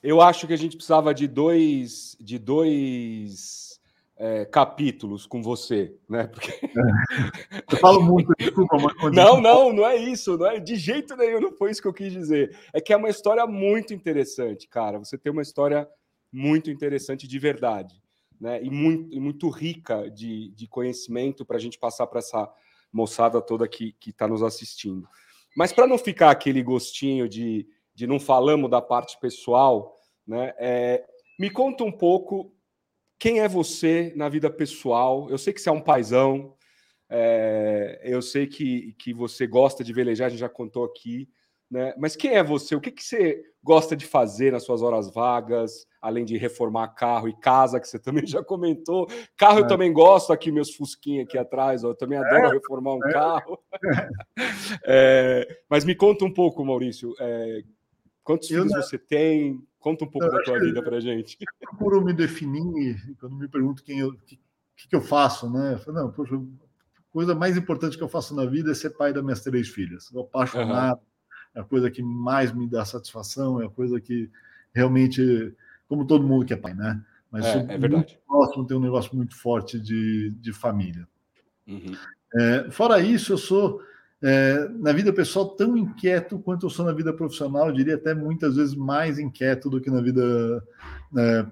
eu 0.02 0.20
acho 0.20 0.46
que 0.46 0.52
a 0.54 0.58
gente 0.58 0.76
precisava 0.76 1.14
de 1.14 1.28
dois, 1.28 2.16
de 2.18 2.38
dois 2.38 3.71
é, 4.16 4.44
capítulos 4.44 5.26
com 5.26 5.42
você, 5.42 5.96
né? 6.08 6.26
Porque... 6.32 6.52
Eu 7.70 7.78
falo 7.78 8.02
muito, 8.02 8.32
desculpa, 8.38 8.76
mas... 8.76 9.12
Não, 9.12 9.40
não, 9.40 9.72
não 9.72 9.86
é 9.86 9.96
isso, 9.96 10.36
não 10.36 10.46
é 10.46 10.60
de 10.60 10.76
jeito 10.76 11.16
nenhum, 11.16 11.40
não 11.40 11.52
foi 11.52 11.70
isso 11.70 11.80
que 11.80 11.88
eu 11.88 11.92
quis 11.92 12.12
dizer. 12.12 12.56
É 12.72 12.80
que 12.80 12.92
é 12.92 12.96
uma 12.96 13.08
história 13.08 13.46
muito 13.46 13.94
interessante, 13.94 14.68
cara. 14.68 14.98
Você 14.98 15.16
tem 15.16 15.32
uma 15.32 15.42
história 15.42 15.88
muito 16.30 16.70
interessante 16.70 17.26
de 17.26 17.38
verdade, 17.38 18.02
né? 18.40 18.62
E 18.62 18.70
muito, 18.70 19.14
e 19.14 19.20
muito 19.20 19.48
rica 19.48 20.10
de, 20.10 20.50
de 20.50 20.66
conhecimento 20.66 21.44
para 21.44 21.56
a 21.56 21.60
gente 21.60 21.78
passar 21.78 22.06
para 22.06 22.18
essa 22.18 22.50
moçada 22.92 23.40
toda 23.40 23.66
que 23.66 23.94
está 24.06 24.28
nos 24.28 24.42
assistindo. 24.42 25.08
Mas 25.56 25.72
para 25.72 25.86
não 25.86 25.98
ficar 25.98 26.30
aquele 26.30 26.62
gostinho 26.62 27.28
de, 27.28 27.66
de 27.94 28.06
não 28.06 28.18
falamos 28.18 28.70
da 28.70 28.80
parte 28.80 29.18
pessoal, 29.18 29.98
né? 30.26 30.54
É, 30.58 31.04
me 31.38 31.50
conta 31.50 31.84
um 31.84 31.92
pouco 31.92 32.54
quem 33.22 33.38
é 33.38 33.46
você 33.46 34.12
na 34.16 34.28
vida 34.28 34.50
pessoal? 34.50 35.30
Eu 35.30 35.38
sei 35.38 35.52
que 35.52 35.60
você 35.60 35.68
é 35.68 35.72
um 35.72 35.80
paizão, 35.80 36.56
é, 37.08 38.00
eu 38.02 38.20
sei 38.20 38.48
que, 38.48 38.96
que 38.98 39.14
você 39.14 39.46
gosta 39.46 39.84
de 39.84 39.92
velejar, 39.92 40.26
a 40.26 40.28
gente 40.28 40.40
já 40.40 40.48
contou 40.48 40.82
aqui, 40.82 41.28
né? 41.70 41.94
Mas 41.96 42.16
quem 42.16 42.32
é 42.32 42.42
você? 42.42 42.74
O 42.74 42.80
que, 42.80 42.90
que 42.90 43.04
você 43.04 43.40
gosta 43.62 43.94
de 43.94 44.06
fazer 44.06 44.50
nas 44.50 44.64
suas 44.64 44.82
horas 44.82 45.08
vagas, 45.08 45.86
além 46.00 46.24
de 46.24 46.36
reformar 46.36 46.88
carro 46.96 47.28
e 47.28 47.38
casa, 47.38 47.78
que 47.78 47.86
você 47.86 47.96
também 48.02 48.26
já 48.26 48.42
comentou? 48.42 49.06
Carro 49.36 49.60
é. 49.60 49.62
eu 49.62 49.68
também 49.68 49.92
gosto, 49.92 50.32
aqui 50.32 50.50
meus 50.50 50.74
fusquinhos 50.74 51.24
aqui 51.24 51.38
atrás, 51.38 51.84
eu 51.84 51.94
também 51.94 52.18
adoro 52.18 52.46
é. 52.46 52.54
reformar 52.54 52.96
um 52.96 53.06
é. 53.06 53.12
carro. 53.12 53.56
É, 54.84 55.60
mas 55.70 55.84
me 55.84 55.94
conta 55.94 56.24
um 56.24 56.34
pouco, 56.34 56.64
Maurício, 56.64 57.14
é, 57.20 57.62
quantos 58.24 58.50
eu 58.50 58.62
filhos 58.62 58.72
não... 58.72 58.82
você 58.82 58.98
tem? 58.98 59.62
Conta 59.82 60.04
um 60.04 60.08
pouco 60.08 60.28
eu 60.28 60.30
da 60.30 60.42
tua 60.44 60.60
vida 60.60 60.80
para 60.80 61.00
gente. 61.00 61.36
Eu 61.40 61.68
procuro 61.68 62.00
me 62.00 62.12
definir 62.12 62.96
quando 63.18 63.34
me 63.34 63.48
pergunto 63.48 63.82
quem 63.82 63.98
eu, 63.98 64.14
que, 64.14 64.38
que 64.88 64.94
eu 64.94 65.02
faço, 65.02 65.50
né? 65.50 65.74
Eu 65.74 65.78
falo, 65.80 65.96
não, 65.98 66.12
poxa, 66.12 66.36
a 66.36 67.12
coisa 67.12 67.34
mais 67.34 67.56
importante 67.56 67.96
que 67.96 68.02
eu 68.02 68.08
faço 68.08 68.32
na 68.32 68.46
vida 68.46 68.70
é 68.70 68.74
ser 68.74 68.90
pai 68.90 69.12
das 69.12 69.24
minhas 69.24 69.42
três 69.42 69.68
filhas. 69.68 70.04
Sou 70.04 70.22
apaixonado, 70.22 70.98
uhum. 70.98 71.04
é 71.56 71.60
a 71.60 71.64
coisa 71.64 71.90
que 71.90 72.00
mais 72.00 72.52
me 72.52 72.70
dá 72.70 72.84
satisfação, 72.84 73.60
é 73.60 73.66
a 73.66 73.70
coisa 73.70 74.00
que 74.00 74.30
realmente, 74.72 75.52
como 75.88 76.06
todo 76.06 76.26
mundo 76.26 76.46
que 76.46 76.54
é 76.54 76.56
pai, 76.56 76.74
né? 76.74 77.04
Mas 77.28 77.44
é, 77.44 77.66
é 77.74 77.78
verdade. 77.78 78.20
próximo, 78.24 78.64
tem 78.64 78.76
um 78.76 78.80
negócio 78.80 79.16
muito 79.16 79.36
forte 79.36 79.80
de, 79.80 80.30
de 80.38 80.52
família. 80.52 81.08
Uhum. 81.66 81.96
É, 82.36 82.70
fora 82.70 83.00
isso, 83.00 83.32
eu 83.32 83.38
sou 83.38 83.82
é, 84.22 84.68
na 84.78 84.92
vida 84.92 85.12
pessoal 85.12 85.48
tão 85.48 85.76
inquieto 85.76 86.38
quanto 86.38 86.66
eu 86.66 86.70
sou 86.70 86.86
na 86.86 86.92
vida 86.92 87.12
profissional, 87.12 87.66
eu 87.66 87.72
diria 87.72 87.96
até 87.96 88.14
muitas 88.14 88.54
vezes 88.54 88.74
mais 88.74 89.18
inquieto 89.18 89.68
do 89.68 89.80
que 89.80 89.90
na 89.90 90.00
vida 90.00 90.62
é, 91.16 91.46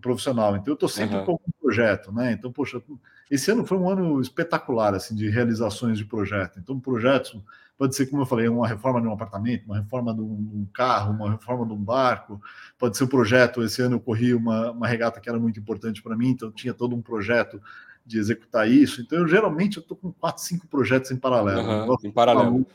profissional. 0.00 0.56
Então 0.56 0.72
eu 0.72 0.74
estou 0.74 0.88
sempre 0.88 1.16
uhum. 1.18 1.24
com 1.24 1.32
um 1.34 1.52
projeto, 1.60 2.10
né? 2.10 2.32
Então, 2.32 2.50
poxa, 2.50 2.82
esse 3.30 3.50
ano 3.50 3.64
foi 3.64 3.78
um 3.78 3.88
ano 3.88 4.20
espetacular 4.20 4.94
assim 4.94 5.14
de 5.14 5.30
realizações 5.30 5.98
de 5.98 6.04
projeto. 6.04 6.58
Então, 6.58 6.80
projetos 6.80 7.40
pode 7.78 7.94
ser, 7.94 8.06
como 8.06 8.22
eu 8.22 8.26
falei, 8.26 8.48
uma 8.48 8.66
reforma 8.66 9.00
de 9.00 9.06
um 9.06 9.12
apartamento, 9.12 9.66
uma 9.66 9.76
reforma 9.76 10.12
de 10.12 10.20
um 10.20 10.66
carro, 10.74 11.12
uma 11.12 11.30
reforma 11.30 11.64
de 11.64 11.72
um 11.72 11.76
barco, 11.76 12.42
pode 12.76 12.96
ser 12.96 13.04
um 13.04 13.08
projeto. 13.08 13.62
Esse 13.62 13.80
ano 13.80 13.96
eu 13.96 14.00
corri 14.00 14.34
uma, 14.34 14.72
uma 14.72 14.88
regata 14.88 15.20
que 15.20 15.28
era 15.28 15.38
muito 15.38 15.60
importante 15.60 16.02
para 16.02 16.16
mim, 16.16 16.30
então 16.30 16.50
tinha 16.50 16.74
todo 16.74 16.96
um 16.96 17.00
projeto 17.00 17.62
de 18.08 18.18
executar 18.18 18.68
isso. 18.68 19.02
Então, 19.02 19.18
eu, 19.18 19.28
geralmente, 19.28 19.76
eu 19.76 19.82
estou 19.82 19.96
com 19.96 20.10
quatro, 20.10 20.42
cinco 20.42 20.66
projetos 20.66 21.10
em 21.10 21.16
paralelo. 21.16 21.60
Uhum, 21.60 21.96
em 22.02 22.10
paralelo. 22.10 22.66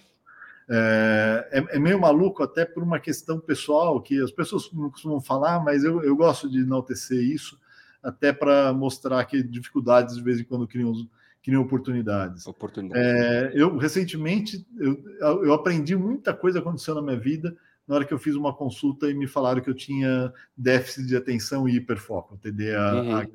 É, 0.69 1.49
é, 1.51 1.75
é, 1.75 1.79
meio 1.79 1.99
maluco 1.99 2.43
até 2.43 2.63
por 2.63 2.83
uma 2.83 2.99
questão 2.99 3.39
pessoal, 3.39 3.99
que 3.99 4.21
as 4.21 4.31
pessoas 4.31 4.69
não 4.71 4.91
costumam 4.91 5.19
falar, 5.19 5.61
mas 5.63 5.83
eu, 5.83 6.03
eu 6.03 6.15
gosto 6.15 6.49
de 6.49 6.59
enaltecer 6.59 7.19
isso, 7.19 7.59
até 8.01 8.31
para 8.31 8.71
mostrar 8.71 9.25
que 9.25 9.41
dificuldades, 9.41 10.15
de 10.15 10.21
vez 10.21 10.39
em 10.39 10.43
quando, 10.43 10.67
criam, 10.67 10.93
criam 11.41 11.63
oportunidades. 11.63 12.45
oportunidades. 12.45 13.03
É, 13.03 13.51
eu, 13.55 13.75
recentemente, 13.75 14.65
eu, 14.77 15.03
eu 15.43 15.53
aprendi 15.53 15.95
muita 15.95 16.33
coisa 16.33 16.59
aconteceu 16.59 16.93
na 16.93 17.01
minha 17.01 17.19
vida 17.19 17.57
na 17.87 17.95
hora 17.95 18.05
que 18.05 18.13
eu 18.13 18.19
fiz 18.19 18.35
uma 18.35 18.53
consulta 18.53 19.09
e 19.09 19.13
me 19.13 19.27
falaram 19.27 19.61
que 19.61 19.69
eu 19.69 19.73
tinha 19.73 20.31
déficit 20.55 21.05
de 21.05 21.17
atenção 21.17 21.67
e 21.67 21.75
hiperfoco, 21.75 22.37
TDAH. 22.37 23.01
Uhum. 23.01 23.27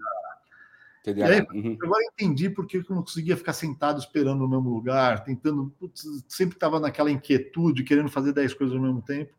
TDAH. 1.02 1.26
Aí, 1.26 1.46
uhum. 1.52 1.76
Agora 1.82 2.02
entendi 2.04 2.50
porque 2.50 2.78
eu 2.78 2.84
não 2.90 3.02
conseguia 3.02 3.36
ficar 3.36 3.52
sentado 3.52 3.98
esperando 3.98 4.40
no 4.40 4.48
mesmo 4.48 4.70
lugar, 4.70 5.24
tentando, 5.24 5.72
putz, 5.78 6.04
sempre 6.28 6.56
estava 6.56 6.80
naquela 6.80 7.10
inquietude, 7.10 7.84
querendo 7.84 8.08
fazer 8.08 8.32
10 8.32 8.54
coisas 8.54 8.76
ao 8.76 8.82
mesmo 8.82 9.02
tempo. 9.02 9.34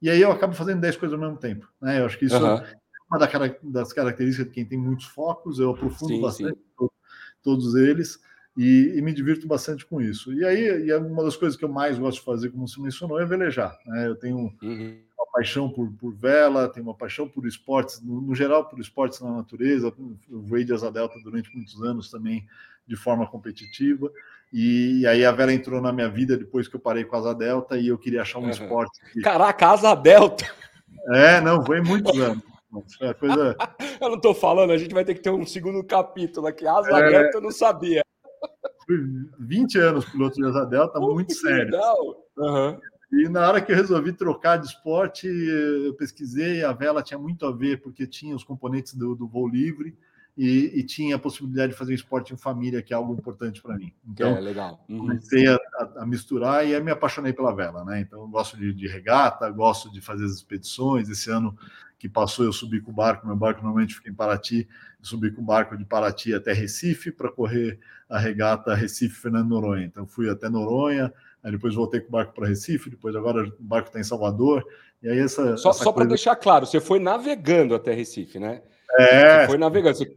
E 0.00 0.08
aí 0.08 0.20
eu 0.20 0.30
acabo 0.30 0.54
fazendo 0.54 0.80
10 0.80 0.96
coisas 0.96 1.18
ao 1.18 1.24
mesmo 1.24 1.38
tempo. 1.38 1.68
Né? 1.80 2.00
Eu 2.00 2.06
acho 2.06 2.18
que 2.18 2.26
isso 2.26 2.36
uhum. 2.36 2.56
é 2.56 2.76
uma 3.10 3.18
das 3.62 3.92
características 3.92 4.46
de 4.46 4.52
quem 4.52 4.64
tem 4.64 4.78
muitos 4.78 5.06
focos, 5.06 5.58
eu 5.58 5.70
aprofundo 5.70 6.14
sim, 6.14 6.20
bastante 6.20 6.58
sim. 6.78 6.88
todos 7.42 7.74
eles 7.74 8.20
e, 8.56 8.94
e, 8.96 9.02
me 9.02 9.12
divirto 9.12 9.46
bastante 9.46 9.86
com 9.86 10.00
isso. 10.00 10.32
E 10.32 10.44
aí, 10.44 10.86
e 10.86 10.90
é 10.90 10.98
uma 10.98 11.24
das 11.24 11.36
coisas 11.36 11.56
que 11.56 11.64
eu 11.64 11.68
mais 11.68 11.98
gosto 11.98 12.18
de 12.18 12.24
fazer, 12.24 12.50
como 12.50 12.68
você 12.68 12.80
mencionou, 12.80 13.20
é 13.20 13.24
velejar. 13.24 13.78
Né? 13.86 14.08
Eu 14.08 14.16
tenho 14.16 14.52
uhum 14.62 15.07
paixão 15.26 15.68
por, 15.70 15.90
por 15.92 16.14
vela, 16.14 16.68
tenho 16.68 16.86
uma 16.86 16.94
paixão 16.94 17.28
por 17.28 17.46
esportes, 17.46 18.00
no, 18.02 18.20
no, 18.20 18.34
geral 18.34 18.64
por 18.64 18.78
esportes 18.80 19.20
na 19.20 19.30
natureza. 19.32 19.92
Eu 20.30 20.40
voei 20.42 20.64
de 20.64 20.72
asa 20.72 20.90
delta 20.90 21.14
durante 21.22 21.54
muitos 21.54 21.80
anos 21.82 22.10
também 22.10 22.46
de 22.86 22.96
forma 22.96 23.26
competitiva. 23.26 24.10
E, 24.52 25.00
e, 25.00 25.06
aí 25.06 25.24
a 25.24 25.32
vela 25.32 25.52
entrou 25.52 25.80
na 25.80 25.92
minha 25.92 26.08
vida 26.08 26.36
depois 26.36 26.66
que 26.66 26.76
eu 26.76 26.80
parei 26.80 27.04
com 27.04 27.14
a 27.14 27.18
asa 27.18 27.34
delta 27.34 27.76
e 27.76 27.88
eu 27.88 27.98
queria 27.98 28.22
achar 28.22 28.38
um 28.38 28.44
uhum. 28.44 28.50
esporte. 28.50 28.98
Que... 29.12 29.20
Caraca, 29.20 29.68
asa 29.68 29.94
delta! 29.94 30.46
É, 31.12 31.40
não, 31.40 31.62
voei 31.62 31.80
muitos 31.80 32.18
anos. 32.18 32.42
É 33.00 33.14
coisa... 33.14 33.56
eu 34.00 34.08
não 34.08 34.16
estou 34.16 34.34
falando, 34.34 34.72
a 34.72 34.78
gente 34.78 34.94
vai 34.94 35.04
ter 35.04 35.14
que 35.14 35.20
ter 35.20 35.30
um 35.30 35.46
segundo 35.46 35.84
capítulo 35.84 36.46
aqui. 36.46 36.66
Asa 36.66 36.98
é... 36.98 37.10
delta 37.10 37.38
eu 37.38 37.42
não 37.42 37.50
sabia. 37.50 38.02
Fui 38.86 38.98
20 39.40 39.78
anos 39.78 40.04
piloto 40.06 40.36
de 40.36 40.46
asa 40.46 40.64
delta, 40.64 40.98
muito 40.98 41.34
sério. 41.34 41.72
Legal. 41.72 42.24
Uhum. 42.38 42.80
E 43.10 43.28
na 43.28 43.48
hora 43.48 43.60
que 43.60 43.72
eu 43.72 43.76
resolvi 43.76 44.12
trocar 44.12 44.58
de 44.58 44.66
esporte, 44.66 45.26
eu 45.26 45.94
pesquisei, 45.94 46.62
a 46.62 46.72
vela 46.72 47.02
tinha 47.02 47.18
muito 47.18 47.46
a 47.46 47.52
ver, 47.52 47.80
porque 47.80 48.06
tinha 48.06 48.36
os 48.36 48.44
componentes 48.44 48.94
do, 48.94 49.14
do 49.14 49.26
voo 49.26 49.48
livre 49.48 49.96
e, 50.36 50.78
e, 50.78 50.84
tinha 50.84 51.16
a 51.16 51.18
possibilidade 51.18 51.72
de 51.72 51.78
fazer 51.78 51.94
esporte 51.94 52.32
em 52.32 52.36
família, 52.36 52.80
que 52.80 52.92
é 52.92 52.96
algo 52.96 53.12
importante 53.12 53.60
para 53.60 53.76
mim. 53.76 53.92
Então, 54.06 54.36
é, 54.36 54.40
legal. 54.40 54.84
Uhum. 54.88 54.98
comecei 54.98 55.48
a, 55.48 55.58
a, 55.96 56.06
misturar 56.06 56.64
e 56.64 56.78
me 56.80 56.92
apaixonei 56.92 57.32
pela 57.32 57.52
vela, 57.52 57.84
né? 57.84 58.00
Então, 58.00 58.20
eu 58.20 58.28
gosto 58.28 58.56
de, 58.56 58.72
de 58.72 58.86
regata, 58.86 59.50
gosto 59.50 59.90
de 59.90 60.00
fazer 60.00 60.26
as 60.26 60.32
expedições. 60.32 61.08
Esse 61.08 61.28
ano 61.28 61.58
que 61.98 62.08
passou, 62.08 62.44
eu 62.44 62.52
subi 62.52 62.80
com 62.80 62.92
o 62.92 62.94
barco, 62.94 63.26
meu 63.26 63.34
barco 63.34 63.62
normalmente 63.62 63.96
fica 63.96 64.08
em 64.08 64.14
Paraty, 64.14 64.68
eu 65.00 65.04
subi 65.04 65.32
com 65.32 65.42
o 65.42 65.44
barco 65.44 65.76
de 65.76 65.84
Paraty 65.84 66.32
até 66.32 66.52
Recife 66.52 67.10
para 67.10 67.32
correr 67.32 67.80
a 68.08 68.18
regata 68.18 68.74
Recife-Fernando 68.74 69.48
Noronha. 69.48 69.86
Então 69.86 70.06
fui 70.06 70.30
até 70.30 70.48
Noronha, 70.48 71.12
aí 71.42 71.52
depois 71.52 71.74
voltei 71.74 72.00
com 72.00 72.08
o 72.08 72.12
barco 72.12 72.34
para 72.34 72.48
Recife, 72.48 72.90
depois 72.90 73.14
agora 73.14 73.46
o 73.46 73.52
barco 73.58 73.88
está 73.88 74.00
em 74.00 74.04
Salvador. 74.04 74.64
E 75.02 75.08
aí 75.08 75.18
essa. 75.18 75.56
Só, 75.56 75.72
só 75.72 75.92
para 75.92 76.04
deixar 76.04 76.36
claro, 76.36 76.66
você 76.66 76.80
foi 76.80 76.98
navegando 76.98 77.74
até 77.74 77.92
Recife, 77.92 78.38
né? 78.38 78.62
É. 78.98 79.40
Você 79.40 79.46
foi 79.48 79.58
navegando. 79.58 79.96
Você 79.96 80.16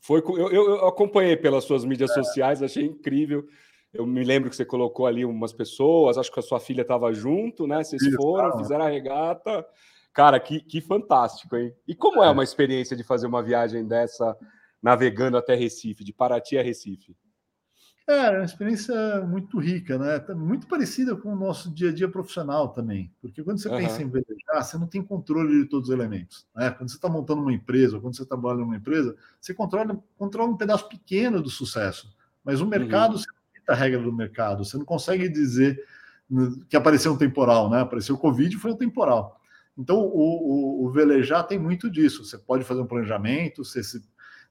foi, 0.00 0.20
eu, 0.20 0.50
eu 0.50 0.86
acompanhei 0.88 1.36
pelas 1.36 1.64
suas 1.64 1.84
mídias 1.84 2.10
é. 2.10 2.14
sociais, 2.14 2.62
achei 2.62 2.84
incrível. 2.84 3.46
Eu 3.92 4.06
me 4.06 4.24
lembro 4.24 4.48
que 4.48 4.56
você 4.56 4.64
colocou 4.64 5.06
ali 5.06 5.24
umas 5.24 5.52
pessoas, 5.52 6.16
acho 6.16 6.32
que 6.32 6.40
a 6.40 6.42
sua 6.42 6.58
filha 6.58 6.82
estava 6.82 7.12
junto, 7.12 7.66
né? 7.66 7.84
Vocês 7.84 8.02
foram, 8.14 8.58
fizeram 8.58 8.86
a 8.86 8.88
regata. 8.88 9.64
Cara, 10.12 10.40
que, 10.40 10.60
que 10.60 10.80
fantástico, 10.80 11.56
hein? 11.56 11.74
E 11.86 11.94
como 11.94 12.22
é. 12.22 12.26
é 12.26 12.30
uma 12.30 12.42
experiência 12.42 12.96
de 12.96 13.04
fazer 13.04 13.26
uma 13.26 13.42
viagem 13.42 13.86
dessa 13.86 14.36
navegando 14.82 15.36
até 15.36 15.54
Recife, 15.54 16.04
de 16.04 16.12
Paraty 16.12 16.58
a 16.58 16.62
Recife? 16.62 17.14
É, 18.08 18.26
é 18.26 18.30
uma 18.30 18.44
experiência 18.44 19.20
muito 19.22 19.58
rica, 19.58 19.96
né? 19.96 20.18
Tá 20.18 20.34
muito 20.34 20.66
parecida 20.66 21.14
com 21.14 21.32
o 21.32 21.36
nosso 21.36 21.70
dia 21.72 21.90
a 21.90 21.92
dia 21.92 22.08
profissional 22.08 22.68
também. 22.68 23.12
Porque 23.20 23.42
quando 23.42 23.58
você 23.58 23.68
uhum. 23.68 23.76
pensa 23.78 24.02
em 24.02 24.08
velejar, 24.08 24.62
você 24.62 24.76
não 24.76 24.86
tem 24.86 25.02
controle 25.02 25.62
de 25.62 25.68
todos 25.68 25.88
os 25.88 25.94
elementos. 25.94 26.46
Né? 26.54 26.70
Quando 26.70 26.90
você 26.90 26.96
está 26.96 27.08
montando 27.08 27.42
uma 27.42 27.52
empresa, 27.52 28.00
quando 28.00 28.16
você 28.16 28.26
trabalha 28.26 28.58
numa 28.58 28.76
empresa, 28.76 29.16
você 29.40 29.54
controla, 29.54 30.02
controla 30.18 30.50
um 30.50 30.56
pedaço 30.56 30.88
pequeno 30.88 31.40
do 31.40 31.48
sucesso. 31.48 32.12
Mas 32.44 32.60
o 32.60 32.66
mercado, 32.66 33.12
uhum. 33.12 33.18
você 33.18 33.26
não 33.30 33.42
a 33.68 33.74
regra 33.74 34.00
do 34.00 34.12
mercado. 34.12 34.64
Você 34.64 34.76
não 34.76 34.84
consegue 34.84 35.28
dizer 35.28 35.82
que 36.68 36.76
apareceu 36.76 37.12
um 37.12 37.16
temporal, 37.16 37.70
né? 37.70 37.80
Apareceu 37.80 38.14
o 38.14 38.18
Covid, 38.18 38.56
foi 38.56 38.72
um 38.72 38.76
temporal. 38.76 39.40
Então, 39.76 39.98
o, 39.98 40.82
o, 40.82 40.86
o 40.86 40.90
velejar 40.90 41.46
tem 41.46 41.58
muito 41.58 41.90
disso. 41.90 42.24
Você 42.24 42.38
pode 42.38 42.64
fazer 42.64 42.80
um 42.80 42.86
planejamento, 42.86 43.64
você 43.64 43.82
se 43.82 44.02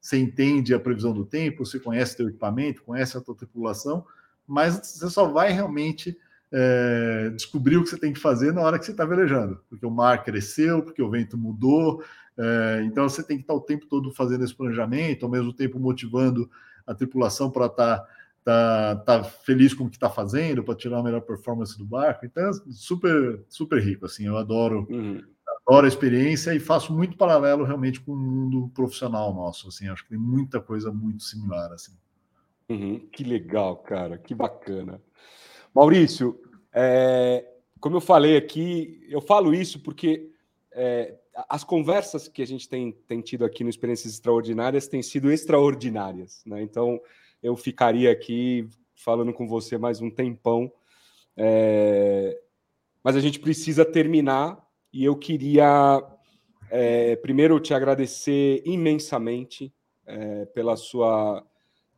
você 0.02 0.18
entende 0.18 0.74
a 0.74 0.80
previsão 0.80 1.14
do 1.14 1.24
tempo, 1.24 1.64
você 1.64 1.80
conhece 1.80 2.18
teu 2.18 2.28
equipamento, 2.28 2.82
conhece 2.82 3.16
a 3.16 3.22
tua 3.22 3.36
tripulação, 3.36 4.04
mas 4.48 4.76
você 4.84 5.10
só 5.10 5.28
vai 5.28 5.52
realmente 5.52 6.18
é, 6.52 7.30
descobrir 7.36 7.78
o 7.78 7.84
que 7.84 7.90
você 7.90 8.00
tem 8.00 8.12
que 8.12 8.20
fazer 8.20 8.52
na 8.52 8.62
hora 8.62 8.80
que 8.80 8.86
você 8.86 8.92
está 8.92 9.06
velejando, 9.06 9.62
porque 9.70 9.86
o 9.86 9.92
mar 9.92 10.24
cresceu, 10.24 10.82
porque 10.82 11.04
o 11.04 11.10
vento 11.10 11.38
mudou, 11.38 12.04
é, 12.36 12.82
então 12.84 13.08
você 13.08 13.22
tem 13.22 13.38
que 13.38 13.44
estar 13.44 13.54
o 13.54 13.62
tempo 13.62 13.86
todo 13.86 14.12
fazendo 14.12 14.44
esse 14.44 14.56
planejamento, 14.56 15.24
ao 15.24 15.32
mesmo 15.32 15.54
tempo 15.54 15.80
motivando 15.80 16.50
a 16.88 16.96
tripulação 16.96 17.52
para 17.52 17.68
estar 17.68 18.00
tá, 18.44 18.96
tá, 18.96 19.22
tá 19.22 19.24
feliz 19.24 19.72
com 19.72 19.84
o 19.84 19.90
que 19.90 19.98
está 19.98 20.10
fazendo, 20.10 20.64
para 20.64 20.74
tirar 20.74 20.98
a 20.98 21.04
melhor 21.04 21.22
performance 21.22 21.78
do 21.78 21.86
barco. 21.86 22.26
Então, 22.26 22.50
é 22.50 22.52
super, 22.72 23.40
super 23.48 23.80
rico, 23.80 24.08
assim, 24.08 24.26
eu 24.26 24.36
adoro. 24.36 24.88
Uhum 24.90 25.22
adoro 25.66 25.86
a 25.86 25.90
experiência 25.90 26.54
e 26.54 26.60
faço 26.60 26.94
muito 26.94 27.18
paralelo 27.18 27.64
realmente 27.64 28.00
com 28.02 28.14
o 28.14 28.18
mundo 28.18 28.70
profissional 28.74 29.34
nosso. 29.34 29.68
Assim, 29.68 29.88
acho 29.88 30.04
que 30.04 30.10
tem 30.10 30.18
muita 30.18 30.60
coisa 30.60 30.92
muito 30.92 31.24
similar. 31.24 31.72
Assim. 31.72 31.94
Uhum, 32.70 33.00
que 33.12 33.24
legal, 33.24 33.78
cara, 33.78 34.18
que 34.18 34.34
bacana. 34.34 35.02
Maurício, 35.74 36.40
é, 36.74 37.46
como 37.80 37.98
eu 37.98 38.02
falei 38.02 38.38
aqui, 38.38 39.06
eu 39.10 39.22
falo 39.22 39.54
isso 39.54 39.80
porque 39.80 40.30
é, 40.72 41.16
as 41.50 41.64
conversas 41.64 42.28
que 42.28 42.42
a 42.42 42.48
gente 42.48 42.68
tem, 42.68 42.92
tem 43.08 43.22
tido 43.22 43.46
aqui 43.46 43.64
no 43.64 43.70
Experiências 43.70 44.14
Extraordinárias 44.14 44.88
têm 44.88 45.02
sido 45.02 45.32
extraordinárias. 45.32 46.44
Né? 46.46 46.62
Então, 46.62 47.00
eu 47.42 47.56
ficaria 47.56 48.12
aqui 48.12 48.68
falando 48.96 49.34
com 49.34 49.48
você 49.48 49.78
mais 49.78 50.02
um 50.02 50.10
tempão. 50.10 50.72
É, 51.36 52.40
mas 53.04 53.16
a 53.16 53.20
gente 53.20 53.40
precisa 53.40 53.84
terminar 53.84 54.62
e 54.94 55.04
eu 55.04 55.16
queria 55.16 56.04
é, 56.70 57.16
primeiro 57.18 57.60
te 57.60 57.74
agradecer 57.74 58.62
imensamente 58.66 59.74
é, 60.06 60.46
pela 60.46 60.76
sua 60.76 61.46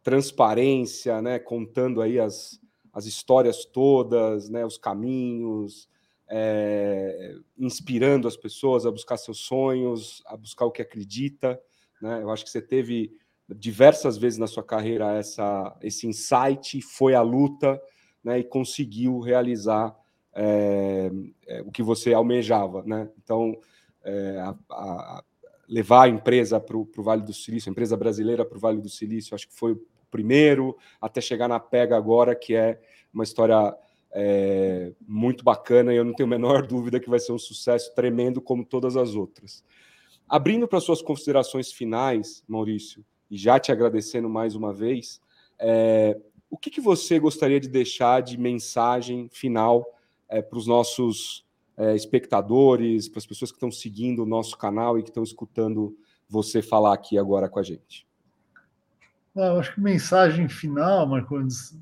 transparência, 0.01 1.21
né, 1.21 1.39
contando 1.39 2.01
aí 2.01 2.19
as, 2.19 2.59
as 2.91 3.05
histórias 3.05 3.65
todas, 3.65 4.49
né, 4.49 4.65
os 4.65 4.77
caminhos, 4.77 5.87
é, 6.27 7.35
inspirando 7.57 8.27
as 8.27 8.35
pessoas 8.35 8.85
a 8.85 8.91
buscar 8.91 9.17
seus 9.17 9.39
sonhos, 9.39 10.21
a 10.25 10.35
buscar 10.35 10.65
o 10.65 10.71
que 10.71 10.81
acredita. 10.81 11.59
Né? 12.01 12.21
Eu 12.21 12.29
acho 12.29 12.43
que 12.43 12.49
você 12.49 12.61
teve 12.61 13.15
diversas 13.49 14.17
vezes 14.17 14.39
na 14.39 14.47
sua 14.47 14.63
carreira 14.63 15.13
essa, 15.13 15.77
esse 15.81 16.07
insight, 16.07 16.81
foi 16.81 17.13
à 17.13 17.21
luta 17.21 17.81
né, 18.23 18.39
e 18.39 18.43
conseguiu 18.43 19.19
realizar 19.19 19.95
é, 20.35 21.11
é, 21.47 21.61
o 21.61 21.71
que 21.71 21.83
você 21.83 22.13
almejava, 22.13 22.83
né? 22.85 23.09
Então, 23.21 23.55
é, 24.03 24.39
a, 24.39 24.55
a 24.71 25.23
levar 25.67 26.03
a 26.03 26.09
empresa 26.09 26.59
para 26.59 26.77
o 26.77 26.87
Vale 26.97 27.21
do 27.21 27.33
Silício, 27.33 27.69
a 27.69 27.71
empresa 27.71 27.95
brasileira 27.95 28.45
para 28.45 28.57
o 28.57 28.61
Vale 28.61 28.81
do 28.81 28.89
Silício, 28.89 29.35
acho 29.35 29.47
que 29.47 29.55
foi 29.55 29.73
o 29.73 29.81
primeiro, 30.11 30.77
até 31.01 31.19
chegar 31.21 31.47
na 31.47 31.59
Pega 31.59 31.97
agora, 31.97 32.35
que 32.35 32.53
é 32.55 32.79
uma 33.13 33.23
história 33.23 33.75
é, 34.11 34.91
muito 35.07 35.43
bacana 35.43 35.93
e 35.93 35.97
eu 35.97 36.05
não 36.05 36.13
tenho 36.13 36.27
a 36.27 36.29
menor 36.29 36.65
dúvida 36.67 36.99
que 36.99 37.09
vai 37.09 37.19
ser 37.19 37.31
um 37.31 37.39
sucesso 37.39 37.93
tremendo 37.95 38.41
como 38.41 38.65
todas 38.65 38.95
as 38.95 39.15
outras. 39.15 39.63
Abrindo 40.27 40.67
para 40.67 40.79
suas 40.79 41.01
considerações 41.01 41.71
finais, 41.71 42.43
Maurício, 42.47 43.03
e 43.29 43.37
já 43.37 43.59
te 43.59 43.71
agradecendo 43.71 44.29
mais 44.29 44.55
uma 44.55 44.73
vez, 44.73 45.19
é, 45.59 46.19
o 46.49 46.57
que, 46.57 46.69
que 46.69 46.81
você 46.81 47.17
gostaria 47.17 47.59
de 47.59 47.67
deixar 47.67 48.21
de 48.21 48.37
mensagem 48.37 49.27
final 49.31 49.85
é, 50.33 50.41
para 50.41 50.57
os 50.57 50.65
nossos 50.65 51.45
é, 51.77 51.95
espectadores, 51.95 53.07
para 53.07 53.19
as 53.19 53.25
pessoas 53.25 53.51
que 53.51 53.57
estão 53.57 53.71
seguindo 53.71 54.23
o 54.23 54.25
nosso 54.25 54.57
canal 54.57 54.97
e 54.97 55.03
que 55.03 55.09
estão 55.09 55.23
escutando 55.23 55.95
você 56.27 56.61
falar 56.61 56.93
aqui 56.93 57.17
agora 57.17 57.47
com 57.47 57.59
a 57.59 57.63
gente? 57.63 58.07
Ah, 59.35 59.47
eu 59.47 59.59
acho 59.59 59.75
que 59.75 59.81
mensagem 59.81 60.49
final, 60.49 61.07
Marcondes, 61.07 61.77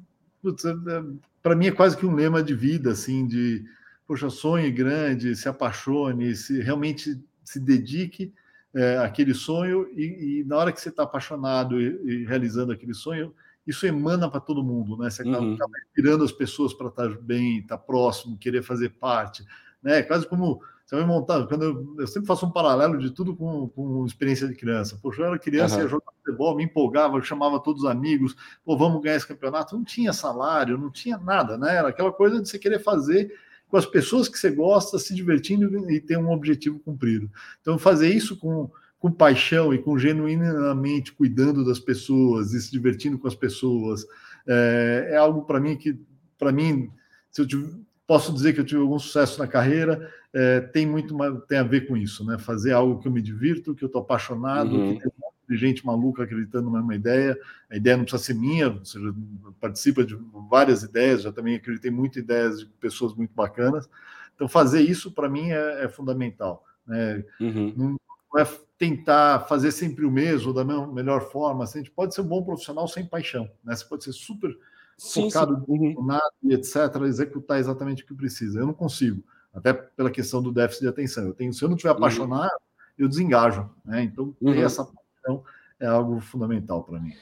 é, 0.45 0.69
é, 0.69 1.03
para 1.41 1.55
mim 1.55 1.67
é 1.67 1.71
quase 1.71 1.95
que 1.95 2.05
um 2.05 2.13
lema 2.13 2.43
de 2.43 2.53
vida, 2.53 2.91
assim, 2.91 3.25
de 3.25 3.63
poxa, 4.05 4.29
sonhe 4.29 4.69
grande, 4.69 5.35
se 5.35 5.47
apaixone, 5.47 6.35
se 6.35 6.61
realmente 6.61 7.17
se 7.45 7.59
dedique 7.59 8.33
é, 8.73 8.97
àquele 8.97 9.33
sonho 9.33 9.87
e, 9.93 10.39
e, 10.39 10.43
na 10.43 10.57
hora 10.57 10.71
que 10.71 10.81
você 10.81 10.89
está 10.89 11.03
apaixonado 11.03 11.79
e, 11.79 11.99
e 12.03 12.25
realizando 12.25 12.73
aquele 12.73 12.93
sonho, 12.93 13.33
isso 13.65 13.85
emana 13.85 14.29
para 14.29 14.39
todo 14.39 14.63
mundo, 14.63 14.97
né? 14.97 15.09
Você 15.09 15.21
acaba, 15.21 15.41
uhum. 15.41 15.57
inspirando 15.87 16.23
as 16.23 16.31
pessoas 16.31 16.73
para 16.73 16.87
estar 16.87 17.09
bem, 17.19 17.59
estar 17.59 17.77
próximo, 17.77 18.37
querer 18.37 18.63
fazer 18.63 18.89
parte, 18.89 19.45
né? 19.81 20.01
Quase 20.03 20.27
como 20.27 20.61
você 20.85 20.95
vai 20.95 21.05
montar. 21.05 21.47
Quando 21.47 21.63
eu, 21.63 21.95
eu 21.99 22.07
sempre 22.07 22.27
faço 22.27 22.45
um 22.45 22.51
paralelo 22.51 22.97
de 22.97 23.11
tudo 23.11 23.33
com, 23.33 23.69
com 23.69 24.05
experiência 24.05 24.47
de 24.47 24.55
criança. 24.55 24.99
Poxa, 25.01 25.21
eu 25.21 25.27
era 25.27 25.39
criança, 25.39 25.77
uhum. 25.77 25.83
ia 25.83 25.87
jogar 25.87 26.11
futebol, 26.17 26.55
me 26.55 26.65
empolgava, 26.65 27.21
chamava 27.21 27.61
todos 27.61 27.83
os 27.83 27.89
amigos, 27.89 28.35
pô, 28.65 28.75
vamos 28.75 29.01
ganhar 29.01 29.15
esse 29.15 29.27
campeonato. 29.27 29.75
Não 29.75 29.85
tinha 29.85 30.11
salário, 30.11 30.77
não 30.77 30.91
tinha 30.91 31.17
nada, 31.17 31.57
né? 31.57 31.77
Era 31.77 31.87
aquela 31.87 32.11
coisa 32.11 32.41
de 32.41 32.49
você 32.49 32.59
querer 32.59 32.79
fazer 32.79 33.31
com 33.69 33.77
as 33.77 33.85
pessoas 33.85 34.27
que 34.27 34.37
você 34.37 34.51
gosta, 34.51 34.99
se 34.99 35.15
divertindo 35.15 35.89
e 35.89 36.01
ter 36.01 36.17
um 36.17 36.29
objetivo 36.29 36.77
cumprido. 36.77 37.31
Então, 37.61 37.79
fazer 37.79 38.13
isso 38.13 38.35
com 38.35 38.69
com 39.01 39.11
paixão 39.11 39.73
e 39.73 39.79
com 39.79 39.97
genuinamente 39.97 41.11
cuidando 41.11 41.65
das 41.65 41.79
pessoas 41.79 42.53
e 42.53 42.61
se 42.61 42.71
divertindo 42.71 43.17
com 43.17 43.27
as 43.27 43.33
pessoas. 43.33 44.05
É, 44.47 45.09
é 45.13 45.17
algo 45.17 45.41
para 45.41 45.59
mim 45.59 45.75
que, 45.75 45.99
para 46.37 46.51
mim, 46.51 46.91
se 47.31 47.41
eu 47.41 47.47
tive, 47.47 47.83
posso 48.05 48.31
dizer 48.31 48.53
que 48.53 48.59
eu 48.59 48.65
tive 48.65 48.79
algum 48.79 48.99
sucesso 48.99 49.39
na 49.39 49.47
carreira, 49.47 50.07
é, 50.31 50.61
tem 50.61 50.85
muito 50.85 51.17
tem 51.47 51.57
a 51.57 51.63
ver 51.63 51.87
com 51.87 51.97
isso, 51.97 52.23
né? 52.23 52.37
Fazer 52.37 52.73
algo 52.73 52.99
que 52.99 53.07
eu 53.07 53.11
me 53.11 53.23
divirto, 53.23 53.73
que 53.73 53.83
eu 53.83 53.87
estou 53.87 54.03
apaixonado, 54.03 54.75
uhum. 54.75 54.93
que 54.93 55.01
tem 55.01 55.11
um 55.11 55.25
monte 55.25 55.35
de 55.49 55.57
gente 55.57 55.83
maluca 55.83 56.21
acreditando 56.21 56.69
na 56.69 56.77
mesma 56.77 56.93
ideia. 56.93 57.35
A 57.71 57.77
ideia 57.77 57.97
não 57.97 58.03
precisa 58.03 58.23
ser 58.23 58.35
minha, 58.35 58.79
seja, 58.83 59.11
participa 59.59 60.05
de 60.05 60.15
várias 60.47 60.83
ideias, 60.83 61.23
já 61.23 61.31
também 61.31 61.55
acreditei 61.55 61.89
muito 61.89 62.19
em 62.19 62.21
ideias 62.21 62.59
de 62.59 62.65
pessoas 62.79 63.15
muito 63.15 63.33
bacanas. 63.33 63.89
Então, 64.35 64.47
fazer 64.47 64.81
isso 64.81 65.11
para 65.11 65.27
mim 65.27 65.49
é, 65.49 65.85
é 65.85 65.89
fundamental. 65.89 66.63
Né? 66.85 67.23
Uhum. 67.39 67.73
Não, 67.75 67.97
não 68.33 68.41
é 68.41 68.47
tentar 68.77 69.41
fazer 69.41 69.71
sempre 69.71 70.05
o 70.05 70.11
mesmo 70.11 70.53
da 70.53 70.63
melhor 70.63 71.29
forma. 71.29 71.63
Assim, 71.63 71.79
a 71.79 71.81
gente 71.83 71.93
pode 71.93 72.15
ser 72.15 72.21
um 72.21 72.27
bom 72.27 72.43
profissional 72.43 72.87
sem 72.87 73.05
paixão, 73.05 73.49
né? 73.63 73.75
Você 73.75 73.85
pode 73.85 74.03
ser 74.03 74.13
super 74.13 74.57
sim, 74.97 75.29
focado 75.29 75.63
sim. 75.65 75.95
Uhum. 75.95 76.05
nada 76.05 76.31
e 76.41 76.53
etc, 76.53 76.75
executar 77.05 77.59
exatamente 77.59 78.03
o 78.03 78.07
que 78.07 78.13
precisa. 78.13 78.59
Eu 78.59 78.65
não 78.65 78.73
consigo, 78.73 79.23
até 79.53 79.73
pela 79.73 80.09
questão 80.09 80.41
do 80.41 80.51
déficit 80.51 80.81
de 80.81 80.87
atenção. 80.87 81.25
Eu 81.25 81.33
tenho, 81.33 81.53
se 81.53 81.63
eu 81.63 81.69
não 81.69 81.75
estiver 81.75 81.91
uhum. 81.91 81.97
apaixonado, 81.97 82.51
uhum. 82.51 82.95
eu 82.97 83.07
desengajo, 83.07 83.69
né? 83.85 84.03
Então, 84.03 84.31
ter 84.31 84.45
uhum. 84.45 84.63
essa 84.63 84.85
paixão 84.85 85.43
é 85.79 85.87
algo 85.87 86.19
fundamental 86.19 86.83
para 86.83 86.99
mim. 86.99 87.13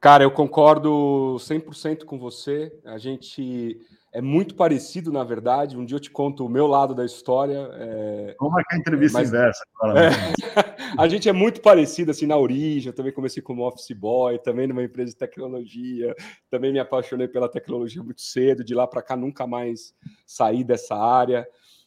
Cara, 0.00 0.22
eu 0.22 0.30
concordo 0.30 1.36
100% 1.40 2.04
com 2.04 2.18
você. 2.18 2.72
A 2.84 2.98
gente 2.98 3.80
é 4.18 4.20
muito 4.20 4.56
parecido, 4.56 5.12
na 5.12 5.22
verdade. 5.22 5.76
Um 5.76 5.84
dia 5.84 5.94
eu 5.94 6.00
te 6.00 6.10
conto 6.10 6.44
o 6.44 6.48
meu 6.48 6.66
lado 6.66 6.92
da 6.92 7.04
história. 7.04 7.70
É... 7.74 8.34
Vamos 8.40 8.54
marcar 8.54 8.74
a 8.74 8.78
entrevista 8.80 9.18
mas... 9.20 9.28
inversa. 9.28 9.64
É... 9.96 10.10
a 10.98 11.06
gente 11.06 11.28
é 11.28 11.32
muito 11.32 11.60
parecido 11.60 12.10
assim 12.10 12.26
na 12.26 12.36
origem. 12.36 12.90
Eu 12.90 12.92
também 12.92 13.12
comecei 13.12 13.40
como 13.40 13.64
office 13.64 13.92
boy, 13.92 14.36
também 14.40 14.66
numa 14.66 14.82
empresa 14.82 15.12
de 15.12 15.16
tecnologia. 15.16 16.16
Também 16.50 16.72
me 16.72 16.80
apaixonei 16.80 17.28
pela 17.28 17.48
tecnologia 17.48 18.02
muito 18.02 18.20
cedo. 18.20 18.64
De 18.64 18.74
lá 18.74 18.88
para 18.88 19.02
cá 19.02 19.14
nunca 19.14 19.46
mais 19.46 19.94
saí 20.26 20.64
dessa 20.64 20.96
área. 20.96 21.46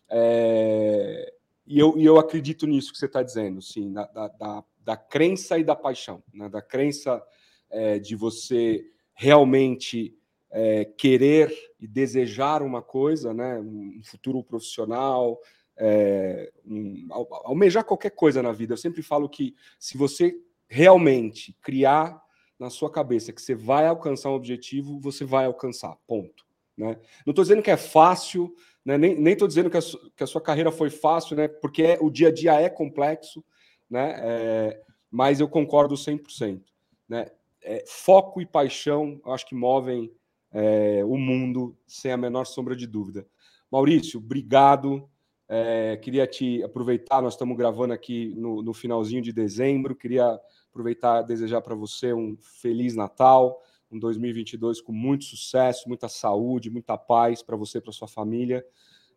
É... 0.10 1.34
e, 1.68 1.78
eu, 1.78 1.98
e 1.98 2.06
eu 2.06 2.18
acredito 2.18 2.66
nisso 2.66 2.94
que 2.94 2.98
você 2.98 3.08
está 3.08 3.22
dizendo, 3.22 3.62
sim, 3.62 3.92
da, 3.92 4.06
da, 4.06 4.64
da, 4.80 4.96
crença 4.96 5.60
e 5.60 5.66
da 5.66 5.76
paixão, 5.76 6.24
né? 6.34 6.48
da 6.48 6.62
crença 6.62 7.22
é, 7.70 8.00
de 8.00 8.16
você 8.16 8.86
realmente 9.14 10.18
é, 10.52 10.86
querer 10.86 11.54
e 11.80 11.88
desejar 11.88 12.62
uma 12.62 12.82
coisa, 12.82 13.34
né? 13.34 13.58
um 13.60 14.02
futuro 14.04 14.44
profissional, 14.44 15.40
é, 15.78 16.52
um, 16.66 17.08
almejar 17.10 17.84
qualquer 17.84 18.12
coisa 18.12 18.44
na 18.44 18.52
vida. 18.52 18.74
Eu 18.74 18.78
sempre 18.78 19.02
falo 19.02 19.30
que 19.30 19.56
se 19.80 19.98
você 19.98 20.36
realmente 20.68 21.58
criar 21.62 22.22
na 22.60 22.70
sua 22.70 22.92
cabeça 22.92 23.34
que 23.34 23.42
você 23.42 23.56
vai 23.56 23.88
alcançar 23.88 24.30
um 24.30 24.36
objetivo, 24.36 25.00
você 25.00 25.26
vai 25.26 25.46
alcançar. 25.46 25.98
Ponto. 26.06 26.46
Né? 26.78 26.98
Não 27.26 27.32
estou 27.32 27.44
dizendo 27.44 27.64
que 27.64 27.72
é 27.72 27.78
fácil, 27.78 28.54
né? 28.86 28.98
nem 28.98 29.34
estou 29.34 29.48
dizendo 29.48 29.70
que 29.70 29.78
a, 29.78 29.82
que 30.16 30.24
a, 30.24 30.28
sua 30.28 30.42
carreira 30.42 30.72
foi 30.72 30.90
fácil, 30.90 31.36
né? 31.36 31.48
porque 31.48 31.84
é, 31.84 31.98
o 32.02 32.10
dia 32.10 32.28
a 32.28 32.32
dia 32.32 32.60
é 32.60 32.70
complexo, 32.70 33.44
né? 33.90 34.16
É, 34.20 34.82
mas 35.10 35.42
eu 35.42 35.50
concordo 35.50 35.96
100%. 35.96 36.62
Né? 37.10 37.28
É, 37.62 37.84
foco 37.86 38.40
e 38.42 38.46
paixão, 38.46 39.20
acho 39.26 39.46
que 39.46 39.54
movem 39.54 40.12
é, 40.52 41.04
o 41.06 41.18
mundo 41.18 41.78
sem 41.88 42.12
a 42.12 42.18
menor 42.18 42.46
sombra 42.46 42.76
de 42.76 42.86
dúvida. 42.86 43.26
Maurício, 43.72 44.20
obrigado. 44.20 45.10
É, 45.48 45.98
queria 45.98 46.28
te 46.28 46.64
aproveitar, 46.64 47.22
nós 47.22 47.34
estamos 47.34 47.58
gravando 47.58 47.94
aqui 47.94 48.34
no, 48.36 48.62
no 48.62 48.74
finalzinho 48.74 49.22
de 49.22 49.32
dezembro. 49.32 49.96
Queria 49.96 50.40
aproveitar 50.70 51.22
desejar 51.22 51.62
para 51.62 51.76
você 51.76 52.14
um 52.14 52.38
feliz 52.40 52.96
Natal, 52.96 53.62
um 53.92 54.00
2022 54.00 54.82
com 54.82 54.94
muito 54.94 55.26
sucesso, 55.26 55.88
muita 55.88 56.08
saúde, 56.08 56.70
muita 56.70 56.98
paz 56.98 57.44
para 57.44 57.58
você 57.58 57.80
e 57.80 57.82
para 57.82 57.92
sua 57.92 58.08
família, 58.08 58.66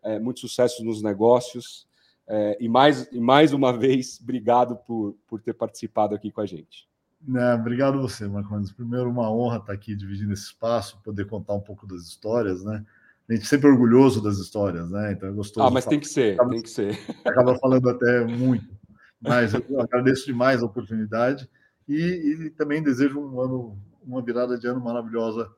é, 0.03 0.19
muito 0.19 0.41
sucesso 0.41 0.85
nos 0.85 1.03
negócios. 1.03 1.87
É, 2.27 2.57
e, 2.59 2.69
mais, 2.69 3.07
e 3.13 3.21
mais 3.21 3.53
uma 3.53 3.73
vez, 3.77 4.19
obrigado 4.21 4.77
por, 4.77 5.17
por 5.27 5.41
ter 5.41 5.55
participado 5.55 6.15
aqui 6.15 6.31
com 6.31 6.41
a 6.41 6.47
gente. 6.47 6.89
É, 7.37 7.55
obrigado 7.55 8.01
você, 8.01 8.27
Marcos. 8.27 8.73
Primeiro, 8.73 9.09
uma 9.09 9.31
honra 9.31 9.59
estar 9.59 9.73
aqui 9.73 9.95
dividindo 9.95 10.33
esse 10.33 10.45
espaço, 10.45 11.01
poder 11.03 11.27
contar 11.27 11.55
um 11.55 11.61
pouco 11.61 11.87
das 11.87 12.03
histórias, 12.03 12.65
né? 12.65 12.85
A 13.29 13.33
gente 13.33 13.47
sempre 13.47 13.69
é 13.69 13.73
orgulhoso 13.73 14.23
das 14.23 14.37
histórias, 14.37 14.91
né? 14.91 15.13
Então 15.13 15.29
é 15.29 15.33
gostoso. 15.33 15.67
Ah, 15.67 15.71
mas 15.71 15.87
tem 15.87 15.99
que 15.99 16.09
ser, 16.09 16.35
acaba, 16.35 16.51
tem 16.51 16.63
que 16.63 16.71
ser. 16.71 16.99
Acaba 17.25 17.59
falando 17.59 17.89
até 17.89 18.25
muito. 18.25 18.75
Mas 19.21 19.55
eu 19.55 19.81
agradeço 19.81 20.27
demais 20.27 20.63
a 20.63 20.67
oportunidade 20.67 21.49
e, 21.89 21.97
e 21.97 22.51
também 22.51 22.83
desejo 22.83 23.19
um 23.19 23.41
ano 23.41 23.79
uma 24.03 24.21
virada 24.21 24.59
de 24.59 24.67
ano 24.67 24.81
maravilhosa 24.81 25.51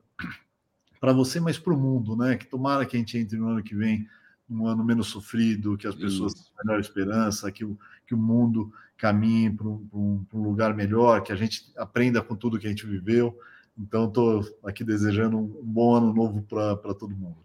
para 1.01 1.11
você, 1.11 1.39
mas 1.39 1.59
para 1.59 1.73
o 1.73 1.77
mundo, 1.77 2.15
né? 2.15 2.37
Que 2.37 2.47
tomara 2.47 2.85
que 2.85 2.95
a 2.95 2.99
gente 2.99 3.17
entre 3.17 3.37
no 3.37 3.49
ano 3.49 3.63
que 3.63 3.75
vem 3.75 4.07
um 4.49 4.65
ano 4.65 4.83
menos 4.83 5.07
sofrido, 5.07 5.77
que 5.77 5.85
as 5.85 5.95
pessoas 5.95 6.33
tenham 6.33 6.49
melhor 6.63 6.79
esperança, 6.79 7.51
que 7.51 7.65
o, 7.65 7.77
que 8.05 8.15
o 8.15 8.17
mundo 8.17 8.71
caminhe 8.97 9.49
para 9.49 9.67
um, 9.67 10.25
lugar 10.33 10.73
melhor, 10.73 11.21
que 11.21 11.31
a 11.31 11.35
gente 11.35 11.71
aprenda 11.77 12.21
com 12.21 12.35
tudo 12.35 12.59
que 12.59 12.65
a 12.65 12.69
gente 12.69 12.85
viveu. 12.85 13.37
Então, 13.77 14.07
estou 14.07 14.43
aqui 14.63 14.83
desejando 14.83 15.37
um 15.37 15.47
bom 15.63 15.95
ano 15.95 16.13
novo 16.13 16.41
para 16.41 16.93
todo 16.95 17.15
mundo. 17.15 17.37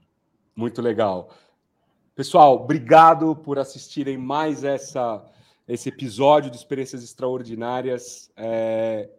Muito 0.57 0.81
legal. 0.81 1.35
Pessoal, 2.15 2.55
obrigado 2.55 3.37
por 3.37 3.59
assistirem 3.59 4.17
mais 4.17 4.65
essa, 4.65 5.25
esse 5.69 5.89
episódio 5.89 6.51
de 6.51 6.57
Experiências 6.57 7.03
Extraordinárias. 7.05 8.31
É, 8.37 9.11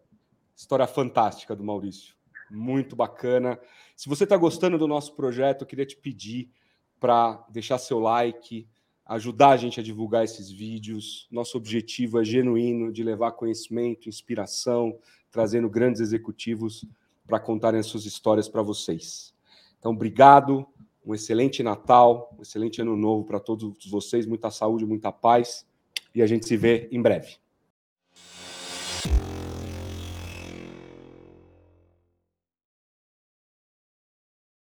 História 0.56 0.88
fantástica 0.88 1.56
do 1.56 1.64
Maurício. 1.64 2.16
Muito 2.50 2.96
bacana. 2.96 3.60
Se 3.96 4.08
você 4.08 4.24
está 4.24 4.38
gostando 4.38 4.78
do 4.78 4.88
nosso 4.88 5.14
projeto, 5.16 5.62
eu 5.62 5.68
queria 5.68 5.86
te 5.86 5.98
pedir 5.98 6.52
para 7.00 7.44
deixar 7.50 7.78
seu 7.78 8.00
like, 8.00 8.68
ajudar 9.06 9.50
a 9.50 9.58
gente 9.58 9.80
a 9.80 9.84
divulgar 9.84 10.24
esses 10.24 10.50
vídeos. 10.50 11.28
Nosso 11.32 11.58
objetivo 11.58 12.20
é 12.20 12.24
genuíno 12.24 12.92
de 12.92 13.04
levar 13.04 13.32
conhecimento, 13.34 14.10
inspiração, 14.10 14.98
trazendo 15.32 15.70
grandes 15.70 16.02
executivos 16.02 16.86
para 17.26 17.40
contarem 17.40 17.80
as 17.80 17.86
suas 17.86 18.06
histórias 18.06 18.48
para 18.48 18.62
vocês. 18.62 19.34
Então, 19.80 19.92
obrigado, 19.92 20.66
um 21.06 21.14
excelente 21.14 21.62
Natal, 21.62 22.34
um 22.38 22.42
excelente 22.42 22.82
ano 22.82 22.96
novo 22.96 23.26
para 23.26 23.40
todos 23.40 23.86
vocês, 23.90 24.26
muita 24.26 24.50
saúde, 24.50 24.86
muita 24.86 25.12
paz 25.12 25.66
e 26.16 26.22
a 26.22 26.28
gente 26.28 26.48
se 26.48 26.56
vê 26.56 26.88
em 26.92 27.02
breve. 27.02 27.43